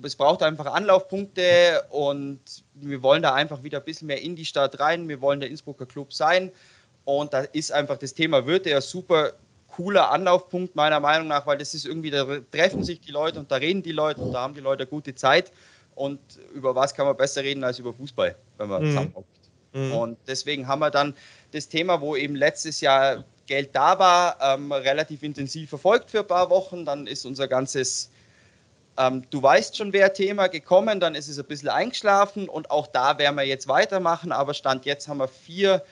es 0.03 0.15
braucht 0.15 0.43
einfach 0.43 0.65
Anlaufpunkte 0.65 1.83
und 1.89 2.39
wir 2.75 3.01
wollen 3.01 3.21
da 3.21 3.33
einfach 3.33 3.63
wieder 3.63 3.79
ein 3.79 3.85
bisschen 3.85 4.07
mehr 4.07 4.21
in 4.21 4.35
die 4.35 4.45
Stadt 4.45 4.79
rein. 4.79 5.07
Wir 5.07 5.21
wollen 5.21 5.39
der 5.39 5.49
Innsbrucker 5.49 5.85
Club 5.85 6.13
sein. 6.13 6.51
Und 7.05 7.33
da 7.33 7.39
ist 7.39 7.71
einfach 7.71 7.97
das 7.97 8.13
Thema 8.13 8.45
Würde 8.45 8.71
ja 8.71 8.81
super 8.81 9.33
cooler 9.67 10.11
Anlaufpunkt, 10.11 10.75
meiner 10.75 10.99
Meinung 10.99 11.27
nach, 11.27 11.47
weil 11.47 11.57
das 11.57 11.73
ist 11.73 11.85
irgendwie, 11.85 12.11
da 12.11 12.25
treffen 12.51 12.83
sich 12.83 12.99
die 12.99 13.11
Leute 13.11 13.39
und 13.39 13.51
da 13.51 13.55
reden 13.55 13.81
die 13.81 13.93
Leute 13.93 14.21
und 14.21 14.33
da 14.33 14.41
haben 14.41 14.53
die 14.53 14.59
Leute 14.59 14.85
gute 14.85 15.15
Zeit. 15.15 15.51
Und 15.95 16.19
über 16.53 16.75
was 16.75 16.93
kann 16.93 17.05
man 17.05 17.15
besser 17.15 17.43
reden 17.43 17.63
als 17.63 17.79
über 17.79 17.93
Fußball, 17.93 18.35
wenn 18.57 18.69
man 18.69 18.83
mhm. 18.83 18.87
zusammenkommt. 18.87 19.27
Mhm. 19.73 19.93
Und 19.93 20.17
deswegen 20.27 20.67
haben 20.67 20.79
wir 20.79 20.91
dann 20.91 21.15
das 21.51 21.67
Thema, 21.69 22.01
wo 22.01 22.15
eben 22.15 22.35
letztes 22.35 22.81
Jahr 22.81 23.23
Geld 23.51 23.75
da 23.75 23.99
war, 23.99 24.37
ähm, 24.41 24.71
relativ 24.71 25.23
intensiv 25.23 25.67
verfolgt 25.67 26.09
für 26.09 26.19
ein 26.19 26.27
paar 26.27 26.49
Wochen. 26.49 26.85
Dann 26.85 27.05
ist 27.05 27.25
unser 27.25 27.49
ganzes 27.49 28.09
ähm, 28.97 29.23
Du 29.29 29.43
weißt 29.43 29.75
schon, 29.75 29.91
wer 29.91 30.13
Thema 30.13 30.47
gekommen, 30.47 31.01
dann 31.01 31.15
ist 31.15 31.27
es 31.27 31.37
ein 31.37 31.43
bisschen 31.45 31.67
eingeschlafen 31.67 32.47
und 32.47 32.71
auch 32.71 32.87
da 32.87 33.17
werden 33.17 33.35
wir 33.35 33.43
jetzt 33.43 33.67
weitermachen. 33.67 34.31
Aber 34.31 34.53
Stand 34.53 34.85
jetzt 34.85 35.09
haben 35.09 35.17
wir 35.17 35.27
vier 35.27 35.83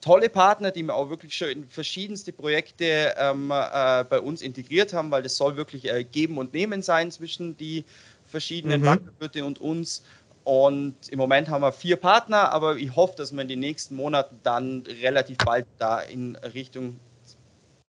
tolle 0.00 0.28
Partner, 0.28 0.70
die 0.70 0.84
wir 0.84 0.94
auch 0.94 1.10
wirklich 1.10 1.34
schon 1.34 1.48
in 1.48 1.68
verschiedenste 1.68 2.32
Projekte 2.32 3.14
ähm, 3.18 3.50
äh, 3.50 4.04
bei 4.04 4.20
uns 4.20 4.40
integriert 4.40 4.92
haben, 4.92 5.10
weil 5.10 5.24
das 5.24 5.36
soll 5.36 5.56
wirklich 5.56 5.92
äh, 5.92 6.04
geben 6.04 6.38
und 6.38 6.52
nehmen 6.52 6.82
sein 6.82 7.10
zwischen 7.10 7.56
die 7.56 7.84
verschiedenen 8.28 8.82
mhm. 8.82 9.44
und 9.44 9.60
uns. 9.60 10.04
Und 10.44 10.94
im 11.10 11.18
Moment 11.18 11.50
haben 11.50 11.60
wir 11.60 11.72
vier 11.72 11.96
Partner, 11.96 12.52
aber 12.52 12.76
ich 12.76 12.96
hoffe, 12.96 13.14
dass 13.16 13.32
wir 13.32 13.42
in 13.42 13.48
den 13.48 13.60
nächsten 13.60 13.96
Monaten 13.96 14.40
dann 14.44 14.82
relativ 15.02 15.36
bald 15.38 15.66
da 15.78 16.00
in 16.00 16.36
Richtung, 16.36 16.98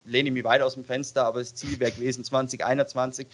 lehne 0.05 0.29
ich 0.29 0.33
mich 0.33 0.43
weit 0.43 0.61
aus 0.61 0.73
dem 0.73 0.85
Fenster, 0.85 1.25
aber 1.25 1.39
das 1.39 1.55
Ziel 1.55 1.79
wäre 1.79 1.91
gewesen 1.91 2.23
2021, 2.23 3.27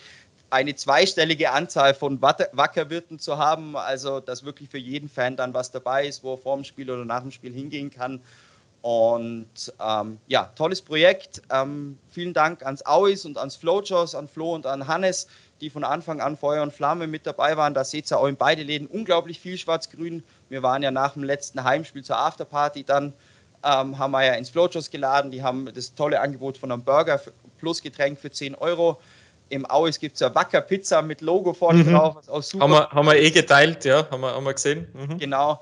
eine 0.49 0.75
zweistellige 0.75 1.51
Anzahl 1.51 1.93
von 1.93 2.21
Wackerwirten 2.21 3.19
zu 3.19 3.38
haben, 3.38 3.75
also 3.75 4.19
dass 4.19 4.43
wirklich 4.43 4.69
für 4.69 4.77
jeden 4.77 5.10
Fan 5.10 5.36
dann 5.36 5.53
was 5.53 5.71
dabei 5.71 6.08
ist, 6.08 6.23
wo 6.23 6.34
er 6.34 6.38
vor 6.38 6.55
dem 6.55 6.63
Spiel 6.63 6.89
oder 6.89 7.05
nach 7.05 7.21
dem 7.21 7.32
Spiel 7.32 7.53
hingehen 7.53 7.91
kann. 7.91 8.21
Und 8.82 9.73
ähm, 9.79 10.19
ja, 10.27 10.51
tolles 10.55 10.82
Projekt. 10.82 11.41
Ähm, 11.51 11.97
vielen 12.12 12.34
Dank 12.34 12.65
ans 12.65 12.86
Auis 12.86 13.25
und 13.25 13.38
ans 13.38 13.58
Flowjaws, 13.58 14.15
an 14.15 14.27
Flo 14.27 14.55
und 14.55 14.65
an 14.65 14.88
Hannes, 14.88 15.27
die 15.60 15.69
von 15.69 15.84
Anfang 15.84 16.21
an 16.21 16.38
Feuer 16.38 16.63
und 16.63 16.73
Flamme 16.73 17.05
mit 17.05 17.27
dabei 17.27 17.58
waren. 17.58 17.73
Da 17.73 17.84
seht 17.84 18.10
ihr 18.10 18.17
auch 18.17 18.27
in 18.27 18.38
beide 18.38 18.63
Läden 18.63 18.88
unglaublich 18.88 19.39
viel 19.39 19.58
Schwarz-Grün. 19.58 20.23
Wir 20.47 20.63
waren 20.63 20.82
ja 20.82 20.91
nach 20.91 21.13
dem 21.13 21.23
letzten 21.23 21.63
Heimspiel 21.63 22.03
zur 22.03 22.17
Afterparty 22.17 22.86
dann, 22.86 23.13
ähm, 23.63 23.98
haben 23.98 24.12
wir 24.12 24.26
ja 24.26 24.34
ins 24.34 24.50
Flowjaws 24.50 24.89
geladen. 24.89 25.32
Die 25.32 25.43
haben 25.43 25.69
das 25.74 25.93
tolle 25.93 26.19
Angebot 26.19 26.58
von 26.58 26.72
einem 26.72 26.84
Burger 26.84 27.22
plus 27.58 27.82
Getränk 27.82 28.19
für 28.19 28.32
10 28.32 28.56
Euro. 28.56 29.00
Im 29.50 29.65
Auis 29.65 30.00
gibt 30.00 30.15
es 30.15 30.19
ja 30.22 30.34
Wacker 30.34 30.62
Pizza 30.62 31.02
mit 31.02 31.22
Logo 31.22 31.54
vorne 31.54 31.84
mhm. 31.84 31.91
drauf. 31.91 32.15
Was 32.15 32.30
auch 32.30 32.43
super 32.43 32.63
haben, 32.63 32.72
wir, 32.72 32.89
haben 32.91 33.06
wir 33.08 33.15
eh 33.15 33.32
geteilt, 33.32 33.84
ja, 33.86 34.08
haben 34.10 34.22
wir, 34.22 34.34
haben 34.34 34.43
wir 34.43 34.54
gesehen. 34.54 34.88
Mhm. 34.93 35.17
Genau. 35.17 35.60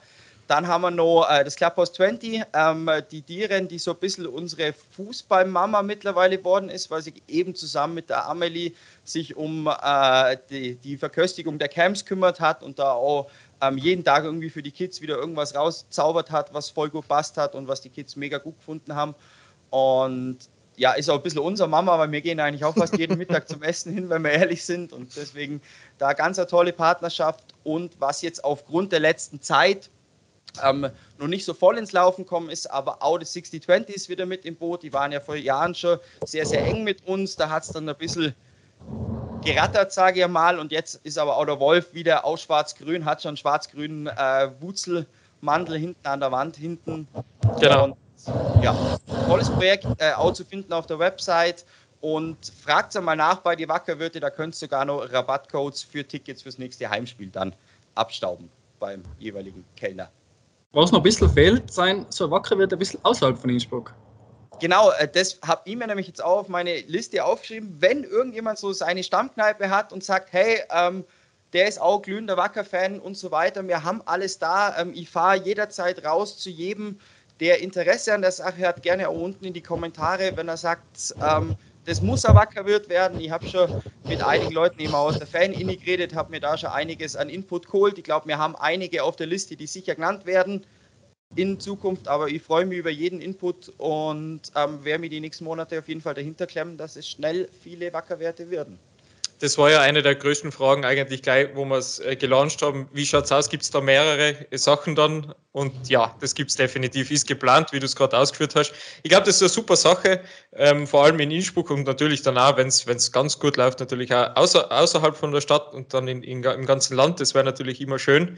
Dann 0.48 0.66
haben 0.68 0.82
wir 0.82 0.92
noch 0.92 1.28
äh, 1.30 1.44
das 1.44 1.58
Clubhouse 1.58 1.92
20, 1.94 2.42
ähm, 2.54 2.90
die 3.12 3.22
Dieren, 3.22 3.68
die 3.68 3.80
so 3.80 3.92
ein 3.92 3.98
bisschen 3.98 4.28
unsere 4.28 4.74
Fußballmama 4.96 5.84
mittlerweile 5.84 6.38
geworden 6.38 6.70
ist, 6.70 6.90
weil 6.90 7.02
sie 7.02 7.14
eben 7.28 7.54
zusammen 7.54 7.96
mit 7.96 8.10
der 8.10 8.26
Amelie 8.30 8.72
sich 9.04 9.36
um 9.36 9.68
äh, 9.68 10.38
die, 10.50 10.76
die, 10.76 10.96
Verköstigung 10.98 11.60
der 11.60 11.68
Camps 11.68 12.06
kümmert 12.06 12.40
hat 12.40 12.64
und 12.64 12.80
da 12.80 12.94
auch 12.94 13.30
ähm, 13.62 13.78
jeden 13.78 14.04
Tag 14.04 14.24
irgendwie 14.24 14.50
für 14.50 14.62
die 14.62 14.72
Kids 14.72 15.02
wieder 15.02 15.18
irgendwas 15.18 15.56
rauszaubert 15.56 16.32
hat, 16.32 16.54
was 16.54 16.70
voll 16.70 16.90
gut 16.90 17.08
passt 17.08 17.38
hat 17.38 17.56
und 17.56 17.68
was 17.68 17.82
die 17.82 17.90
Kids 17.90 18.16
mega 18.16 18.38
gut 18.38 18.58
gefunden 18.58 18.96
haben. 18.96 19.16
Und 19.70 20.38
ja, 20.78 20.92
ist 20.94 21.10
auch 21.10 21.16
ein 21.16 21.24
bisschen 21.24 21.40
unser 21.40 21.68
Mama, 21.68 21.98
weil 21.98 22.12
wir 22.12 22.22
gehen 22.22 22.40
eigentlich 22.40 22.64
auch 22.64 22.76
fast 22.76 22.98
jeden 22.98 23.18
Mittag 23.18 23.50
zum 23.50 23.64
Essen 23.64 23.92
hin, 23.94 24.10
wenn 24.10 24.24
wir 24.24 24.32
ehrlich 24.32 24.64
sind. 24.64 24.94
Und 24.94 25.16
deswegen 25.16 25.60
da 25.98 26.14
ganz 26.14 26.38
eine 26.38 26.48
tolle 26.48 26.72
Partnerschaft. 26.72 27.44
Und 27.64 28.00
was 28.00 28.22
jetzt 28.22 28.44
aufgrund 28.44 28.92
der 28.92 29.00
letzten 29.00 29.42
Zeit 29.42 29.90
ähm, 30.64 30.90
noch 31.18 31.28
nicht 31.28 31.46
so 31.46 31.54
voll 31.54 31.78
ins 31.78 31.92
Laufen 31.92 32.26
kommen 32.26 32.50
ist, 32.50 32.70
aber 32.70 33.02
auch 33.02 33.18
die 33.18 33.26
60-20 33.26 33.90
ist 33.90 34.10
wieder 34.10 34.26
mit 34.26 34.46
im 34.46 34.56
Boot. 34.56 34.84
Die 34.84 34.94
waren 34.94 35.12
ja 35.12 35.20
vor 35.20 35.36
Jahren 35.36 35.74
schon 35.74 36.00
sehr, 36.26 36.46
sehr 36.46 36.64
eng 36.64 36.84
mit 36.84 37.06
uns. 37.08 37.36
Da 37.36 37.50
hat 37.50 37.64
es 37.64 37.70
dann 37.70 37.90
ein 37.90 37.98
bisschen 37.98 38.36
gerattert, 39.44 39.92
sage 39.92 40.22
ich 40.22 40.28
mal. 40.28 40.60
Und 40.60 40.72
jetzt 40.72 41.00
ist 41.04 41.18
aber 41.18 41.38
auch 41.38 41.46
der 41.46 41.60
Wolf 41.60 41.94
wieder 41.94 42.26
aus 42.26 42.42
schwarz-grün, 42.42 43.06
hat 43.06 43.22
schon 43.22 43.38
schwarz-grünen 43.38 44.08
äh, 44.08 44.50
Wurzelmantel 44.60 45.78
hinten 45.78 46.08
an 46.08 46.20
der 46.20 46.32
Wand 46.32 46.56
hinten. 46.56 47.08
Genau. 47.60 47.86
Und, 47.86 47.96
ja, 48.62 48.76
tolles 49.28 49.50
Projekt, 49.50 49.86
äh, 50.00 50.14
auch 50.14 50.34
zu 50.34 50.44
finden 50.44 50.74
auf 50.74 50.86
der 50.88 51.00
Website. 51.00 51.66
Und 52.00 52.38
fragt 52.64 52.94
mal 53.02 53.16
nach 53.16 53.38
bei 53.38 53.56
die 53.56 53.68
Wackerwirte, 53.68 54.20
da 54.20 54.30
könnt 54.30 54.54
ihr 54.54 54.60
sogar 54.60 54.86
noch 54.86 55.12
Rabattcodes 55.12 55.82
für 55.82 56.08
Tickets 56.08 56.44
fürs 56.44 56.60
nächste 56.60 56.88
Heimspiel 56.88 57.30
dann 57.30 57.56
abstauben 57.96 58.50
beim 58.80 59.02
jeweiligen 59.18 59.66
Kellner. 59.76 60.10
Was 60.74 60.92
noch 60.92 61.00
ein 61.00 61.04
bisschen 61.04 61.30
fehlt, 61.30 61.74
sein, 61.74 62.06
so 62.10 62.30
wacker 62.30 62.58
wird 62.58 62.72
ein 62.72 62.78
bisschen 62.78 63.00
außerhalb 63.04 63.38
von 63.38 63.50
Innsbruck. 63.50 63.94
Genau, 64.60 64.92
äh, 64.92 65.08
das 65.08 65.40
habe 65.46 65.62
ich 65.66 65.76
mir 65.76 65.88
nämlich 65.88 66.08
jetzt 66.08 66.24
auch 66.24 66.40
auf 66.40 66.50
meine 66.50 66.80
Liste 66.82 67.24
aufgeschrieben. 67.24 67.76
Wenn 67.80 68.04
irgendjemand 68.04 68.58
so 68.58 68.74
seine 68.74 69.04
Stammkneipe 69.04 69.70
hat 69.70 69.94
und 69.94 70.04
sagt, 70.04 70.34
hey, 70.34 70.62
ähm, 70.72 71.06
der 71.54 71.68
ist 71.68 71.80
auch 71.80 72.02
glühender 72.02 72.38
Wacker-Fan 72.38 73.00
und 73.00 73.18
so 73.18 73.32
weiter, 73.32 73.66
wir 73.68 73.84
haben 73.84 74.02
alles 74.06 74.40
da. 74.40 74.76
Ähm, 74.80 74.94
ich 74.96 75.10
fahre 75.10 75.38
jederzeit 75.38 76.04
raus 76.04 76.38
zu 76.38 76.50
jedem, 76.50 77.00
der 77.40 77.62
Interesse 77.62 78.14
an 78.16 78.22
der 78.22 78.32
Sache 78.32 78.68
hat, 78.68 78.82
gerne 78.82 79.10
auch 79.10 79.20
unten 79.20 79.46
in 79.46 79.54
die 79.54 79.62
Kommentare, 79.62 80.36
wenn 80.36 80.48
er 80.48 80.58
sagt, 80.58 81.14
ähm, 81.22 81.56
das 81.86 82.02
muss 82.02 82.26
ein 82.26 82.36
Wackerwirt 82.36 82.90
werden. 82.90 83.20
Ich 83.22 83.30
habe 83.30 83.48
schon 83.48 83.82
mit 84.06 84.22
einigen 84.22 84.52
Leuten 84.52 84.80
eben 84.80 84.96
aus 84.96 85.20
der 85.20 85.28
Fan-Inni 85.28 85.78
geredet, 85.78 86.16
habe 86.16 86.32
mir 86.32 86.40
da 86.40 86.58
schon 86.58 86.72
einiges 86.72 87.16
an 87.16 87.30
Input 87.30 87.68
geholt. 87.68 87.98
Ich 87.98 88.04
glaube, 88.04 88.28
wir 88.28 88.40
haben 88.40 88.56
einige 88.56 89.04
auf 89.04 89.16
der 89.16 89.28
Liste, 89.28 89.56
die 89.56 89.68
sicher 89.68 89.96
genannt 89.96 90.26
werden 90.26 90.66
in 91.36 91.60
Zukunft, 91.60 92.08
aber 92.08 92.30
ich 92.30 92.42
freue 92.42 92.66
mich 92.66 92.80
über 92.80 92.90
jeden 92.90 93.22
Input 93.22 93.72
und 93.78 94.42
ähm, 94.56 94.84
werde 94.84 95.02
mir 95.02 95.10
die 95.10 95.20
nächsten 95.20 95.44
Monate 95.44 95.80
auf 95.80 95.88
jeden 95.88 96.02
Fall 96.02 96.14
dahinter 96.14 96.48
klemmen, 96.48 96.78
dass 96.78 96.96
es 96.96 97.08
schnell 97.08 97.50
viele 97.62 97.92
Wackerwerte 97.94 98.50
werden 98.50 98.80
das 99.40 99.58
war 99.58 99.70
ja 99.70 99.82
eine 99.82 100.02
der 100.02 100.16
größten 100.16 100.52
Fragen 100.52 100.84
eigentlich 100.84 101.22
gleich, 101.22 101.50
wo 101.54 101.66
wir 101.66 101.78
es 101.78 102.00
äh, 102.00 102.16
gelauncht 102.16 102.62
haben. 102.62 102.90
Wie 102.92 103.06
schaut 103.06 103.26
es 103.26 103.32
aus? 103.32 103.50
Gibt 103.50 103.64
es 103.64 103.70
da 103.70 103.82
mehrere 103.82 104.48
Sachen 104.52 104.96
dann? 104.96 105.34
Und 105.52 105.90
ja, 105.90 106.16
das 106.20 106.34
gibt 106.34 106.50
es 106.50 106.56
definitiv, 106.56 107.12
ist 107.12 107.28
geplant, 107.28 107.72
wie 107.72 107.80
du 107.80 107.86
es 107.86 107.96
gerade 107.96 108.18
ausgeführt 108.18 108.56
hast. 108.56 108.74
Ich 109.04 109.10
glaube, 109.10 109.26
das 109.26 109.36
ist 109.36 109.42
eine 109.42 109.50
super 109.50 109.76
Sache, 109.76 110.22
ähm, 110.54 110.88
vor 110.88 111.06
allem 111.06 111.20
in 111.20 111.32
Innsbruck 111.32 111.70
und 111.70 111.86
natürlich 111.86 112.22
dann 112.22 112.38
auch, 112.38 112.58
wenn 112.58 112.68
es 112.68 113.12
ganz 113.12 113.40
gut 113.40 113.58
läuft, 113.58 113.80
natürlich 113.80 114.14
auch 114.14 114.36
außer, 114.36 114.72
außerhalb 114.72 115.16
von 115.16 115.32
der 115.32 115.42
Stadt 115.42 115.74
und 115.74 115.94
dann 115.94 116.08
in, 116.08 116.24
in, 116.24 116.44
im 116.44 116.66
ganzen 116.66 116.96
Land. 116.96 117.20
Das 117.20 117.34
wäre 117.34 117.46
natürlich 117.46 117.82
immer 117.82 118.00
schön, 118.00 118.38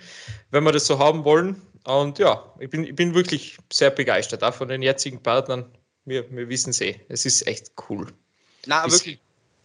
wenn 0.51 0.63
wir 0.63 0.71
das 0.71 0.85
so 0.85 0.99
haben 0.99 1.23
wollen. 1.23 1.61
Und 1.85 2.19
ja, 2.19 2.53
ich 2.59 2.69
bin, 2.69 2.83
ich 2.83 2.95
bin 2.95 3.13
wirklich 3.13 3.57
sehr 3.71 3.89
begeistert, 3.89 4.43
auch 4.43 4.53
von 4.53 4.67
den 4.67 4.81
jetzigen 4.81 5.21
Partnern. 5.21 5.65
Wir, 6.05 6.29
wir 6.31 6.49
wissen 6.49 6.71
es 6.71 6.81
eh, 6.81 6.99
es 7.09 7.25
ist 7.25 7.47
echt 7.47 7.71
cool. 7.89 8.07
Na, 8.65 8.85
ist, 8.85 8.93
wirklich 8.93 9.19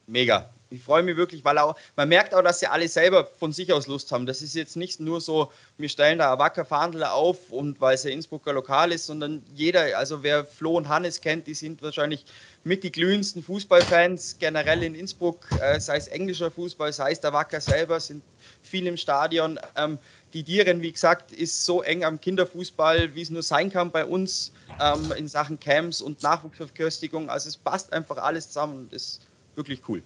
mega 0.06 0.50
ich 0.74 0.82
freue 0.82 1.02
mich 1.02 1.16
wirklich, 1.16 1.44
weil 1.44 1.58
auch, 1.58 1.76
man 1.96 2.08
merkt 2.08 2.34
auch, 2.34 2.42
dass 2.42 2.60
sie 2.60 2.66
alle 2.66 2.88
selber 2.88 3.24
von 3.38 3.52
sich 3.52 3.72
aus 3.72 3.86
Lust 3.86 4.10
haben. 4.12 4.26
Das 4.26 4.42
ist 4.42 4.54
jetzt 4.54 4.76
nicht 4.76 5.00
nur 5.00 5.20
so, 5.20 5.52
wir 5.78 5.88
stellen 5.88 6.18
da 6.18 6.38
Wacker 6.38 6.64
Fahndler 6.64 7.14
auf 7.14 7.50
und 7.50 7.80
weil 7.80 7.94
es 7.94 8.04
ja 8.04 8.10
Innsbrucker 8.10 8.52
Lokal 8.52 8.92
ist, 8.92 9.06
sondern 9.06 9.42
jeder, 9.54 9.96
also 9.96 10.22
wer 10.22 10.44
Flo 10.44 10.76
und 10.76 10.88
Hannes 10.88 11.20
kennt, 11.20 11.46
die 11.46 11.54
sind 11.54 11.82
wahrscheinlich 11.82 12.24
mit 12.64 12.82
die 12.82 12.92
glühendsten 12.92 13.42
Fußballfans 13.42 14.38
generell 14.38 14.82
in 14.82 14.94
Innsbruck, 14.94 15.46
äh, 15.60 15.78
sei 15.78 15.96
es 15.96 16.08
englischer 16.08 16.50
Fußball, 16.50 16.92
sei 16.92 17.12
es 17.12 17.20
der 17.20 17.32
Wacker 17.32 17.60
selber, 17.60 18.00
sind 18.00 18.22
viel 18.62 18.86
im 18.86 18.96
Stadion. 18.96 19.60
Ähm, 19.76 19.98
die 20.34 20.42
Dieren, 20.44 20.82
wie 20.82 20.92
gesagt, 20.92 21.32
ist 21.32 21.64
so 21.64 21.82
eng 21.82 22.04
am 22.04 22.20
Kinderfußball, 22.20 23.14
wie 23.14 23.22
es 23.22 23.30
nur 23.30 23.42
sein 23.42 23.70
kann 23.70 23.92
bei 23.92 24.04
uns 24.04 24.52
ähm, 24.80 25.12
in 25.12 25.28
Sachen 25.28 25.60
Camps 25.60 26.00
und 26.02 26.22
Nachwuchsverköstigung. 26.22 27.30
Also 27.30 27.48
es 27.48 27.56
passt 27.56 27.92
einfach 27.92 28.16
alles 28.18 28.48
zusammen 28.48 28.78
und 28.78 28.92
ist 28.92 29.26
wirklich 29.54 29.88
cool. 29.88 30.04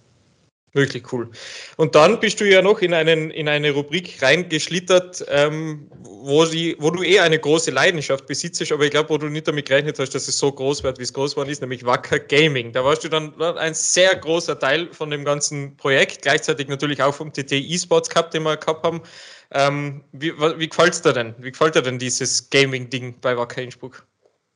Wirklich 0.73 1.11
cool. 1.11 1.29
Und 1.77 1.95
dann 1.95 2.19
bist 2.19 2.39
du 2.39 2.47
ja 2.47 2.61
noch 2.61 2.81
in, 2.81 2.93
einen, 2.93 3.31
in 3.31 3.47
eine 3.47 3.71
Rubrik 3.71 4.21
reingeschlittert, 4.21 5.25
ähm, 5.27 5.89
wo, 6.03 6.45
die, 6.45 6.75
wo 6.79 6.91
du 6.91 7.01
eh 7.01 7.19
eine 7.19 7.39
große 7.39 7.71
Leidenschaft 7.71 8.27
besitzt, 8.27 8.71
aber 8.71 8.83
ich 8.83 8.91
glaube, 8.91 9.09
wo 9.09 9.17
du 9.17 9.27
nicht 9.29 9.47
damit 9.47 9.67
gerechnet 9.67 9.97
hast, 9.97 10.13
dass 10.13 10.27
es 10.27 10.37
so 10.37 10.51
groß 10.51 10.83
wird, 10.83 10.99
wie 10.99 11.03
es 11.03 11.13
groß 11.13 11.31
geworden 11.31 11.49
ist, 11.49 11.61
nämlich 11.61 11.85
Wacker 11.85 12.19
Gaming. 12.19 12.71
Da 12.71 12.85
warst 12.85 13.03
du 13.03 13.09
dann 13.09 13.33
ein 13.41 13.73
sehr 13.73 14.15
großer 14.15 14.59
Teil 14.59 14.89
von 14.91 15.09
dem 15.09 15.25
ganzen 15.25 15.75
Projekt, 15.75 16.21
gleichzeitig 16.21 16.67
natürlich 16.67 17.01
auch 17.01 17.15
vom 17.15 17.33
TT 17.33 17.53
eSports 17.53 18.09
Cup, 18.09 18.29
den 18.29 18.43
wir 18.43 18.57
gehabt 18.57 18.83
haben. 18.83 19.01
Ähm, 19.51 20.03
wie 20.11 20.31
wie 20.37 20.69
gefällt 20.69 20.93
es 20.93 21.01
dir 21.01 21.13
denn? 21.13 21.33
Wie 21.39 21.51
gefällt 21.51 21.73
dir 21.73 21.81
denn 21.81 21.97
dieses 21.97 22.47
Gaming-Ding 22.51 23.15
bei 23.21 23.35
Wacker 23.35 23.63
Innsbruck? 23.63 24.05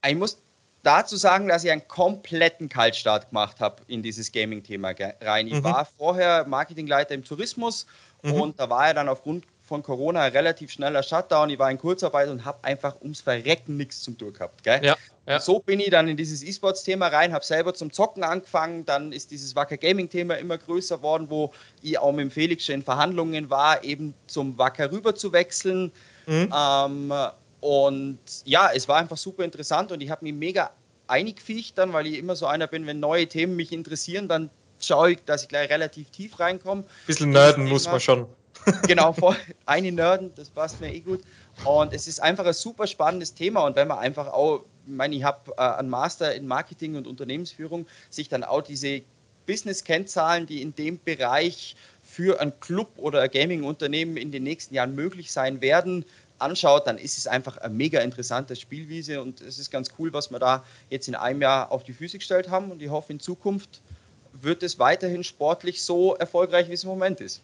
Ich 0.05 0.16
muss 0.16 0.38
dazu 0.84 1.15
sagen, 1.15 1.47
dass 1.47 1.63
ich 1.63 1.71
einen 1.71 1.88
kompletten 1.88 2.69
Kaltstart 2.69 3.29
gemacht 3.29 3.59
habe 3.59 3.81
in 3.88 4.03
dieses 4.03 4.31
Gaming-Thema 4.31 4.93
rein. 5.21 5.47
Ich 5.47 5.55
mhm. 5.55 5.63
war 5.63 5.88
vorher 5.97 6.45
Marketingleiter 6.45 7.15
im 7.15 7.23
Tourismus 7.23 7.88
mhm. 8.21 8.34
und 8.34 8.59
da 8.59 8.69
war 8.69 8.88
ja 8.88 8.93
dann 8.93 9.09
aufgrund 9.09 9.45
von 9.65 9.81
Corona 9.81 10.25
relativ 10.25 10.71
schneller 10.71 11.01
Shutdown. 11.01 11.49
Ich 11.49 11.57
war 11.57 11.71
in 11.71 11.77
Kurzarbeit 11.77 12.29
und 12.29 12.43
habe 12.43 12.59
einfach 12.63 12.99
ums 13.01 13.21
Verrecken 13.21 13.77
nichts 13.77 14.01
zum 14.01 14.17
Tun 14.17 14.34
gehabt. 14.34 14.61
Gell? 14.63 14.84
Ja, 14.84 14.95
ja. 15.25 15.39
So 15.39 15.59
bin 15.59 15.79
ich 15.79 15.89
dann 15.89 16.09
in 16.09 16.17
dieses 16.17 16.43
E-Sports-Thema 16.43 17.07
rein, 17.07 17.34
habe 17.34 17.45
selber 17.45 17.73
zum 17.73 17.91
Zocken 17.91 18.23
angefangen. 18.23 18.86
Dann 18.86 19.13
ist 19.13 19.31
dieses 19.31 19.55
Wacker 19.55 19.77
Gaming-Thema 19.77 20.36
immer 20.36 20.57
größer 20.57 21.01
worden, 21.01 21.29
wo 21.29 21.53
ich 21.81 21.97
auch 21.97 22.11
mit 22.11 22.34
Felix 22.34 22.65
schon 22.65 22.75
in 22.75 22.84
Verhandlungen 22.84 23.49
war, 23.49 23.84
eben 23.84 24.13
zum 24.27 24.57
Wacker 24.57 24.91
rüber 24.91 25.15
zu 25.15 25.31
wechseln. 25.31 25.93
Mhm. 26.27 26.53
Ähm, 26.53 27.13
und 27.64 28.20
ja, 28.43 28.72
es 28.76 28.89
war 28.89 28.97
einfach 28.97 29.16
super 29.16 29.45
interessant 29.45 29.93
und 29.93 30.01
ich 30.01 30.09
habe 30.09 30.26
mich 30.26 30.34
mega 30.34 30.72
eingefiecht 31.07 31.78
dann, 31.78 31.93
weil 31.93 32.07
ich 32.07 32.18
immer 32.18 32.36
so 32.36 32.45
einer 32.45 32.68
bin, 32.68 32.86
wenn 32.86 32.99
neue 32.99 33.26
Themen 33.26 33.55
mich 33.55 33.72
interessieren, 33.72 34.28
dann 34.28 34.49
schaue 34.82 35.14
ich, 35.14 35.24
dass 35.24 35.43
ich 35.43 35.47
gleich 35.47 35.70
relativ 35.70 36.09
tief 36.09 36.41
reinkomme. 36.41 36.84
Bisschen 37.07 37.30
nerden 37.30 37.70
muss 37.70 37.86
man 37.86 38.01
schon. 38.01 38.28
genau, 38.88 39.14
vor, 39.18 39.38
eine 39.66 39.93
Nerden, 39.93 40.34
das 40.36 40.49
passt 40.49 40.82
mir 40.82 40.93
eh 40.93 40.99
gut. 40.99 41.22
Und 41.64 41.93
es 41.93 42.05
ist 42.05 42.22
einfach 42.22 42.45
ein 42.45 42.53
super 42.53 42.86
spannendes 42.86 43.34
Thema. 43.34 43.61
Und 43.61 43.78
wenn 43.78 43.88
man 43.88 43.99
einfach 43.99 44.28
auch, 44.28 44.66
ich 44.86 44.91
meine, 44.91 45.16
ich 45.16 45.24
habe 45.24 45.53
äh, 45.55 45.61
einen 45.61 45.89
Master 45.89 46.36
in 46.36 46.45
Marketing 46.45 46.97
und 46.97 47.07
Unternehmensführung, 47.07 47.88
sich 48.09 48.28
dann 48.28 48.43
auch 48.43 48.61
diese 48.61 49.03
Business-Kennzahlen, 49.45 50.47
die 50.47 50.61
in 50.61 50.76
dem 50.76 50.99
Bereich 51.01 51.78
für 52.01 52.41
ein 52.41 52.59
Club 52.59 52.89
oder 52.97 53.22
ein 53.22 53.32
Gaming-Unternehmen 53.32 54.18
in 54.18 54.32
den 54.32 54.43
nächsten 54.43 54.76
Jahren 54.76 54.95
möglich 54.95 55.32
sein 55.32 55.61
werden, 55.61 56.05
anschaut, 56.43 56.85
dann 56.85 56.97
ist 56.97 57.17
es 57.17 57.27
einfach 57.27 57.57
eine 57.57 57.73
mega 57.73 58.01
interessante 58.01 58.55
Spielwiese 58.55 59.21
und 59.21 59.41
es 59.41 59.57
ist 59.57 59.71
ganz 59.71 59.89
cool, 59.97 60.13
was 60.13 60.29
wir 60.29 60.39
da 60.39 60.63
jetzt 60.89 61.07
in 61.07 61.15
einem 61.15 61.41
Jahr 61.41 61.71
auf 61.71 61.83
die 61.83 61.93
Füße 61.93 62.17
gestellt 62.19 62.49
haben 62.49 62.71
und 62.71 62.81
ich 62.81 62.89
hoffe, 62.89 63.11
in 63.13 63.19
Zukunft 63.19 63.81
wird 64.33 64.63
es 64.63 64.79
weiterhin 64.79 65.23
sportlich 65.23 65.81
so 65.81 66.15
erfolgreich, 66.15 66.69
wie 66.69 66.73
es 66.73 66.83
im 66.83 66.89
Moment 66.89 67.21
ist. 67.21 67.41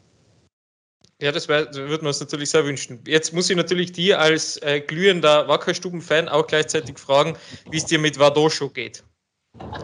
Ja, 1.21 1.33
das 1.33 1.49
würden 1.49 2.01
wir 2.01 2.07
uns 2.07 2.21
natürlich 2.21 2.49
sehr 2.49 2.63
wünschen. 2.63 2.99
Jetzt 3.05 3.33
muss 3.33 3.49
ich 3.49 3.55
natürlich 3.57 3.91
dir 3.91 4.19
als 4.19 4.55
äh, 4.61 4.79
glühender 4.79 5.47
Wackerstuben-Fan 5.49 6.29
auch 6.29 6.47
gleichzeitig 6.47 6.97
fragen, 6.97 7.35
wie 7.69 7.77
es 7.77 7.85
dir 7.85 7.99
mit 7.99 8.17
Vadosho 8.17 8.69
geht. 8.69 9.03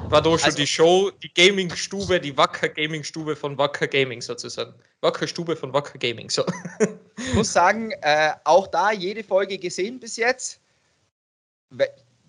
Vadosho, 0.09 0.45
also, 0.45 0.57
die 0.57 0.67
Show, 0.67 1.11
die 1.23 1.33
Gaming-Stube, 1.33 2.19
die 2.19 2.37
Wacker 2.37 2.69
Gaming-Stube 2.69 3.35
von 3.35 3.57
Wacker 3.57 3.87
Gaming 3.87 4.21
sozusagen. 4.21 4.73
Wacker 5.01 5.27
Stube 5.27 5.55
von 5.55 5.73
Wacker 5.73 5.97
Gaming, 5.97 6.29
so. 6.29 6.45
Ich 7.17 7.33
muss 7.33 7.51
sagen, 7.51 7.91
äh, 8.01 8.31
auch 8.43 8.67
da 8.67 8.91
jede 8.91 9.23
Folge 9.23 9.57
gesehen 9.57 9.99
bis 9.99 10.17
jetzt. 10.17 10.59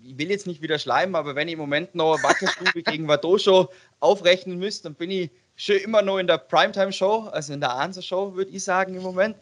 Ich 0.03 0.19
will 0.19 0.31
jetzt 0.31 0.47
nicht 0.47 0.63
wieder 0.63 0.79
schleimen, 0.79 1.15
aber 1.15 1.35
wenn 1.35 1.49
ich 1.49 1.55
im 1.55 1.61
Moment 1.61 1.95
noch 1.95 2.23
Wackerstube 2.23 2.83
gegen 2.83 3.07
Vadosho 3.07 3.71
aufrechnen 4.01 4.59
müsst, 4.59 4.85
dann 4.85 4.95
bin 4.95 5.11
ich 5.11 5.31
schon 5.57 5.77
immer 5.77 6.03
noch 6.03 6.19
in 6.19 6.27
der 6.27 6.39
Primetime-Show, 6.39 7.29
also 7.33 7.53
in 7.53 7.61
der 7.61 7.73
Answer-Show, 7.75 8.35
würde 8.35 8.51
ich 8.51 8.65
sagen 8.65 8.95
im 8.95 9.03
Moment. 9.03 9.37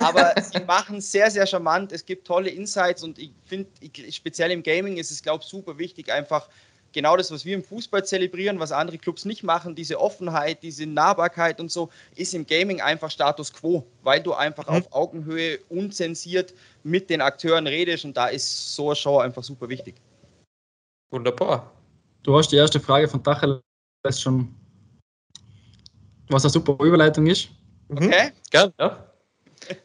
Aber 0.00 0.34
sie 0.40 0.60
machen 0.60 1.00
sehr, 1.00 1.30
sehr 1.30 1.46
charmant. 1.46 1.92
Es 1.92 2.04
gibt 2.04 2.26
tolle 2.26 2.50
Insights 2.50 3.02
und 3.02 3.18
ich 3.18 3.32
finde, 3.44 3.70
speziell 4.10 4.50
im 4.50 4.62
Gaming 4.62 4.96
ist 4.96 5.10
es, 5.10 5.22
glaube 5.22 5.42
ich, 5.42 5.48
super 5.48 5.78
wichtig, 5.78 6.12
einfach 6.12 6.48
genau 6.92 7.16
das, 7.16 7.30
was 7.30 7.44
wir 7.44 7.54
im 7.54 7.64
Fußball 7.64 8.04
zelebrieren, 8.04 8.58
was 8.58 8.72
andere 8.72 8.98
Clubs 8.98 9.24
nicht 9.24 9.42
machen, 9.42 9.74
diese 9.74 10.00
Offenheit, 10.00 10.62
diese 10.62 10.86
Nahbarkeit 10.86 11.60
und 11.60 11.70
so, 11.70 11.90
ist 12.16 12.34
im 12.34 12.46
Gaming 12.46 12.80
einfach 12.80 13.10
Status 13.10 13.52
quo, 13.52 13.86
weil 14.02 14.22
du 14.22 14.34
einfach 14.34 14.68
mhm. 14.68 14.76
auf 14.76 14.92
Augenhöhe 14.92 15.58
unzensiert 15.68 16.54
mit 16.82 17.10
den 17.10 17.20
Akteuren 17.20 17.66
redest 17.66 18.04
und 18.04 18.16
da 18.16 18.28
ist 18.28 18.74
so 18.74 18.88
eine 18.88 18.96
Show 18.96 19.18
einfach 19.18 19.42
super 19.42 19.68
wichtig. 19.68 19.94
Wunderbar. 21.10 21.70
Du 22.22 22.36
hast 22.36 22.48
die 22.48 22.56
erste 22.56 22.80
Frage 22.80 23.08
von 23.08 23.22
Dachel 23.22 23.60
schon 24.10 24.54
was 26.28 26.44
eine 26.44 26.50
super 26.50 26.82
Überleitung 26.84 27.26
ist. 27.26 27.48
Mhm. 27.88 27.96
Okay. 27.96 28.30
Gern, 28.50 28.72
ja. 28.78 29.06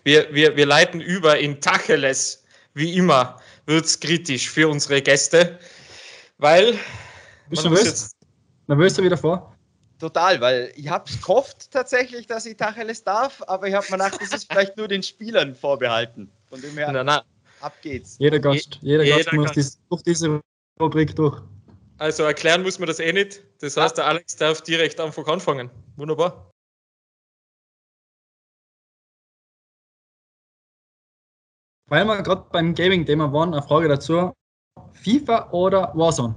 Wir, 0.03 0.33
wir, 0.33 0.55
wir 0.55 0.65
leiten 0.65 1.01
über 1.01 1.37
in 1.37 1.61
Tacheles. 1.61 2.43
Wie 2.73 2.95
immer 2.95 3.39
wird 3.65 3.85
es 3.85 3.99
kritisch 3.99 4.49
für 4.49 4.67
unsere 4.67 5.01
Gäste, 5.01 5.59
weil. 6.37 6.77
Bist 7.49 7.65
du 7.65 7.69
nervös? 7.69 8.11
Nervös 8.67 8.93
du 8.95 9.03
wieder 9.03 9.17
vor? 9.17 9.55
Total, 9.99 10.39
weil 10.41 10.71
ich 10.75 10.89
habe 10.89 11.09
gehofft 11.09 11.71
tatsächlich, 11.71 12.27
dass 12.27 12.45
ich 12.45 12.55
Tacheles 12.55 13.03
darf, 13.03 13.41
aber 13.47 13.67
ich 13.67 13.73
habe 13.73 13.85
mir 13.89 13.97
gedacht, 13.97 14.21
das 14.21 14.31
ist 14.31 14.51
vielleicht 14.51 14.77
nur 14.77 14.87
den 14.87 15.01
Spielern 15.01 15.55
vorbehalten. 15.55 16.29
Von 16.49 16.61
dem 16.61 16.77
her, 16.77 16.91
na, 16.91 17.03
na. 17.03 17.23
ab 17.61 17.73
geht's. 17.81 18.17
Jeder 18.19 18.39
Gast, 18.39 18.77
jeder, 18.81 19.03
jeder 19.03 19.17
Gast 19.17 19.33
muss 19.33 19.51
Dies, 19.53 19.79
durch 19.89 20.03
diese 20.03 20.39
Rubrik 20.79 21.15
durch. 21.15 21.41
Also 21.97 22.23
erklären 22.23 22.61
muss 22.61 22.77
man 22.77 22.87
das 22.87 22.99
eh 22.99 23.11
nicht. 23.11 23.41
Das 23.59 23.75
heißt, 23.75 23.97
der 23.97 24.05
Alex 24.05 24.35
darf 24.35 24.61
direkt 24.61 24.99
einfach 24.99 25.27
anfangen. 25.27 25.71
Wunderbar. 25.95 26.51
Weil 31.89 32.05
wir 32.05 32.21
gerade 32.21 32.45
beim 32.51 32.75
Gaming-Thema 32.75 33.31
waren, 33.33 33.53
eine 33.53 33.63
Frage 33.63 33.87
dazu. 33.87 34.33
FIFA 34.93 35.49
oder 35.51 35.91
Warzone? 35.95 36.35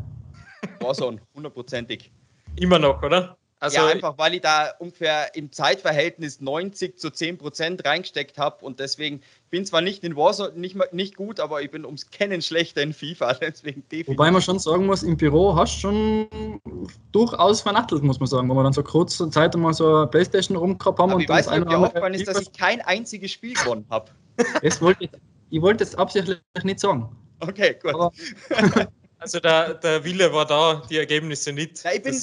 Warzone, 0.80 1.20
hundertprozentig. 1.34 2.10
Immer 2.56 2.78
noch, 2.78 3.02
oder? 3.02 3.36
Also 3.62 3.76
ja, 3.76 3.86
einfach 3.88 4.16
weil 4.16 4.34
ich 4.34 4.40
da 4.40 4.70
ungefähr 4.78 5.34
im 5.34 5.52
Zeitverhältnis 5.52 6.40
90 6.40 6.98
zu 6.98 7.10
10 7.10 7.36
Prozent 7.36 7.84
reingesteckt 7.84 8.38
habe 8.38 8.64
und 8.64 8.80
deswegen 8.80 9.20
bin 9.50 9.66
zwar 9.66 9.82
nicht 9.82 10.02
in 10.02 10.16
Warzone 10.16 10.52
nicht, 10.58 10.78
nicht 10.94 11.14
gut, 11.14 11.40
aber 11.40 11.60
ich 11.60 11.70
bin 11.70 11.84
ums 11.84 12.08
Kennen 12.10 12.40
schlechter 12.40 12.80
in 12.80 12.94
FIFA. 12.94 13.34
Deswegen 13.40 13.82
definitiv. 13.92 14.08
Wobei 14.08 14.30
man 14.30 14.40
schon 14.40 14.58
sagen 14.58 14.86
muss, 14.86 15.02
im 15.02 15.18
Büro 15.18 15.54
hast 15.54 15.76
du 15.76 15.80
schon 15.80 16.60
durchaus 17.12 17.60
vernattelt, 17.60 18.02
muss 18.02 18.18
man 18.18 18.28
sagen, 18.28 18.48
wo 18.48 18.54
wir 18.54 18.62
dann 18.62 18.72
so 18.72 18.82
kurze 18.82 19.28
Zeit 19.28 19.54
mal 19.54 19.74
so 19.74 19.94
eine 19.94 20.06
Playstation 20.06 20.56
rumgehabt 20.56 20.98
haben. 20.98 21.10
Aber 21.10 21.16
und 21.16 21.22
ich 21.22 21.28
weiß 21.28 21.50
nicht, 21.50 21.68
wie 21.68 21.74
aufgefallen 21.74 22.14
ist, 22.14 22.28
dass 22.28 22.40
ich 22.40 22.52
kein 22.52 22.80
einziges 22.80 23.30
Spiel 23.30 23.52
gewonnen 23.52 23.84
habe. 23.90 24.10
Das 24.62 24.80
wollte 24.80 25.04
ich, 25.04 25.10
ich 25.50 25.60
wollte 25.60 25.84
es 25.84 25.94
absichtlich 25.96 26.40
nicht 26.62 26.80
sagen. 26.80 27.14
Okay, 27.40 27.76
gut. 27.82 27.94
Aber, 27.94 28.12
Also 29.20 29.38
der, 29.38 29.74
der 29.74 30.02
Wille 30.02 30.32
war 30.32 30.46
da, 30.46 30.82
die 30.88 30.96
Ergebnisse 30.96 31.52
nicht. 31.52 31.84
Ja, 31.84 31.90
bin, 31.98 32.14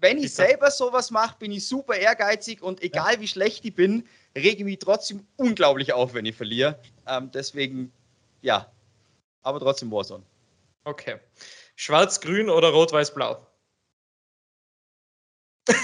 wenn 0.00 0.16
ich 0.16 0.32
selber 0.32 0.70
sowas 0.70 1.10
mache, 1.10 1.36
bin 1.38 1.52
ich 1.52 1.68
super 1.68 1.96
ehrgeizig 1.96 2.62
und 2.62 2.82
egal 2.82 3.14
ja. 3.14 3.20
wie 3.20 3.28
schlecht 3.28 3.62
ich 3.66 3.74
bin, 3.74 4.08
rege 4.34 4.56
ich 4.56 4.64
mich 4.64 4.78
trotzdem 4.78 5.26
unglaublich 5.36 5.92
auf, 5.92 6.14
wenn 6.14 6.24
ich 6.24 6.34
verliere. 6.34 6.80
Ähm, 7.06 7.30
deswegen, 7.30 7.92
ja, 8.40 8.72
aber 9.42 9.60
trotzdem 9.60 9.92
Warzone. 9.92 10.24
Okay. 10.84 11.16
Schwarz-Grün 11.74 12.48
oder 12.48 12.70
Rot-Weiß-Blau? 12.70 13.46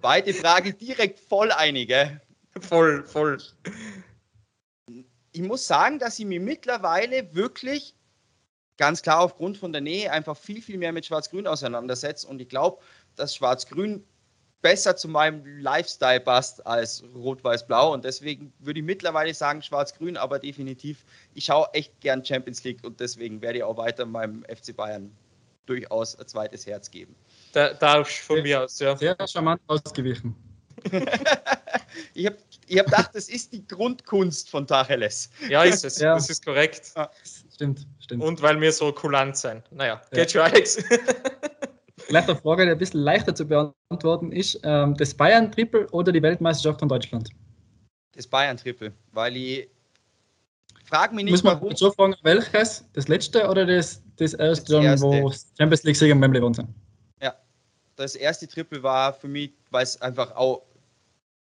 Beide 0.00 0.32
Frage 0.32 0.72
direkt 0.72 1.20
voll 1.20 1.52
einige. 1.52 2.22
Voll, 2.62 3.04
voll. 3.04 3.36
Ich 5.32 5.42
muss 5.42 5.66
sagen, 5.66 5.98
dass 5.98 6.18
ich 6.18 6.26
mir 6.26 6.40
mittlerweile 6.40 7.34
wirklich 7.34 7.94
ganz 8.76 9.02
klar 9.02 9.20
aufgrund 9.20 9.56
von 9.56 9.72
der 9.72 9.80
Nähe 9.80 10.10
einfach 10.10 10.36
viel, 10.36 10.60
viel 10.62 10.78
mehr 10.78 10.92
mit 10.92 11.06
Schwarz-Grün 11.06 11.46
auseinandersetzt. 11.46 12.24
Und 12.24 12.40
ich 12.40 12.48
glaube, 12.48 12.82
dass 13.16 13.34
Schwarz-Grün 13.34 14.04
besser 14.62 14.96
zu 14.96 15.08
meinem 15.08 15.44
Lifestyle 15.60 16.20
passt 16.20 16.64
als 16.66 17.02
Rot-Weiß-Blau. 17.14 17.92
Und 17.92 18.04
deswegen 18.04 18.52
würde 18.60 18.80
ich 18.80 18.86
mittlerweile 18.86 19.34
sagen 19.34 19.60
Schwarz-Grün, 19.60 20.16
aber 20.16 20.38
definitiv, 20.38 21.04
ich 21.34 21.44
schaue 21.44 21.68
echt 21.72 22.00
gern 22.00 22.24
Champions 22.24 22.62
League 22.64 22.84
und 22.84 23.00
deswegen 23.00 23.42
werde 23.42 23.58
ich 23.58 23.64
auch 23.64 23.76
weiter 23.76 24.06
meinem 24.06 24.44
FC 24.44 24.74
Bayern 24.74 25.14
durchaus 25.66 26.18
ein 26.18 26.26
zweites 26.26 26.66
Herz 26.66 26.90
geben. 26.90 27.14
Da, 27.52 27.74
darfst 27.74 28.18
von 28.18 28.42
mir 28.42 28.62
aus, 28.62 28.78
ja. 28.78 28.96
Sehr 28.96 29.16
charmant 29.26 29.60
ausgewichen. 29.66 30.34
ich 32.14 32.26
habe 32.26 32.36
ich 32.72 32.78
hab 32.78 32.86
gedacht, 32.86 33.10
das 33.12 33.28
ist 33.28 33.52
die 33.52 33.66
Grundkunst 33.66 34.48
von 34.48 34.66
Tacheles. 34.66 35.28
Ja, 35.50 35.62
ist 35.62 35.84
es. 35.84 35.98
Ja. 35.98 36.14
Das 36.14 36.30
ist 36.30 36.44
korrekt. 36.44 36.92
Ja. 36.96 37.10
Stimmt, 37.52 37.86
stimmt. 38.00 38.22
Und 38.22 38.40
weil 38.40 38.58
wir 38.60 38.72
so 38.72 38.90
kulant 38.92 39.36
sind. 39.36 39.62
Naja, 39.70 40.00
ja. 40.10 40.18
geht 40.18 40.32
schon, 40.32 40.40
Alex. 40.40 40.82
Vielleicht 41.98 42.28
eine 42.28 42.38
Frage, 42.38 42.64
die 42.64 42.72
ein 42.72 42.78
bisschen 42.78 43.00
leichter 43.00 43.34
zu 43.34 43.46
beantworten 43.46 44.32
ist: 44.32 44.58
ähm, 44.62 44.96
Das 44.96 45.14
Bayern-Triple 45.14 45.88
oder 45.90 46.12
die 46.12 46.22
Weltmeisterschaft 46.22 46.80
von 46.80 46.88
Deutschland? 46.88 47.28
Das 48.12 48.26
Bayern-Triple, 48.26 48.92
weil 49.12 49.36
ich. 49.36 49.68
Frag 50.84 51.12
mich 51.12 51.24
nicht, 51.24 51.32
Muss 51.32 51.42
man 51.42 51.54
warum. 51.54 51.76
so 51.76 51.90
fragen, 51.92 52.16
welches? 52.22 52.84
Das 52.92 53.08
letzte 53.08 53.48
oder 53.48 53.64
das, 53.64 54.02
das 54.16 54.34
erste, 54.34 54.74
das 54.74 54.84
erste. 54.84 55.06
wo 55.06 55.32
Champions 55.58 55.84
League-Sieger 55.84 56.14
beim 56.14 56.32
Leben 56.32 56.52
sind? 56.52 56.68
Ja, 57.22 57.34
das 57.96 58.14
erste 58.14 58.46
Triple 58.48 58.82
war 58.82 59.14
für 59.14 59.28
mich, 59.28 59.52
weil 59.70 59.84
es 59.84 60.00
einfach 60.02 60.34
auch. 60.34 60.66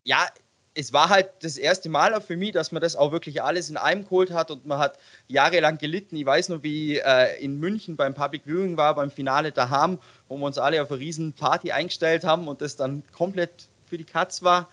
Ja, 0.05 0.27
es 0.75 0.93
war 0.93 1.09
halt 1.09 1.31
das 1.41 1.57
erste 1.57 1.89
Mal 1.89 2.15
auch 2.15 2.23
für 2.23 2.37
mich, 2.37 2.53
dass 2.53 2.71
man 2.71 2.81
das 2.81 2.95
auch 2.95 3.11
wirklich 3.11 3.43
alles 3.43 3.71
in 3.71 3.77
einem 3.77 4.05
geholt 4.05 4.31
hat 4.31 4.51
und 4.51 4.67
man 4.67 4.79
hat 4.79 4.99
jahrelang 5.27 5.79
gelitten. 5.79 6.17
Ich 6.17 6.25
weiß 6.25 6.49
noch, 6.51 6.63
wie 6.63 6.99
äh, 6.99 7.43
in 7.43 7.59
München 7.59 7.97
beim 7.97 8.15
Public 8.15 8.43
Viewing 8.45 8.77
war, 8.77 8.95
beim 8.95 9.11
Finale 9.11 9.51
daheim, 9.51 9.99
wo 10.29 10.37
wir 10.37 10.47
uns 10.47 10.59
alle 10.59 10.81
auf 10.81 10.91
eine 10.91 11.01
riesen 11.01 11.33
Party 11.33 11.73
eingestellt 11.73 12.25
haben 12.25 12.47
und 12.47 12.61
das 12.61 12.77
dann 12.77 13.03
komplett 13.13 13.69
für 13.87 13.99
die 13.99 14.05
Katz 14.05 14.43
war. 14.43 14.69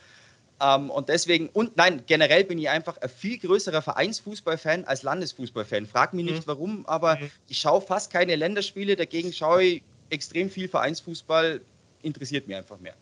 Ähm, 0.61 0.91
und 0.91 1.09
deswegen, 1.09 1.49
und 1.49 1.77
nein, 1.77 2.03
generell 2.05 2.43
bin 2.43 2.59
ich 2.59 2.69
einfach 2.69 2.97
ein 2.97 3.09
viel 3.09 3.39
größerer 3.39 3.81
Vereinsfußballfan 3.81 4.85
als 4.85 5.01
Landesfußballfan. 5.01 5.87
Frag 5.87 6.13
mich 6.13 6.25
nicht 6.25 6.45
mhm. 6.45 6.47
warum, 6.47 6.85
aber 6.85 7.15
mhm. 7.15 7.31
ich 7.47 7.57
schaue 7.59 7.81
fast 7.81 8.11
keine 8.13 8.35
Länderspiele, 8.35 8.95
dagegen 8.95 9.33
schaue 9.33 9.63
ich 9.63 9.83
extrem 10.11 10.49
viel 10.49 10.69
Vereinsfußball, 10.69 11.61
interessiert 12.03 12.47
mich 12.47 12.55
einfach 12.55 12.79
mehr. 12.79 12.95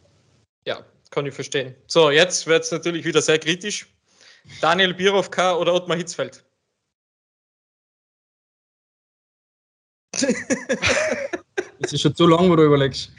Ja, 0.65 0.79
kann 1.16 1.26
ich 1.26 1.34
verstehen. 1.34 1.74
So, 1.88 2.11
jetzt 2.11 2.45
wird 2.45 2.63
es 2.63 2.72
natürlich 2.72 3.05
wieder 3.05 3.22
sehr 3.22 3.39
kritisch. 3.39 3.88
Daniel 4.61 4.93
Birovka 4.93 5.55
oder 5.55 5.74
Ottmar 5.74 5.97
Hitzfeld? 5.97 6.43
Das 10.11 11.91
ist 11.91 12.01
schon 12.01 12.16
zu 12.16 12.28
lang, 12.28 12.49
wo 12.49 12.55
du 12.55 12.63
überlegst. 12.63 13.11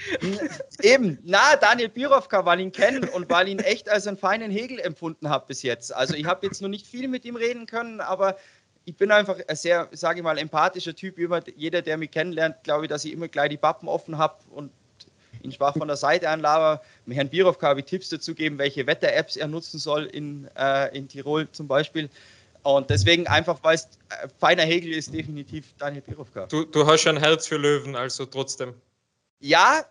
Eben, 0.82 1.18
na, 1.24 1.56
Daniel 1.56 1.88
Birovka, 1.88 2.44
weil 2.44 2.60
ich 2.60 2.66
ihn 2.66 2.72
kenne 2.72 3.10
und 3.10 3.28
weil 3.28 3.48
ich 3.48 3.54
ihn 3.54 3.58
echt 3.58 3.88
als 3.88 4.06
einen 4.06 4.16
feinen 4.16 4.50
Hegel 4.50 4.78
empfunden 4.78 5.28
habe 5.28 5.46
bis 5.46 5.62
jetzt. 5.62 5.92
Also 5.92 6.14
ich 6.14 6.26
habe 6.26 6.46
jetzt 6.46 6.62
noch 6.62 6.68
nicht 6.68 6.86
viel 6.86 7.08
mit 7.08 7.24
ihm 7.24 7.36
reden 7.36 7.66
können, 7.66 8.00
aber 8.00 8.36
ich 8.84 8.96
bin 8.96 9.10
einfach 9.10 9.36
ein 9.48 9.56
sehr, 9.56 9.88
sage 9.92 10.20
ich 10.20 10.22
mal, 10.22 10.38
empathischer 10.38 10.94
Typ. 10.94 11.18
Jeder, 11.56 11.82
der 11.82 11.96
mich 11.96 12.10
kennenlernt, 12.10 12.62
glaube 12.62 12.84
ich, 12.84 12.88
dass 12.88 13.04
ich 13.04 13.12
immer 13.12 13.28
gleich 13.28 13.50
die 13.50 13.56
Pappen 13.56 13.88
offen 13.88 14.16
habe 14.16 14.36
und 14.50 14.70
ihn 15.42 15.52
schwach 15.52 15.76
von 15.76 15.88
der 15.88 15.96
Seite 15.96 16.28
anlaber. 16.28 16.82
Mit 17.06 17.16
Herrn 17.16 17.28
Birovka 17.28 17.68
habe 17.68 17.80
ich 17.80 17.86
Tipps 17.86 18.08
dazu 18.08 18.34
geben, 18.34 18.58
welche 18.58 18.86
Wetter-Apps 18.86 19.36
er 19.36 19.48
nutzen 19.48 19.78
soll 19.78 20.04
in, 20.06 20.48
äh, 20.56 20.96
in 20.96 21.08
Tirol 21.08 21.48
zum 21.52 21.68
Beispiel. 21.68 22.08
Und 22.62 22.90
deswegen 22.90 23.26
einfach, 23.28 23.58
weil 23.62 23.76
es 23.76 23.84
äh, 24.08 24.28
feiner 24.38 24.62
Hegel 24.62 24.92
ist, 24.92 25.14
definitiv 25.14 25.66
Daniel 25.78 26.02
Birovka. 26.02 26.46
Du, 26.46 26.64
du 26.64 26.86
hast 26.86 27.02
schon 27.02 27.16
ein 27.16 27.22
Herz 27.22 27.46
für 27.46 27.56
Löwen, 27.56 27.94
also 27.94 28.26
trotzdem. 28.26 28.74
Ja, 29.38 29.84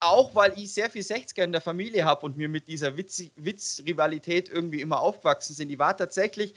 auch 0.00 0.34
weil 0.34 0.52
ich 0.56 0.72
sehr 0.72 0.90
viel 0.90 1.02
60er 1.02 1.44
in 1.44 1.52
der 1.52 1.60
Familie 1.60 2.04
habe 2.04 2.26
und 2.26 2.36
mir 2.36 2.48
mit 2.48 2.68
dieser 2.68 2.96
Witz-Rivalität 2.96 4.48
irgendwie 4.48 4.80
immer 4.80 5.00
aufgewachsen 5.00 5.54
sind. 5.54 5.70
Ich 5.70 5.78
war 5.78 5.96
tatsächlich 5.96 6.54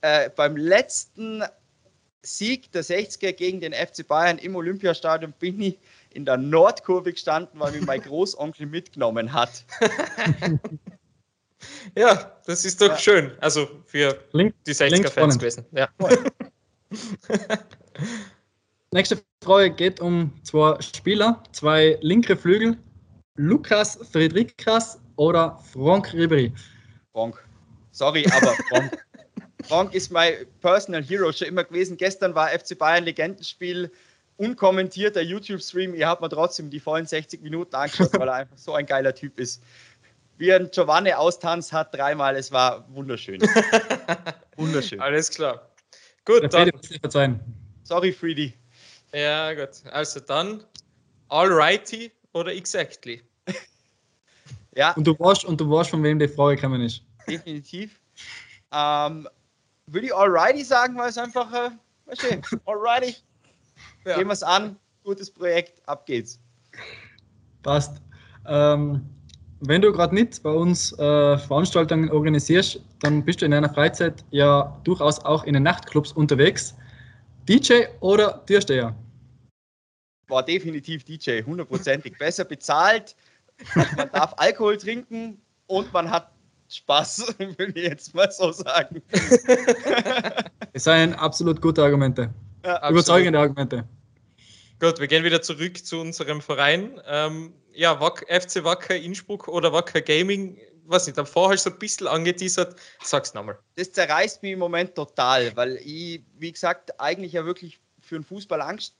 äh, 0.00 0.30
beim 0.30 0.56
letzten 0.56 1.44
Sieg 2.22 2.72
der 2.72 2.84
60er 2.84 3.32
gegen 3.32 3.60
den 3.60 3.72
FC 3.72 4.06
Bayern 4.06 4.38
im 4.38 4.56
Olympiastadion 4.56 5.32
bin 5.38 5.60
ich 5.60 5.78
in 6.10 6.24
der 6.24 6.36
Nordkurve 6.36 7.12
gestanden, 7.12 7.60
weil 7.60 7.72
mich 7.72 7.86
mein 7.86 8.00
Großonkel 8.00 8.66
mitgenommen 8.66 9.32
hat. 9.32 9.64
Ja, 11.96 12.38
das 12.46 12.64
ist 12.64 12.80
doch 12.80 12.90
ja. 12.90 12.98
schön. 12.98 13.32
Also 13.40 13.68
für 13.86 14.18
Link, 14.32 14.54
die 14.66 14.72
60er-Fans 14.72 15.38
gewesen. 15.38 15.64
Ja. 15.72 15.88
Nächste 18.92 19.18
Frage 19.42 19.70
geht 19.70 20.00
um 20.00 20.32
zwei 20.44 20.80
Spieler, 20.80 21.42
zwei 21.52 21.98
linke 22.00 22.36
Flügel. 22.36 22.78
Lukas 23.36 23.98
Friedrichs 24.10 24.98
oder 25.16 25.58
Frank 25.72 26.12
Ribery? 26.12 26.52
Frank. 27.12 27.44
Sorry, 27.92 28.26
aber 28.32 28.54
Frank. 28.68 29.04
Frank 29.64 29.94
ist 29.94 30.10
mein 30.10 30.34
Personal 30.60 31.02
Hero 31.02 31.32
schon 31.32 31.48
immer 31.48 31.64
gewesen. 31.64 31.96
Gestern 31.96 32.34
war 32.34 32.48
FC 32.48 32.78
Bayern 32.78 33.04
Legendenspiel, 33.04 33.90
unkommentierter 34.38 35.20
YouTube-Stream. 35.20 35.94
Ihr 35.94 36.08
habt 36.08 36.22
mir 36.22 36.30
trotzdem 36.30 36.70
die 36.70 36.80
vollen 36.80 37.06
60 37.06 37.42
Minuten 37.42 37.74
angeschaut, 37.74 38.18
weil 38.18 38.28
er 38.28 38.34
einfach 38.34 38.56
so 38.56 38.72
ein 38.74 38.86
geiler 38.86 39.14
Typ 39.14 39.38
ist 39.38 39.62
wie 40.38 40.52
ein 40.52 40.70
Giovanni 40.70 41.12
austanzt 41.12 41.72
hat 41.72 41.94
dreimal. 41.94 42.36
Es 42.36 42.50
war 42.50 42.88
wunderschön. 42.94 43.40
wunderschön. 44.56 45.00
Alles 45.00 45.30
klar. 45.30 45.68
Gut, 46.24 46.52
dann. 46.52 46.70
Verzeihen. 47.00 47.40
Sorry, 47.82 48.12
Freedy. 48.12 48.54
Ja, 49.12 49.52
gut. 49.54 49.82
Also 49.90 50.20
dann 50.20 50.62
Alrighty 51.28 52.12
oder 52.32 52.54
Exactly? 52.54 53.22
ja. 54.74 54.92
Und 54.92 55.06
du 55.06 55.18
weißt, 55.18 55.44
und 55.44 55.60
du 55.60 55.70
weißt, 55.70 55.90
von 55.90 56.02
wem 56.02 56.18
die 56.18 56.28
Frage 56.28 56.56
gekommen 56.56 56.82
ist. 56.82 57.02
Definitiv. 57.28 57.98
Ähm, 58.72 59.28
würde 59.86 60.06
ich 60.06 60.14
Alrighty 60.14 60.64
sagen, 60.64 60.96
weil 60.96 61.08
es 61.08 61.18
einfach, 61.18 61.52
äh, 61.52 61.70
weißt 62.06 62.22
du, 62.52 62.60
Alrighty. 62.66 63.16
Ja. 64.04 64.16
Gehen 64.16 64.26
wir 64.26 64.32
es 64.32 64.42
an. 64.42 64.76
Gutes 65.04 65.30
Projekt, 65.30 65.80
ab 65.88 66.06
geht's. 66.06 66.38
Passt. 67.62 68.00
Ähm, 68.46 69.04
wenn 69.60 69.82
du 69.82 69.92
gerade 69.92 70.14
nicht 70.14 70.42
bei 70.42 70.50
uns 70.50 70.92
äh, 70.98 71.38
Veranstaltungen 71.38 72.10
organisierst, 72.10 72.80
dann 73.00 73.24
bist 73.24 73.40
du 73.40 73.44
in 73.44 73.50
deiner 73.50 73.72
Freizeit 73.72 74.24
ja 74.30 74.80
durchaus 74.84 75.24
auch 75.24 75.44
in 75.44 75.54
den 75.54 75.64
Nachtclubs 75.64 76.12
unterwegs. 76.12 76.76
DJ 77.48 77.84
oder 78.00 78.44
Türsteher? 78.46 78.94
War 80.28 80.44
definitiv 80.44 81.04
DJ, 81.04 81.42
hundertprozentig. 81.42 82.18
Besser 82.18 82.44
bezahlt, 82.44 83.16
man 83.74 84.10
darf 84.12 84.34
Alkohol 84.36 84.76
trinken 84.76 85.40
und 85.66 85.92
man 85.92 86.10
hat 86.10 86.30
Spaß, 86.68 87.34
würde 87.56 87.72
ich 87.74 87.88
jetzt 87.88 88.14
mal 88.14 88.30
so 88.30 88.52
sagen. 88.52 89.02
Es 90.72 90.84
seien 90.84 91.14
absolut 91.14 91.60
gute 91.60 91.82
Argumente. 91.82 92.30
Ja, 92.64 92.90
Überzeugende 92.90 93.38
Argumente. 93.38 93.84
Gut, 94.80 95.00
wir 95.00 95.08
gehen 95.08 95.24
wieder 95.24 95.42
zurück 95.42 95.84
zu 95.84 96.00
unserem 96.00 96.40
Verein. 96.40 97.00
Ähm, 97.06 97.52
ja, 97.72 98.00
Wack, 98.00 98.24
FC 98.28 98.62
Wacker 98.64 98.96
Innsbruck 98.96 99.48
oder 99.48 99.72
Wacker 99.72 100.00
Gaming, 100.00 100.58
was 100.84 101.06
nicht, 101.06 101.18
davor 101.18 101.50
hast 101.50 101.66
du 101.66 101.70
ein 101.70 101.78
bisschen 101.78 102.06
angeteasert. 102.06 102.76
Sag's 103.02 103.34
nochmal. 103.34 103.58
Das 103.76 103.92
zerreißt 103.92 104.42
mich 104.42 104.52
im 104.52 104.58
Moment 104.58 104.94
total, 104.94 105.54
weil 105.56 105.76
ich, 105.76 106.22
wie 106.38 106.52
gesagt, 106.52 107.00
eigentlich 107.00 107.32
ja 107.32 107.44
wirklich 107.44 107.78
für 108.00 108.16
den 108.16 108.24
Fußball 108.24 108.60
Angst 108.62 108.94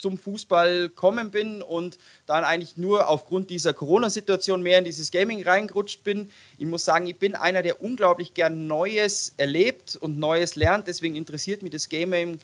zum 0.00 0.16
Fußball 0.18 0.88
kommen 0.88 1.30
bin 1.30 1.62
und 1.62 1.98
dann 2.26 2.44
eigentlich 2.44 2.76
nur 2.76 3.08
aufgrund 3.08 3.50
dieser 3.50 3.74
Corona-Situation 3.74 4.62
mehr 4.62 4.78
in 4.78 4.84
dieses 4.84 5.10
Gaming 5.10 5.42
reingerutscht 5.42 6.02
bin. 6.02 6.30
Ich 6.58 6.66
muss 6.66 6.84
sagen, 6.84 7.06
ich 7.06 7.18
bin 7.18 7.34
einer, 7.34 7.62
der 7.62 7.82
unglaublich 7.82 8.34
gern 8.34 8.66
Neues 8.66 9.34
erlebt 9.36 9.96
und 9.96 10.18
Neues 10.18 10.56
lernt. 10.56 10.86
Deswegen 10.86 11.16
interessiert 11.16 11.62
mich 11.62 11.72
das 11.72 11.88
Gaming 11.88 12.38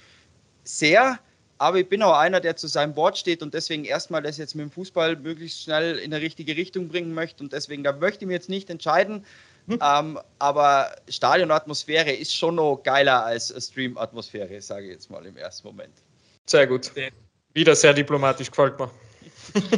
sehr. 0.69 1.19
Aber 1.59 1.79
ich 1.79 1.89
bin 1.89 2.03
auch 2.03 2.17
einer, 2.19 2.41
der 2.41 2.57
zu 2.57 2.67
seinem 2.67 2.97
Wort 2.97 3.17
steht 3.17 3.43
und 3.43 3.55
deswegen 3.55 3.85
erstmal 3.85 4.23
das 4.23 4.37
jetzt 4.37 4.55
mit 4.55 4.65
dem 4.65 4.71
Fußball 4.71 5.17
möglichst 5.17 5.63
schnell 5.63 5.97
in 5.97 6.13
eine 6.13 6.23
richtige 6.23 6.55
Richtung 6.55 6.89
bringen 6.89 7.15
möchte. 7.15 7.43
Und 7.43 7.53
deswegen, 7.53 7.83
da 7.83 7.93
möchte 7.93 8.25
ich 8.25 8.29
mir 8.29 8.35
jetzt 8.35 8.51
nicht 8.51 8.69
entscheiden. 8.69 9.25
Hm. 9.69 9.79
Ähm, 9.83 10.19
aber 10.39 10.95
Stadionatmosphäre 11.09 12.13
ist 12.13 12.35
schon 12.35 12.57
noch 12.57 12.83
geiler 12.85 13.25
als 13.25 13.55
Stream-Atmosphäre, 13.59 14.61
sage 14.61 14.87
ich 14.87 14.93
jetzt 14.93 15.11
mal 15.11 15.25
im 15.25 15.37
ersten 15.37 15.67
Moment. 15.67 15.95
Sehr 16.47 16.67
gut. 16.67 16.93
Wieder 17.55 17.75
sehr 17.75 17.95
diplomatisch, 17.95 18.51
gefällt 18.51 18.79
mir. 18.79 18.91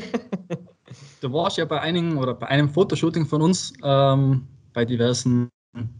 du 1.20 1.32
warst 1.32 1.58
ja 1.58 1.64
bei 1.64 1.80
einigen 1.80 2.18
oder 2.18 2.34
bei 2.34 2.48
einem 2.48 2.68
Fotoshooting 2.68 3.24
von 3.24 3.40
uns 3.40 3.72
ähm, 3.84 4.46
bei 4.72 4.84
diversen 4.84 5.48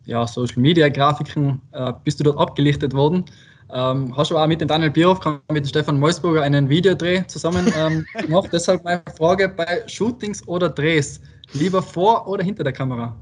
ja, 0.05 0.27
Social 0.27 0.61
Media 0.61 0.89
Grafiken 0.89 1.63
äh, 1.73 1.93
bist 2.05 2.21
du 2.21 2.25
dort 2.25 2.39
abgelichtet 2.39 2.93
worden. 2.95 3.25
Ähm, 3.71 4.17
hast 4.17 4.31
du 4.31 4.39
auch 4.39 4.47
mit 4.47 4.61
dem 4.61 4.69
Daniel 4.69 4.91
Bierhoff, 4.91 5.21
mit 5.51 5.65
dem 5.65 5.69
Stefan 5.69 6.01
Meusburger 6.01 6.43
einen 6.43 6.69
Videodreh 6.69 7.27
zusammen 7.27 7.71
ähm, 7.77 8.07
gemacht. 8.21 8.49
Deshalb 8.53 8.83
meine 8.85 9.03
Frage 9.17 9.49
bei 9.49 9.87
Shootings 9.87 10.47
oder 10.49 10.71
Drehs, 10.71 11.21
lieber 11.53 11.83
vor 11.83 12.27
oder 12.27 12.43
hinter 12.43 12.65
der 12.65 12.73
Kamera? 12.73 13.15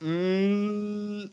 Mm, 0.00 1.30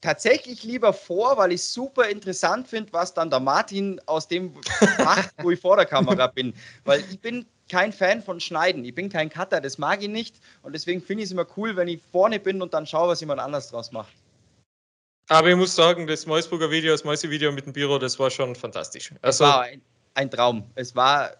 tatsächlich 0.00 0.64
lieber 0.64 0.92
vor, 0.92 1.36
weil 1.36 1.52
ich 1.52 1.62
super 1.62 2.08
interessant 2.08 2.66
finde, 2.66 2.92
was 2.92 3.14
dann 3.14 3.30
der 3.30 3.40
Martin 3.40 4.00
aus 4.06 4.26
dem 4.26 4.54
macht, 4.98 5.32
wo 5.42 5.52
ich 5.52 5.60
vor 5.60 5.76
der 5.76 5.86
Kamera 5.86 6.26
bin. 6.34 6.52
Weil 6.84 7.04
ich 7.08 7.20
bin 7.20 7.46
kein 7.68 7.92
Fan 7.92 8.20
von 8.20 8.40
Schneiden. 8.40 8.84
Ich 8.84 8.94
bin 8.94 9.08
kein 9.10 9.28
Cutter, 9.28 9.60
das 9.60 9.78
mag 9.78 10.02
ich 10.02 10.08
nicht. 10.08 10.36
Und 10.62 10.72
deswegen 10.72 11.00
finde 11.00 11.22
ich 11.22 11.28
es 11.28 11.32
immer 11.32 11.46
cool, 11.56 11.76
wenn 11.76 11.86
ich 11.86 12.00
vorne 12.10 12.40
bin 12.40 12.62
und 12.62 12.74
dann 12.74 12.86
schaue, 12.86 13.08
was 13.08 13.20
jemand 13.20 13.40
anders 13.40 13.70
draus 13.70 13.92
macht. 13.92 14.12
Aber 15.28 15.48
ich 15.48 15.56
muss 15.56 15.74
sagen, 15.74 16.06
das 16.06 16.26
Meusburger 16.26 16.70
Video, 16.70 16.92
das 16.92 17.04
Mäuse-Video 17.04 17.52
mit 17.52 17.66
dem 17.66 17.72
Büro, 17.72 17.98
das 17.98 18.18
war 18.18 18.30
schon 18.30 18.54
fantastisch. 18.54 19.12
Also, 19.20 19.44
es 19.44 19.50
war 19.50 19.62
ein, 19.62 19.82
ein 20.14 20.30
Traum. 20.30 20.70
Es 20.74 20.96
war, 20.96 21.32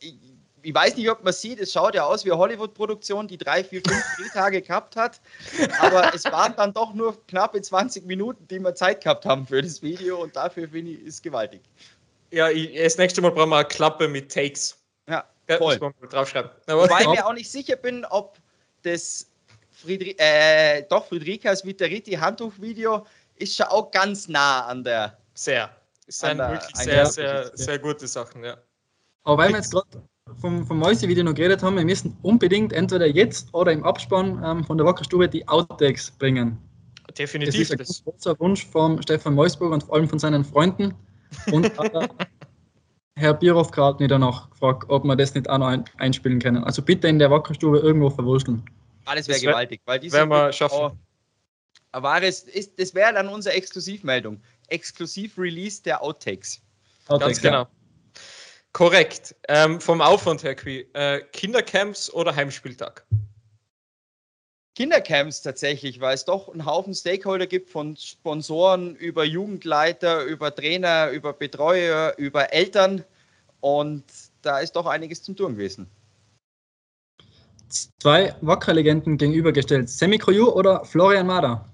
ich, 0.00 0.16
ich, 0.62 0.74
weiß 0.74 0.96
nicht, 0.96 1.08
ob 1.08 1.22
man 1.22 1.32
sieht, 1.32 1.60
es 1.60 1.72
schaut 1.72 1.94
ja 1.94 2.04
aus 2.04 2.24
wie 2.24 2.32
eine 2.32 2.38
Hollywood-Produktion, 2.38 3.28
die 3.28 3.38
drei, 3.38 3.62
vier, 3.62 3.82
fünf 3.86 4.02
Drehtage 4.18 4.62
gehabt 4.62 4.96
hat. 4.96 5.20
Aber 5.78 6.12
es 6.12 6.24
waren 6.24 6.54
dann 6.56 6.72
doch 6.72 6.92
nur 6.92 7.24
knappe 7.28 7.62
20 7.62 8.04
Minuten, 8.04 8.48
die 8.48 8.58
wir 8.58 8.74
Zeit 8.74 9.02
gehabt 9.04 9.24
haben 9.24 9.46
für 9.46 9.62
das 9.62 9.80
Video 9.80 10.20
und 10.20 10.34
dafür 10.34 10.68
finde 10.68 10.92
ich, 10.92 11.02
ist 11.02 11.22
gewaltig. 11.22 11.62
Ja, 12.32 12.50
ich, 12.50 12.76
das 12.76 12.98
nächste 12.98 13.22
Mal 13.22 13.30
brauchen 13.30 13.50
wir 13.50 13.58
eine 13.58 13.68
Klappe 13.68 14.08
mit 14.08 14.32
Takes. 14.32 14.76
Ja, 15.08 15.24
voll. 15.56 15.78
Ja, 15.80 16.06
draufschreiben. 16.08 16.50
Wobei 16.66 17.00
ich 17.00 17.08
mir 17.08 17.26
auch 17.26 17.32
nicht 17.32 17.50
sicher 17.50 17.76
bin, 17.76 18.04
ob 18.06 18.38
das 18.82 19.30
Friedri 19.80 20.14
äh, 20.18 20.82
doch 20.88 21.06
Friedrikas 21.06 21.64
Viteriti 21.64 22.12
Handtuchvideo 22.12 23.06
ist 23.40 23.56
schon 23.56 23.66
auch 23.66 23.90
ganz 23.90 24.28
nah 24.28 24.66
an 24.66 24.84
der. 24.84 25.16
Sehr. 25.34 25.70
Es 26.06 26.18
sind 26.18 26.38
wirklich 26.38 26.76
sehr, 26.76 27.06
sehr, 27.06 27.50
sehr 27.54 27.78
gute 27.78 28.06
Sachen, 28.06 28.44
ja. 28.44 28.56
Aber 29.22 29.38
weil 29.38 29.50
wir 29.50 29.56
jetzt 29.56 29.70
gerade 29.70 30.02
vom, 30.40 30.66
vom 30.66 30.78
Mäuse-Video 30.78 31.24
noch 31.24 31.34
geredet 31.34 31.62
haben, 31.62 31.76
wir 31.76 31.84
müssen 31.84 32.16
unbedingt 32.22 32.72
entweder 32.72 33.06
jetzt 33.06 33.52
oder 33.54 33.72
im 33.72 33.84
Abspann 33.84 34.42
ähm, 34.44 34.64
von 34.64 34.76
der 34.76 34.86
Wackerstube 34.86 35.28
die 35.28 35.46
Outtakes 35.46 36.10
bringen. 36.10 36.58
Definitiv. 37.16 37.68
Das 37.70 37.90
ist 37.90 38.06
ein 38.06 38.12
großer 38.12 38.38
Wunsch 38.40 38.66
von 38.66 39.02
Stefan 39.02 39.34
Meusburg 39.34 39.72
und 39.72 39.82
vor 39.84 39.96
allem 39.96 40.08
von 40.08 40.18
seinen 40.18 40.44
Freunden. 40.44 40.94
Und 41.52 41.66
äh, 41.66 42.08
Herr 43.16 43.34
Bierhoff 43.34 43.70
hat 43.76 44.00
mir 44.00 44.08
danach 44.08 44.50
gefragt, 44.50 44.84
ob 44.88 45.04
wir 45.04 45.16
das 45.16 45.34
nicht 45.34 45.48
auch 45.48 45.58
noch 45.58 45.66
ein, 45.66 45.84
einspielen 45.98 46.38
können. 46.38 46.64
Also 46.64 46.82
bitte 46.82 47.08
in 47.08 47.18
der 47.18 47.30
Wackerstube 47.30 47.78
irgendwo 47.78 48.10
verwurschteln. 48.10 48.64
Alles 49.04 49.28
wäre 49.28 49.40
gewaltig, 49.40 49.80
weil 49.86 49.98
diese 49.98 50.16
werden 50.16 50.30
wir 50.30 50.52
schaffen. 50.52 50.98
Aber 51.92 52.22
es 52.22 52.42
ist, 52.42 52.78
das 52.78 52.94
wäre 52.94 53.12
dann 53.14 53.28
unsere 53.28 53.54
Exklusivmeldung. 53.54 54.40
Exklusiv-Release 54.68 55.82
der 55.82 56.02
Outtakes. 56.02 56.60
Outtakes 57.08 57.26
Ganz 57.26 57.42
genau. 57.42 57.62
Ja. 57.62 57.70
Korrekt. 58.72 59.34
Ähm, 59.48 59.80
vom 59.80 60.00
Aufwand 60.00 60.44
her, 60.44 60.54
Qui, 60.54 60.86
äh, 60.92 61.20
Kindercamps 61.32 62.12
oder 62.12 62.34
Heimspieltag? 62.34 63.04
Kindercamps 64.76 65.42
tatsächlich, 65.42 66.00
weil 66.00 66.14
es 66.14 66.24
doch 66.24 66.48
einen 66.48 66.64
Haufen 66.64 66.94
Stakeholder 66.94 67.46
gibt, 67.46 67.68
von 67.68 67.96
Sponsoren 67.96 68.94
über 68.94 69.24
Jugendleiter, 69.24 70.24
über 70.24 70.54
Trainer, 70.54 71.10
über 71.10 71.32
Betreuer, 71.32 72.14
über 72.16 72.52
Eltern. 72.52 73.04
Und 73.58 74.04
da 74.42 74.60
ist 74.60 74.76
doch 74.76 74.86
einiges 74.86 75.22
zum 75.22 75.36
Tun 75.36 75.56
gewesen. 75.56 75.90
Zwei 77.68 78.34
Wacker-Legenden 78.40 79.18
gegenübergestellt. 79.18 79.88
Semi 79.88 80.18
Kroju 80.18 80.48
oder 80.48 80.84
Florian 80.84 81.26
Mader? 81.26 81.69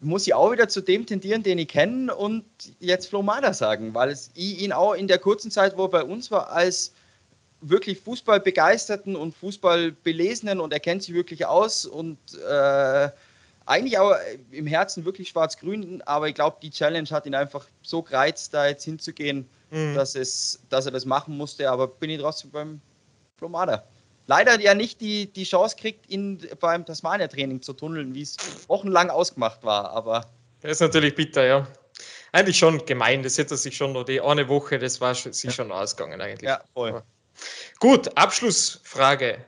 Muss 0.00 0.26
ich 0.26 0.34
auch 0.34 0.50
wieder 0.52 0.68
zu 0.68 0.80
dem 0.80 1.06
tendieren, 1.06 1.42
den 1.42 1.58
ich 1.58 1.68
kenne 1.68 2.14
und 2.14 2.44
jetzt 2.80 3.08
Flo 3.08 3.22
Mader 3.22 3.52
sagen, 3.52 3.94
weil 3.94 4.10
es, 4.10 4.30
ich 4.34 4.62
ihn 4.62 4.72
auch 4.72 4.94
in 4.94 5.08
der 5.08 5.18
kurzen 5.18 5.50
Zeit, 5.50 5.76
wo 5.76 5.84
er 5.84 5.90
bei 5.90 6.02
uns 6.02 6.30
war, 6.30 6.50
als 6.50 6.92
wirklich 7.60 8.00
Fußballbegeisterten 8.00 9.14
und 9.14 9.36
Fußballbelesenen 9.36 10.60
und 10.60 10.72
er 10.72 10.80
kennt 10.80 11.02
sich 11.02 11.14
wirklich 11.14 11.44
aus 11.44 11.84
und 11.84 12.18
äh, 12.48 13.10
eigentlich 13.66 13.98
auch 13.98 14.14
im 14.50 14.66
Herzen 14.66 15.04
wirklich 15.04 15.28
schwarz-grün, 15.28 16.02
aber 16.06 16.28
ich 16.28 16.34
glaube, 16.34 16.56
die 16.62 16.70
Challenge 16.70 17.08
hat 17.10 17.26
ihn 17.26 17.34
einfach 17.34 17.66
so 17.82 18.02
gereizt, 18.02 18.54
da 18.54 18.66
jetzt 18.66 18.84
hinzugehen, 18.84 19.46
mhm. 19.70 19.94
dass, 19.94 20.14
es, 20.14 20.60
dass 20.70 20.86
er 20.86 20.92
das 20.92 21.04
machen 21.04 21.36
musste, 21.36 21.70
aber 21.70 21.86
bin 21.86 22.08
ich 22.08 22.20
trotzdem 22.20 22.50
beim 22.50 22.80
Flo 23.36 23.50
Mader 23.50 23.86
leider 24.30 24.60
ja 24.60 24.74
nicht 24.74 25.00
die, 25.00 25.26
die 25.26 25.42
Chance 25.42 25.74
kriegt, 25.76 26.08
ihn 26.08 26.46
beim 26.60 26.86
Tasmania-Training 26.86 27.62
zu 27.62 27.72
tunneln, 27.72 28.14
wie 28.14 28.22
es 28.22 28.36
wochenlang 28.68 29.10
ausgemacht 29.10 29.64
war. 29.64 29.90
Aber 29.90 30.24
das 30.62 30.72
ist 30.72 30.80
natürlich 30.80 31.16
bitter, 31.16 31.44
ja. 31.44 31.66
Eigentlich 32.30 32.56
schon 32.56 32.86
gemein, 32.86 33.24
das 33.24 33.36
hätte 33.38 33.56
sich 33.56 33.76
schon 33.76 33.92
noch 33.92 34.04
die 34.04 34.20
eine 34.20 34.46
Woche, 34.48 34.78
das 34.78 35.00
war 35.00 35.16
sich 35.16 35.42
ja. 35.42 35.50
schon 35.50 35.72
ausgegangen 35.72 36.20
eigentlich. 36.20 36.48
Ja, 36.48 36.62
voll. 36.72 36.90
Aber 36.90 37.04
gut, 37.80 38.16
Abschlussfrage. 38.16 39.44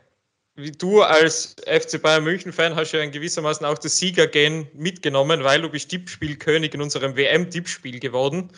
Wie 0.57 0.72
du 0.72 1.01
als 1.01 1.55
FC 1.66 2.03
Bayern 2.03 2.24
München-Fan 2.24 2.74
hast 2.74 2.93
ja 2.93 3.01
in 3.01 3.12
gewissermaßen 3.12 3.64
auch 3.64 3.78
das 3.78 3.97
Siegergehen 3.97 4.66
mitgenommen, 4.74 5.45
weil 5.45 5.62
du 5.62 5.70
bist 5.70 5.91
Tippspielkönig 5.91 6.74
in 6.74 6.83
unserem 6.83 7.16
WM-Tippspiel 7.16 8.01
geworden. 8.01 8.51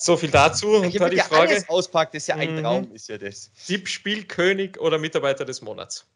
So 0.00 0.16
viel 0.16 0.30
dazu. 0.30 0.68
Und 0.76 0.98
da 0.98 1.08
die 1.08 1.16
ja 1.16 1.24
Frage. 1.24 1.50
Alles 1.50 1.68
auspackt, 1.68 2.14
ist 2.14 2.28
ja 2.28 2.36
ein 2.36 2.56
mhm. 2.56 2.62
Traum, 2.62 2.92
ist 2.94 3.08
ja 3.08 3.18
das. 3.18 3.50
Tippspielkönig 3.66 4.78
oder 4.80 4.96
Mitarbeiter 4.96 5.44
des 5.44 5.60
Monats? 5.60 6.06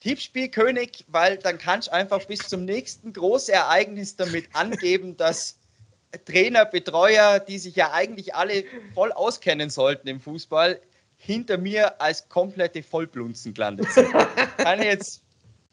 Tippspielkönig, 0.00 1.04
weil 1.08 1.36
dann 1.36 1.58
kannst 1.58 1.88
du 1.88 1.92
einfach 1.92 2.24
bis 2.24 2.48
zum 2.48 2.64
nächsten 2.64 3.12
Großereignis 3.12 4.16
damit 4.16 4.46
angeben, 4.54 5.16
dass 5.18 5.58
Trainer, 6.24 6.64
Betreuer, 6.64 7.38
die 7.38 7.58
sich 7.58 7.76
ja 7.76 7.92
eigentlich 7.92 8.34
alle 8.34 8.64
voll 8.94 9.12
auskennen 9.12 9.68
sollten 9.68 10.08
im 10.08 10.20
Fußball, 10.20 10.80
hinter 11.18 11.58
mir 11.58 12.00
als 12.00 12.28
komplette 12.28 12.82
Vollblunzen 12.82 13.54
gelandet 13.54 13.92
sind. 13.92 14.10
Kann 14.56 14.80
ich 14.80 14.86
jetzt 14.86 15.22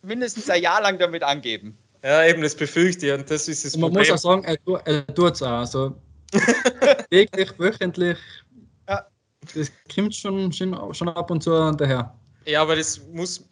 mindestens 0.02 0.50
ein 0.50 0.62
Jahr 0.62 0.82
lang 0.82 1.00
damit 1.00 1.24
angeben. 1.24 1.78
Ja, 2.04 2.26
eben, 2.26 2.42
das 2.42 2.56
befürchte 2.56 3.08
ich 3.08 3.14
und 3.14 3.30
das 3.30 3.48
ist 3.48 3.66
das 3.66 3.76
Man 3.76 3.92
Problem. 3.92 4.10
muss 4.10 4.26
auch 4.26 4.42
sagen, 4.42 4.44
er, 4.86 5.08
tut 5.08 5.34
es 5.34 5.42
auch. 5.42 5.60
Also, 5.60 5.96
täglich, 7.12 7.58
wöchentlich. 7.58 8.18
Ja. 8.88 9.08
Das 9.54 9.72
kommt 9.94 10.16
schon, 10.16 10.52
schon, 10.52 10.94
schon 10.94 11.10
ab 11.10 11.32
und 11.32 11.44
zu 11.44 11.72
daher. 11.72 12.18
Ja, 12.46 12.62
aber 12.62 12.76
das 12.76 13.00
muss, 13.08 13.48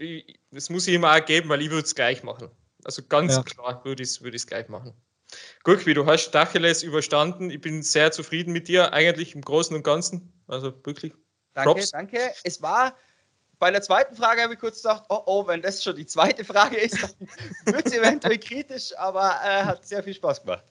das 0.51 0.69
muss 0.69 0.87
ich 0.87 0.95
immer 0.95 1.13
auch 1.13 1.25
geben, 1.25 1.49
weil 1.49 1.61
ich 1.61 1.69
würde 1.69 1.85
es 1.85 1.95
gleich 1.95 2.23
machen. 2.23 2.49
Also 2.83 3.01
ganz 3.03 3.35
ja. 3.35 3.43
klar 3.43 3.83
würde 3.83 4.03
ich 4.03 4.09
es 4.09 4.21
würd 4.21 4.47
gleich 4.47 4.69
machen. 4.69 4.93
Guck, 5.63 5.85
wie 5.85 5.93
du 5.93 6.05
hast 6.05 6.31
Dacheles 6.31 6.83
überstanden. 6.83 7.49
Ich 7.49 7.59
bin 7.59 7.83
sehr 7.83 8.11
zufrieden 8.11 8.53
mit 8.53 8.67
dir, 8.67 8.93
eigentlich 8.93 9.35
im 9.35 9.41
Großen 9.41 9.75
und 9.75 9.83
Ganzen. 9.83 10.33
Also 10.47 10.73
wirklich. 10.85 11.13
Danke, 11.53 11.71
Props. 11.71 11.91
danke. 11.91 12.31
Es 12.43 12.61
war 12.61 12.95
bei 13.59 13.71
der 13.71 13.81
zweiten 13.81 14.15
Frage 14.15 14.43
habe 14.43 14.53
ich 14.53 14.59
kurz 14.59 14.81
gedacht, 14.81 15.03
oh 15.09 15.21
oh, 15.25 15.47
wenn 15.47 15.61
das 15.61 15.83
schon 15.83 15.95
die 15.95 16.05
zweite 16.05 16.45
Frage 16.45 16.77
ist, 16.77 17.01
dann 17.01 17.11
wird 17.73 17.87
es 17.87 17.93
eventuell 17.93 18.37
kritisch, 18.37 18.95
aber 18.97 19.35
äh, 19.43 19.63
hat 19.63 19.85
sehr 19.85 20.03
viel 20.03 20.13
Spaß 20.13 20.41
gemacht. 20.41 20.63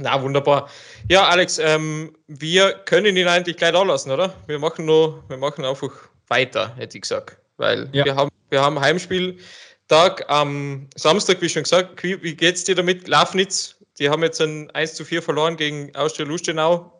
Na, 0.00 0.22
wunderbar. 0.22 0.70
Ja, 1.08 1.28
Alex, 1.28 1.58
ähm, 1.58 2.16
wir 2.26 2.72
können 2.86 3.16
ihn 3.16 3.28
eigentlich 3.28 3.56
gleich 3.56 3.72
da 3.72 3.82
lassen, 3.82 4.10
oder? 4.10 4.34
Wir 4.46 4.58
machen 4.58 4.86
nur, 4.86 5.22
wir 5.28 5.36
machen 5.36 5.64
einfach 5.64 5.90
weiter, 6.28 6.74
hätte 6.76 6.96
ich 6.96 7.02
gesagt. 7.02 7.36
Weil 7.58 7.88
ja. 7.92 8.04
wir 8.06 8.16
haben, 8.16 8.30
wir 8.48 8.62
haben 8.62 8.80
Heimspieltag 8.80 10.24
am 10.28 10.88
Samstag, 10.96 11.42
wie 11.42 11.48
schon 11.50 11.64
gesagt. 11.64 12.02
Wie, 12.02 12.22
wie 12.22 12.36
es 12.44 12.64
dir 12.64 12.74
damit? 12.74 13.08
Lafnitz, 13.08 13.76
die 13.98 14.08
haben 14.08 14.22
jetzt 14.22 14.40
ein 14.40 14.70
1 14.70 14.94
zu 14.94 15.04
4 15.04 15.20
verloren 15.20 15.56
gegen 15.56 15.94
Austria 15.94 16.24
Lustenau. 16.24 16.96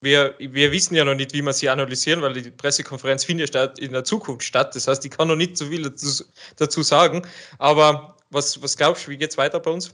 Wir, 0.00 0.34
wir 0.38 0.72
wissen 0.72 0.94
ja 0.94 1.04
noch 1.04 1.14
nicht, 1.14 1.34
wie 1.34 1.42
wir 1.42 1.52
sie 1.52 1.68
analysieren, 1.68 2.22
weil 2.22 2.32
die 2.32 2.50
Pressekonferenz 2.50 3.24
findet 3.24 3.54
ja 3.54 3.64
in 3.78 3.92
der 3.92 4.04
Zukunft 4.04 4.42
statt. 4.42 4.74
Das 4.74 4.88
heißt, 4.88 5.04
ich 5.04 5.10
kann 5.10 5.28
noch 5.28 5.36
nicht 5.36 5.58
so 5.58 5.66
viel 5.66 5.82
dazu, 5.82 6.24
dazu 6.56 6.82
sagen. 6.82 7.22
Aber 7.58 8.16
was, 8.30 8.60
was 8.62 8.76
glaubst 8.76 9.06
du, 9.06 9.10
wie 9.10 9.18
geht 9.18 9.30
es 9.30 9.38
weiter 9.38 9.60
bei 9.60 9.70
uns? 9.70 9.92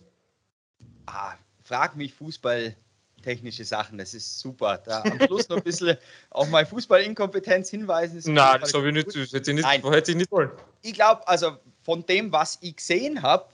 Ah, 1.07 1.35
frag 1.69 1.97
mich 1.97 2.15
fußballtechnische 2.15 3.65
Sachen, 3.65 3.99
das 3.99 4.15
ist 4.15 4.41
super. 4.41 4.79
Da 4.79 5.03
am 5.03 5.21
Schluss 5.27 5.49
noch 5.49 5.59
ein 5.59 5.63
bisschen 5.63 5.97
auf 6.31 6.49
meine 6.49 6.67
Fußballinkompetenz 6.67 7.69
hinweisen. 7.71 8.33
Nein, 8.33 8.61
das 8.61 8.73
habe 8.73 8.89
ich 8.89 8.95
nicht, 8.95 9.09
das 9.09 9.33
hätte 9.33 9.51
ich 9.51 9.57
nicht, 9.57 9.67
hätte 9.67 10.11
ich 10.11 10.17
nicht 10.17 10.33
wollen. 10.33 10.51
Ich 10.83 10.95
glaube, 10.95 11.27
also 11.29 11.59
von 11.83 12.05
dem, 12.07 12.33
was 12.33 12.59
ich 12.63 12.77
gesehen 12.77 13.23
habe, 13.23 13.47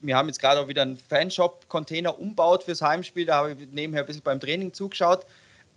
wir 0.00 0.16
haben 0.16 0.28
jetzt 0.28 0.40
gerade 0.40 0.60
auch 0.60 0.68
wieder 0.68 0.82
einen 0.82 0.98
Fanshop-Container 0.98 2.18
umbaut 2.18 2.62
fürs 2.64 2.82
Heimspiel, 2.82 3.26
da 3.26 3.36
habe 3.36 3.52
ich 3.52 3.68
nebenher 3.70 4.02
ein 4.02 4.06
bisschen 4.06 4.22
beim 4.22 4.40
Training 4.40 4.72
zugeschaut. 4.72 5.26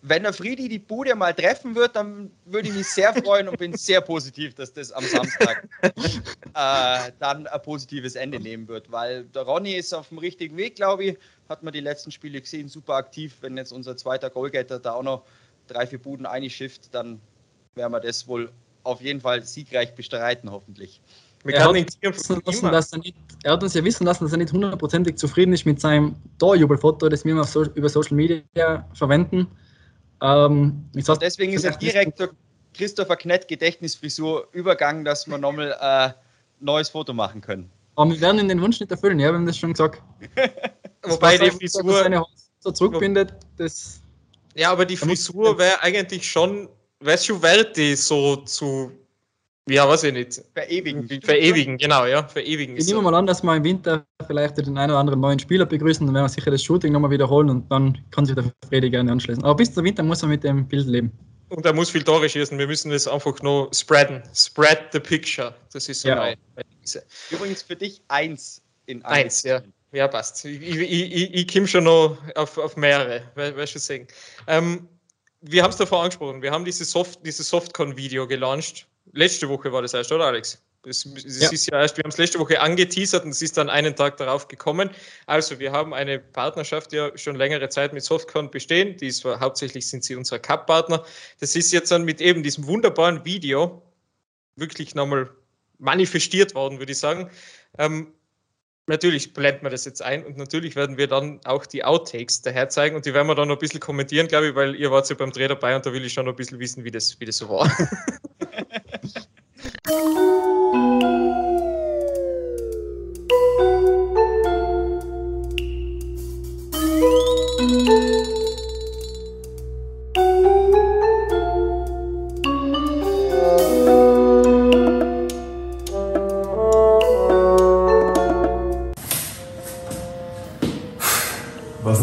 Wenn 0.07 0.23
der 0.23 0.33
Friedi 0.33 0.69
die 0.69 0.79
Bude 0.79 1.15
mal 1.15 1.33
treffen 1.33 1.73
wird, 1.75 1.95
dann 1.95 2.29
würde 2.45 2.69
ich 2.69 2.75
mich 2.75 2.87
sehr 2.87 3.13
freuen 3.13 3.47
und 3.47 3.57
bin 3.57 3.73
sehr 3.73 4.01
positiv, 4.01 4.53
dass 4.53 4.71
das 4.71 4.91
am 4.91 5.03
Samstag 5.03 5.67
äh, 5.83 7.11
dann 7.19 7.47
ein 7.47 7.61
positives 7.63 8.15
Ende 8.15 8.39
nehmen 8.39 8.67
wird, 8.67 8.91
weil 8.91 9.23
der 9.25 9.43
Ronny 9.43 9.73
ist 9.73 9.93
auf 9.93 10.09
dem 10.09 10.19
richtigen 10.19 10.57
Weg, 10.57 10.75
glaube 10.75 11.05
ich 11.05 11.17
hat 11.49 11.63
man 11.63 11.73
die 11.73 11.79
letzten 11.79 12.11
Spiele 12.11 12.41
gesehen, 12.41 12.69
super 12.69 12.95
aktiv. 12.95 13.35
Wenn 13.41 13.57
jetzt 13.57 13.71
unser 13.71 13.95
zweiter 13.97 14.29
Goalgetter 14.29 14.79
da 14.79 14.93
auch 14.93 15.03
noch 15.03 15.23
drei, 15.67 15.87
vier 15.87 15.99
Buden 15.99 16.25
einschifft, 16.25 16.93
dann 16.93 17.19
werden 17.75 17.91
wir 17.91 17.99
das 17.99 18.27
wohl 18.27 18.51
auf 18.83 19.01
jeden 19.01 19.21
Fall 19.21 19.43
siegreich 19.43 19.93
bestreiten, 19.95 20.51
hoffentlich. 20.51 21.01
Er 21.43 21.63
hat, 21.63 21.75
lassen, 22.01 22.71
dass 22.71 22.91
er, 22.91 22.99
nicht, 22.99 23.15
er 23.43 23.51
hat, 23.51 23.61
uns 23.61 23.75
ja 23.75 23.83
wissen 23.83 24.03
lassen, 24.03 24.23
dass 24.23 24.31
er 24.31 24.39
nicht 24.39 24.51
hundertprozentig 24.51 25.15
zufrieden 25.15 25.53
ist 25.53 25.63
mit 25.63 25.79
seinem 25.79 26.15
Torjubelfoto, 26.39 27.07
das 27.07 27.23
wir 27.23 27.43
so, 27.43 27.65
über 27.65 27.87
Social 27.87 28.15
Media 28.15 28.89
verwenden. 28.93 29.47
Ähm, 30.21 30.85
sag, 30.93 31.19
Deswegen 31.19 31.53
ist 31.53 31.63
er 31.63 31.75
direkt 31.77 32.17
zur 32.17 32.31
Christopher 32.73 33.15
Knett 33.15 33.47
Gedächtnisfrisur 33.47 34.47
übergangen, 34.51 35.05
dass 35.05 35.27
wir 35.27 35.37
nochmal 35.37 35.73
ein 35.73 36.11
äh, 36.11 36.13
neues 36.59 36.89
Foto 36.89 37.13
machen 37.13 37.41
können. 37.41 37.69
Aber 37.95 38.11
wir 38.11 38.21
werden 38.21 38.39
ihn 38.39 38.49
den 38.49 38.61
Wunsch 38.61 38.79
nicht 38.79 38.91
erfüllen, 38.91 39.19
ja, 39.19 39.29
wir 39.29 39.35
haben 39.35 39.45
das 39.45 39.57
schon 39.57 39.71
gesagt. 39.71 40.01
Wobei 41.03 41.37
die 41.37 41.51
Frisur. 41.51 42.03
Seine 42.03 42.23
so 42.59 42.71
zurückbindet, 42.71 43.33
das. 43.57 44.01
Ja, 44.55 44.71
aber 44.71 44.85
die 44.85 44.97
Frisur 44.97 45.57
wäre 45.57 45.81
eigentlich 45.81 46.29
schon, 46.29 46.69
wäre 46.99 47.17
schon 47.17 47.41
wert, 47.41 47.77
die 47.77 47.95
so 47.95 48.37
zu. 48.37 48.91
Ja, 49.67 49.87
weiß 49.89 50.03
ich 50.03 50.13
nicht. 50.13 50.43
Verewigen. 50.53 51.07
Verewigen, 51.23 51.77
genau, 51.77 52.05
ja. 52.05 52.27
Verewigen. 52.27 52.77
Ich 52.77 52.85
nehme 52.85 53.01
mal 53.01 53.15
an, 53.15 53.25
dass 53.25 53.41
wir 53.41 53.55
im 53.55 53.63
Winter 53.63 54.05
vielleicht 54.27 54.57
den 54.57 54.77
einen 54.77 54.91
oder 54.91 54.99
anderen 54.99 55.19
neuen 55.19 55.39
Spieler 55.39 55.65
begrüßen, 55.65 56.05
dann 56.05 56.13
werden 56.13 56.25
wir 56.25 56.29
sicher 56.29 56.51
das 56.51 56.63
Shooting 56.63 56.93
nochmal 56.93 57.09
wiederholen 57.09 57.49
und 57.49 57.71
dann 57.71 57.97
kann 58.11 58.27
sich 58.27 58.35
der 58.35 58.51
Fredi 58.69 58.91
gerne 58.91 59.11
anschließen. 59.11 59.43
Aber 59.43 59.55
bis 59.55 59.73
zum 59.73 59.83
Winter 59.83 60.03
muss 60.03 60.21
er 60.21 60.27
mit 60.27 60.43
dem 60.43 60.67
Bild 60.67 60.85
leben. 60.85 61.11
Und 61.49 61.65
er 61.65 61.73
muss 61.73 61.89
viel 61.89 62.03
Tore 62.03 62.29
schießen. 62.29 62.57
Wir 62.57 62.67
müssen 62.67 62.91
das 62.91 63.07
einfach 63.07 63.41
nur 63.41 63.69
spreaden. 63.73 64.21
Spread 64.33 64.81
the 64.91 64.99
picture. 64.99 65.55
Das 65.73 65.89
ist 65.89 66.01
so 66.01 66.09
ja. 66.09 66.15
meine, 66.15 66.37
Übrigens 67.31 67.63
für 67.63 67.75
dich 67.75 68.01
eins 68.07 68.61
in 68.85 69.03
eins. 69.05 69.43
Ja. 69.43 69.61
Ja, 69.91 70.09
passt. 70.09 70.43
Ich, 70.43 70.61
ich, 70.61 70.81
ich, 70.81 71.33
ich 71.33 71.47
komme 71.53 71.67
schon 71.67 71.85
noch 71.85 72.17
auf, 72.35 72.57
auf 72.57 72.75
mehrere, 72.75 73.23
weißt 73.35 73.75
du 73.75 73.79
sagen. 73.79 74.07
Ähm, 74.45 74.89
wir 75.39 75.63
haben 75.63 75.71
es 75.71 75.77
davor 75.77 76.03
angesprochen, 76.03 76.41
wir 76.41 76.51
haben 76.51 76.65
dieses, 76.65 76.91
Soft, 76.91 77.25
dieses 77.25 77.47
Softcon-Video 77.47 78.27
gelauncht. 78.27 78.87
Letzte 79.13 79.47
Woche 79.49 79.71
war 79.71 79.81
das 79.81 79.93
erst, 79.93 80.11
oder 80.11 80.25
Alex? 80.25 80.61
Das, 80.83 81.03
das 81.03 81.41
ja. 81.41 81.49
ist 81.51 81.65
ja 81.71 81.81
erst, 81.81 81.97
wir 81.97 82.03
haben 82.03 82.11
es 82.11 82.17
letzte 82.17 82.39
Woche 82.39 82.61
angeteasert 82.61 83.25
und 83.25 83.31
es 83.31 83.41
ist 83.41 83.57
dann 83.57 83.69
einen 83.69 83.95
Tag 83.95 84.17
darauf 84.17 84.47
gekommen. 84.47 84.91
Also, 85.25 85.59
wir 85.59 85.71
haben 85.71 85.93
eine 85.93 86.19
Partnerschaft, 86.19 86.91
die 86.91 86.97
ja 86.97 87.17
schon 87.17 87.35
längere 87.35 87.69
Zeit 87.69 87.91
mit 87.91 88.03
Softcon 88.03 88.51
bestehen. 88.51 88.95
Die 88.97 89.07
ist, 89.07 89.25
hauptsächlich 89.25 89.87
sind 89.87 90.03
sie 90.03 90.15
unser 90.15 90.37
Cup-Partner. 90.37 91.03
Das 91.39 91.55
ist 91.55 91.71
jetzt 91.71 91.91
dann 91.91 92.03
mit 92.03 92.21
eben 92.21 92.43
diesem 92.43 92.67
wunderbaren 92.67 93.25
Video 93.25 93.81
wirklich 94.55 94.93
nochmal 94.93 95.29
manifestiert 95.79 96.53
worden, 96.53 96.77
würde 96.77 96.91
ich 96.91 96.99
sagen. 96.99 97.31
Ähm, 97.79 98.13
Natürlich 98.87 99.33
blenden 99.33 99.63
wir 99.63 99.71
das 99.71 99.83
jetzt 99.85 100.03
ein 100.03 100.23
und 100.23 100.37
natürlich 100.37 100.75
werden 100.75 100.95
wir 100.95 101.07
dann 101.07 101.39
auch 101.43 101.65
die 101.65 101.83
Outtakes 101.83 102.43
daher 102.43 102.69
zeigen 102.69 102.95
und 102.95 103.07
die 103.07 103.15
werden 103.15 103.27
wir 103.27 103.33
dann 103.33 103.47
noch 103.47 103.55
ein 103.55 103.59
bisschen 103.59 103.79
kommentieren, 103.79 104.27
glaube 104.27 104.49
ich, 104.49 104.55
weil 104.55 104.75
ihr 104.75 104.91
wart 104.91 105.09
ja 105.09 105.15
beim 105.15 105.31
Dreh 105.31 105.47
dabei 105.47 105.75
und 105.75 105.83
da 105.87 105.91
will 105.91 106.05
ich 106.05 106.13
schon 106.13 106.25
noch 106.25 106.33
ein 106.33 106.35
bisschen 106.35 106.59
wissen, 106.59 106.83
wie 106.83 106.91
das, 106.91 107.19
wie 107.19 107.25
das 107.25 107.37
so 107.37 107.49
war. 107.49 107.67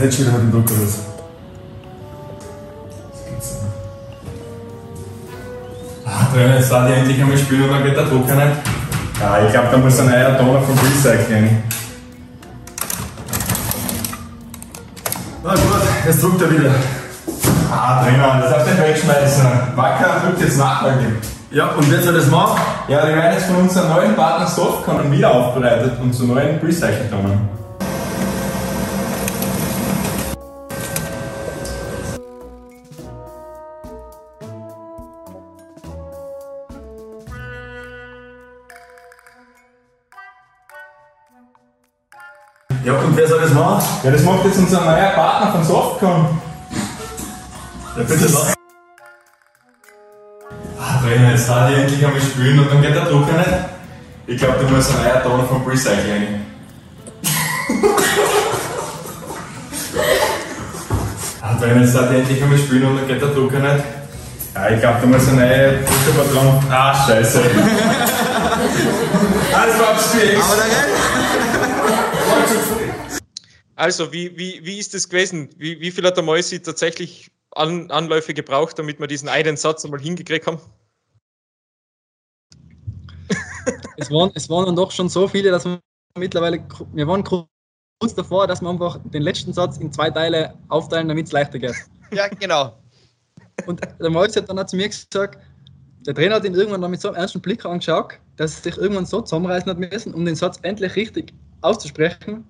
nicht 0.02 0.16
schon 0.16 0.26
wieder 0.26 0.38
mit 0.38 0.68
dem 0.68 1.11
Trainer, 6.32 6.56
jetzt 6.56 6.72
darf 6.72 6.88
ich 6.88 6.96
endlich 6.96 7.20
einmal 7.20 7.36
spielen 7.36 7.64
und 7.64 7.72
dann 7.72 7.84
geht 7.84 7.96
der 7.96 8.04
Drucker 8.04 8.34
nicht. 8.34 8.56
Ja, 9.20 9.44
ich 9.44 9.52
glaube, 9.52 9.68
da 9.70 9.76
muss 9.76 10.00
ein 10.00 10.06
neuer 10.06 10.38
Toner 10.38 10.62
vom 10.62 10.78
Recycling. 10.78 11.62
Na 15.44 15.50
gut, 15.50 15.62
jetzt 16.06 16.22
druckt 16.22 16.42
er 16.42 16.50
wieder. 16.50 16.70
Ah, 17.70 18.02
Trainer, 18.02 18.40
das 18.40 18.50
darfst 18.50 18.66
du 18.66 18.70
nicht 18.70 18.82
wegschmeißen. 18.82 19.46
Wacker 19.76 20.22
druckt 20.24 20.40
jetzt 20.40 20.58
nachhaltig. 20.58 21.08
Ja, 21.50 21.66
und 21.66 21.90
wer 21.90 22.02
soll 22.02 22.14
das 22.14 22.28
machen? 22.28 22.60
Ja, 22.88 23.04
die 23.04 23.14
werden 23.14 23.34
jetzt 23.34 23.46
von 23.46 23.56
unserem 23.56 23.90
neuen 23.90 24.16
Partner 24.16 24.46
Softcon 24.46 25.12
wieder 25.12 25.30
aufbereitet 25.30 25.92
und 26.00 26.14
zu 26.14 26.24
neuen 26.24 26.58
Recycling-Tonnen. 26.60 27.61
Und 43.12 43.18
wer 43.18 43.28
soll 43.28 43.42
das 43.42 43.52
machen? 43.52 43.84
Ja, 44.02 44.10
das 44.10 44.22
macht 44.22 44.42
jetzt 44.46 44.58
unser 44.58 44.80
neuer 44.80 45.10
Partner 45.10 45.52
von 45.52 45.62
Softcon. 45.62 46.40
Ja, 47.94 48.04
bitte 48.04 48.24
lass. 48.24 48.54
Ah, 50.80 50.98
Trainer, 51.02 51.32
jetzt 51.32 51.46
darf 51.46 51.70
ich 51.70 51.76
endlich 51.76 52.06
einmal 52.06 52.22
spielen 52.22 52.58
und 52.58 52.72
dann 52.72 52.80
geht 52.80 52.94
der 52.94 53.04
Drucker 53.04 53.36
nicht. 53.36 53.50
Ich 54.26 54.38
glaube, 54.38 54.64
du 54.64 54.72
musst 54.74 54.94
ein 54.94 55.02
neuer 55.02 55.22
Ton 55.22 55.46
vom 55.46 55.62
Recycling. 55.66 56.40
ah, 61.42 61.54
Trainer, 61.60 61.82
jetzt 61.82 61.94
darf 61.94 62.10
ich 62.12 62.18
endlich 62.18 62.42
einmal 62.42 62.58
spielen 62.58 62.84
und 62.84 62.96
dann 62.96 63.08
geht 63.08 63.20
der 63.20 63.28
Drucker 63.28 63.58
nicht. 63.58 63.84
Ja, 64.54 64.70
ich 64.70 64.80
glaube, 64.80 65.00
du 65.02 65.08
musst 65.08 65.28
ein 65.28 65.36
neuer 65.36 65.72
Druckerpatron. 65.72 66.64
Ah, 66.70 66.94
scheiße. 67.06 67.40
Alles 69.54 69.78
war 69.78 69.90
abspielen. 69.90 70.40
Aber 70.40 70.56
der 70.56 70.64
also, 73.82 74.12
wie, 74.12 74.38
wie, 74.38 74.64
wie 74.64 74.78
ist 74.78 74.94
das 74.94 75.08
gewesen? 75.08 75.48
Wie, 75.56 75.80
wie 75.80 75.90
viel 75.90 76.06
hat 76.06 76.16
der 76.16 76.22
Mäusi 76.22 76.62
tatsächlich 76.62 77.32
An 77.50 77.90
Anläufe 77.90 78.32
gebraucht, 78.32 78.78
damit 78.78 79.00
wir 79.00 79.08
diesen 79.08 79.28
einen 79.28 79.56
Satz 79.56 79.84
einmal 79.84 80.00
hingekriegt 80.00 80.46
haben? 80.46 80.60
Es 83.96 84.10
waren, 84.10 84.30
es 84.34 84.48
waren 84.48 84.66
dann 84.66 84.76
doch 84.76 84.90
schon 84.90 85.08
so 85.08 85.26
viele, 85.28 85.50
dass 85.50 85.64
wir 85.64 85.80
mittlerweile, 86.16 86.64
wir 86.92 87.06
waren 87.06 87.22
kurz 87.22 88.14
davor, 88.16 88.46
dass 88.46 88.60
wir 88.60 88.68
einfach 88.68 88.98
den 89.04 89.22
letzten 89.22 89.52
Satz 89.52 89.78
in 89.78 89.92
zwei 89.92 90.10
Teile 90.10 90.56
aufteilen, 90.68 91.08
damit 91.08 91.26
es 91.26 91.32
leichter 91.32 91.58
geht. 91.58 91.74
Ja, 92.12 92.28
genau. 92.28 92.78
Und 93.66 93.80
der 94.00 94.10
Mäusi 94.10 94.38
hat 94.38 94.48
dann 94.48 94.58
auch 94.58 94.66
zu 94.66 94.76
mir 94.76 94.88
gesagt, 94.88 95.38
der 96.06 96.14
Trainer 96.14 96.36
hat 96.36 96.44
ihn 96.44 96.54
irgendwann 96.54 96.88
mit 96.90 97.00
so 97.00 97.08
einem 97.08 97.16
ernsten 97.16 97.40
Blick 97.40 97.64
angeschaut, 97.64 98.18
dass 98.36 98.58
er 98.58 98.62
sich 98.62 98.76
irgendwann 98.76 99.06
so 99.06 99.20
zusammenreißen 99.22 99.70
hat 99.70 99.78
müssen, 99.78 100.14
um 100.14 100.24
den 100.24 100.36
Satz 100.36 100.58
endlich 100.62 100.94
richtig 100.94 101.32
auszusprechen, 101.62 102.44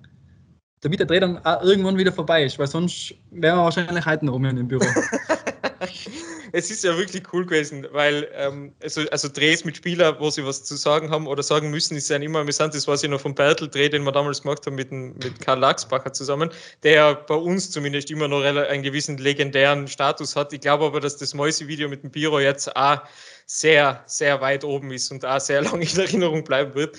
damit 0.83 0.99
der 0.99 1.07
Dreh 1.07 1.19
dann 1.19 1.43
auch 1.45 1.63
irgendwann 1.63 1.97
wieder 1.97 2.11
vorbei 2.11 2.43
ist, 2.43 2.59
weil 2.59 2.67
sonst 2.67 3.15
wären 3.31 3.57
wir 3.57 3.63
wahrscheinlich 3.63 4.05
heute 4.05 4.25
noch 4.25 4.35
in 4.35 4.55
dem 4.55 4.67
Büro. 4.67 4.85
es 6.51 6.69
ist 6.69 6.83
ja 6.83 6.97
wirklich 6.97 7.23
cool 7.31 7.45
gewesen, 7.45 7.87
weil 7.91 8.27
ähm, 8.33 8.73
also, 8.83 9.01
also 9.09 9.29
Drehs 9.29 9.63
mit 9.63 9.77
Spielern, 9.77 10.17
wo 10.19 10.29
sie 10.29 10.45
was 10.45 10.65
zu 10.65 10.75
sagen 10.75 11.09
haben 11.09 11.25
oder 11.25 11.41
sagen 11.41 11.69
müssen, 11.69 11.95
ist 11.95 12.09
ja 12.09 12.17
immer 12.17 12.39
amüsant. 12.39 12.75
Das 12.75 12.85
war 12.85 12.97
ja 12.97 13.07
noch 13.07 13.21
vom 13.21 13.33
Bertel-Dreh, 13.33 13.89
den 13.89 14.03
wir 14.03 14.11
damals 14.11 14.41
gemacht 14.41 14.65
haben 14.65 14.75
mit, 14.75 14.91
mit 14.91 15.39
Karl 15.39 15.59
Lachsbacher 15.59 16.11
zusammen, 16.11 16.49
der 16.83 17.15
bei 17.15 17.35
uns 17.35 17.71
zumindest 17.71 18.11
immer 18.11 18.27
noch 18.27 18.43
einen 18.43 18.83
gewissen 18.83 19.17
legendären 19.17 19.87
Status 19.87 20.35
hat. 20.35 20.51
Ich 20.51 20.61
glaube 20.61 20.85
aber, 20.85 20.99
dass 20.99 21.15
das 21.15 21.33
Mäuse-Video 21.33 21.87
mit 21.87 22.03
dem 22.03 22.11
Biro 22.11 22.41
jetzt 22.41 22.75
auch 22.75 22.99
sehr, 23.45 24.03
sehr 24.05 24.41
weit 24.41 24.63
oben 24.63 24.91
ist 24.91 25.11
und 25.11 25.25
auch 25.25 25.39
sehr 25.39 25.61
lange 25.63 25.85
in 25.85 25.97
Erinnerung 25.97 26.43
bleiben 26.43 26.75
wird 26.75 26.97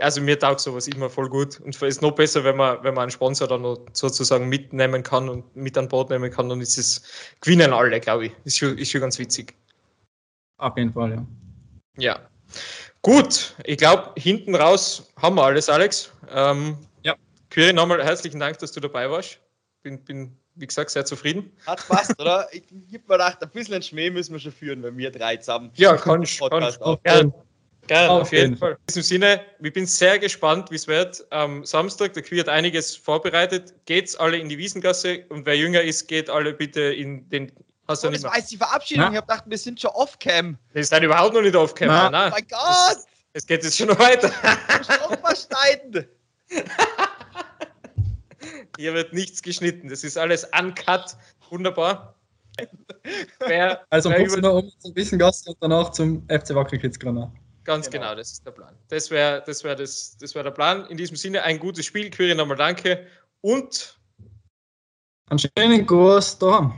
also 0.00 0.20
mir 0.20 0.38
taugt 0.38 0.60
sowas 0.60 0.86
immer 0.88 1.08
voll 1.08 1.28
gut. 1.28 1.60
Und 1.60 1.74
es 1.74 1.82
ist 1.82 2.02
noch 2.02 2.12
besser, 2.12 2.44
wenn 2.44 2.56
man, 2.56 2.82
wenn 2.82 2.94
man 2.94 3.02
einen 3.02 3.10
Sponsor 3.10 3.48
dann 3.48 3.62
noch 3.62 3.78
sozusagen 3.92 4.48
mitnehmen 4.48 5.02
kann 5.02 5.28
und 5.28 5.56
mit 5.56 5.76
an 5.78 5.88
Bord 5.88 6.10
nehmen 6.10 6.30
kann, 6.30 6.48
dann 6.48 6.60
ist 6.60 6.78
es, 6.78 7.02
gewinnen 7.40 7.72
alle, 7.72 7.98
glaube 8.00 8.26
ich. 8.26 8.32
Ist 8.44 8.58
schon, 8.58 8.76
ist 8.76 8.90
schon 8.90 9.00
ganz 9.00 9.18
witzig. 9.18 9.54
Auf 10.58 10.76
jeden 10.76 10.92
Fall, 10.92 11.12
ja. 11.12 11.26
Ja. 11.96 12.20
Gut, 13.02 13.54
ich 13.64 13.78
glaube, 13.78 14.12
hinten 14.16 14.54
raus 14.54 15.12
haben 15.16 15.36
wir 15.36 15.44
alles, 15.44 15.68
Alex. 15.68 16.12
Ähm, 16.30 16.76
ja. 17.02 17.14
Quiri, 17.50 17.72
nochmal 17.72 18.04
herzlichen 18.04 18.40
Dank, 18.40 18.58
dass 18.58 18.72
du 18.72 18.80
dabei 18.80 19.08
warst. 19.10 19.38
Bin, 19.82 20.04
bin 20.04 20.36
wie 20.56 20.66
gesagt, 20.66 20.90
sehr 20.90 21.04
zufrieden. 21.04 21.52
Hat 21.66 21.86
passt, 21.86 22.20
oder? 22.20 22.48
Ich 22.52 22.66
gebe 22.66 23.04
mir 23.06 23.14
gedacht, 23.14 23.42
ein 23.42 23.50
bisschen 23.50 23.80
Schmäh 23.80 24.10
müssen 24.10 24.32
wir 24.32 24.40
schon 24.40 24.52
führen, 24.52 24.82
wenn 24.82 24.98
wir 24.98 25.10
drei 25.10 25.36
zusammen. 25.36 25.70
Ja, 25.74 25.96
kann 25.96 26.22
ich. 26.22 26.38
Kann 26.40 26.62
ich. 26.64 26.78
Ja, 27.06 27.22
Geil, 27.88 28.08
auf, 28.08 28.22
auf 28.22 28.32
jeden, 28.32 28.56
Fall. 28.56 28.72
In 28.72 28.86
diesem 28.88 29.02
Sinne, 29.02 29.40
ich 29.60 29.72
bin 29.72 29.86
sehr 29.86 30.18
gespannt, 30.18 30.70
wie 30.70 30.76
es 30.76 30.86
wird. 30.86 31.26
Am 31.30 31.64
Samstag, 31.64 32.12
der 32.12 32.22
Queer 32.22 32.40
hat 32.40 32.48
einiges 32.48 32.94
vorbereitet. 32.94 33.74
Geht's 33.86 34.14
alle 34.14 34.36
in 34.36 34.48
die 34.48 34.58
Wiesengasse 34.58 35.24
und 35.30 35.46
wer 35.46 35.56
jünger 35.56 35.80
ist, 35.80 36.06
geht 36.06 36.28
alle 36.30 36.52
bitte 36.52 36.82
in 36.82 37.28
den. 37.30 37.50
Hast 37.88 38.04
du 38.04 38.08
oh, 38.08 38.10
das 38.10 38.22
war 38.22 38.36
jetzt 38.36 38.52
die 38.52 38.58
Verabschiedung. 38.58 39.04
Na? 39.04 39.10
Ich 39.12 39.16
habe 39.16 39.26
gedacht, 39.26 39.44
wir 39.46 39.56
sind 39.56 39.80
schon 39.80 39.90
off-cam. 39.92 40.58
Wir 40.74 40.84
sind 40.84 41.02
überhaupt 41.02 41.34
noch 41.34 41.40
nicht 41.40 41.56
off-cam. 41.56 41.88
Oh 41.88 42.10
mein 42.10 42.46
Gott! 42.48 42.98
Es 43.32 43.46
geht 43.46 43.64
jetzt 43.64 43.78
schon 43.78 43.88
noch 43.88 43.98
weiter. 43.98 44.30
schneiden. 45.34 46.06
Hier 48.76 48.94
wird 48.94 49.12
nichts 49.12 49.42
geschnitten. 49.42 49.88
Das 49.88 50.04
ist 50.04 50.16
alles 50.18 50.46
uncut. 50.58 51.16
Wunderbar. 51.50 52.14
Wer, 53.46 53.84
also 53.90 54.10
wer 54.10 54.26
über... 54.26 54.54
um 54.54 54.70
zum 54.78 54.94
Wiesengasse 54.96 55.50
und 55.50 55.56
danach 55.60 55.90
zum 55.92 56.22
FC 56.28 56.54
Wackelkids-Granat. 56.54 57.30
Ganz 57.68 57.90
genau. 57.90 58.06
genau. 58.06 58.14
das 58.16 58.32
ist 58.32 58.46
der 58.46 58.52
Plan. 58.52 58.74
Das 58.88 59.10
wäre 59.10 59.42
das 59.44 59.62
wär 59.62 59.74
das, 59.76 60.16
das 60.16 60.34
wär 60.34 60.42
der 60.42 60.52
Plan. 60.52 60.86
In 60.86 60.96
diesem 60.96 61.16
Sinne 61.16 61.42
ein 61.42 61.58
gutes 61.58 61.84
Spiel. 61.84 62.08
Query 62.08 62.34
nochmal 62.34 62.56
danke 62.56 63.06
und 63.42 64.00
einen 65.28 65.38
schönen 65.38 65.86
Gruß 65.86 66.38
da. 66.38 66.74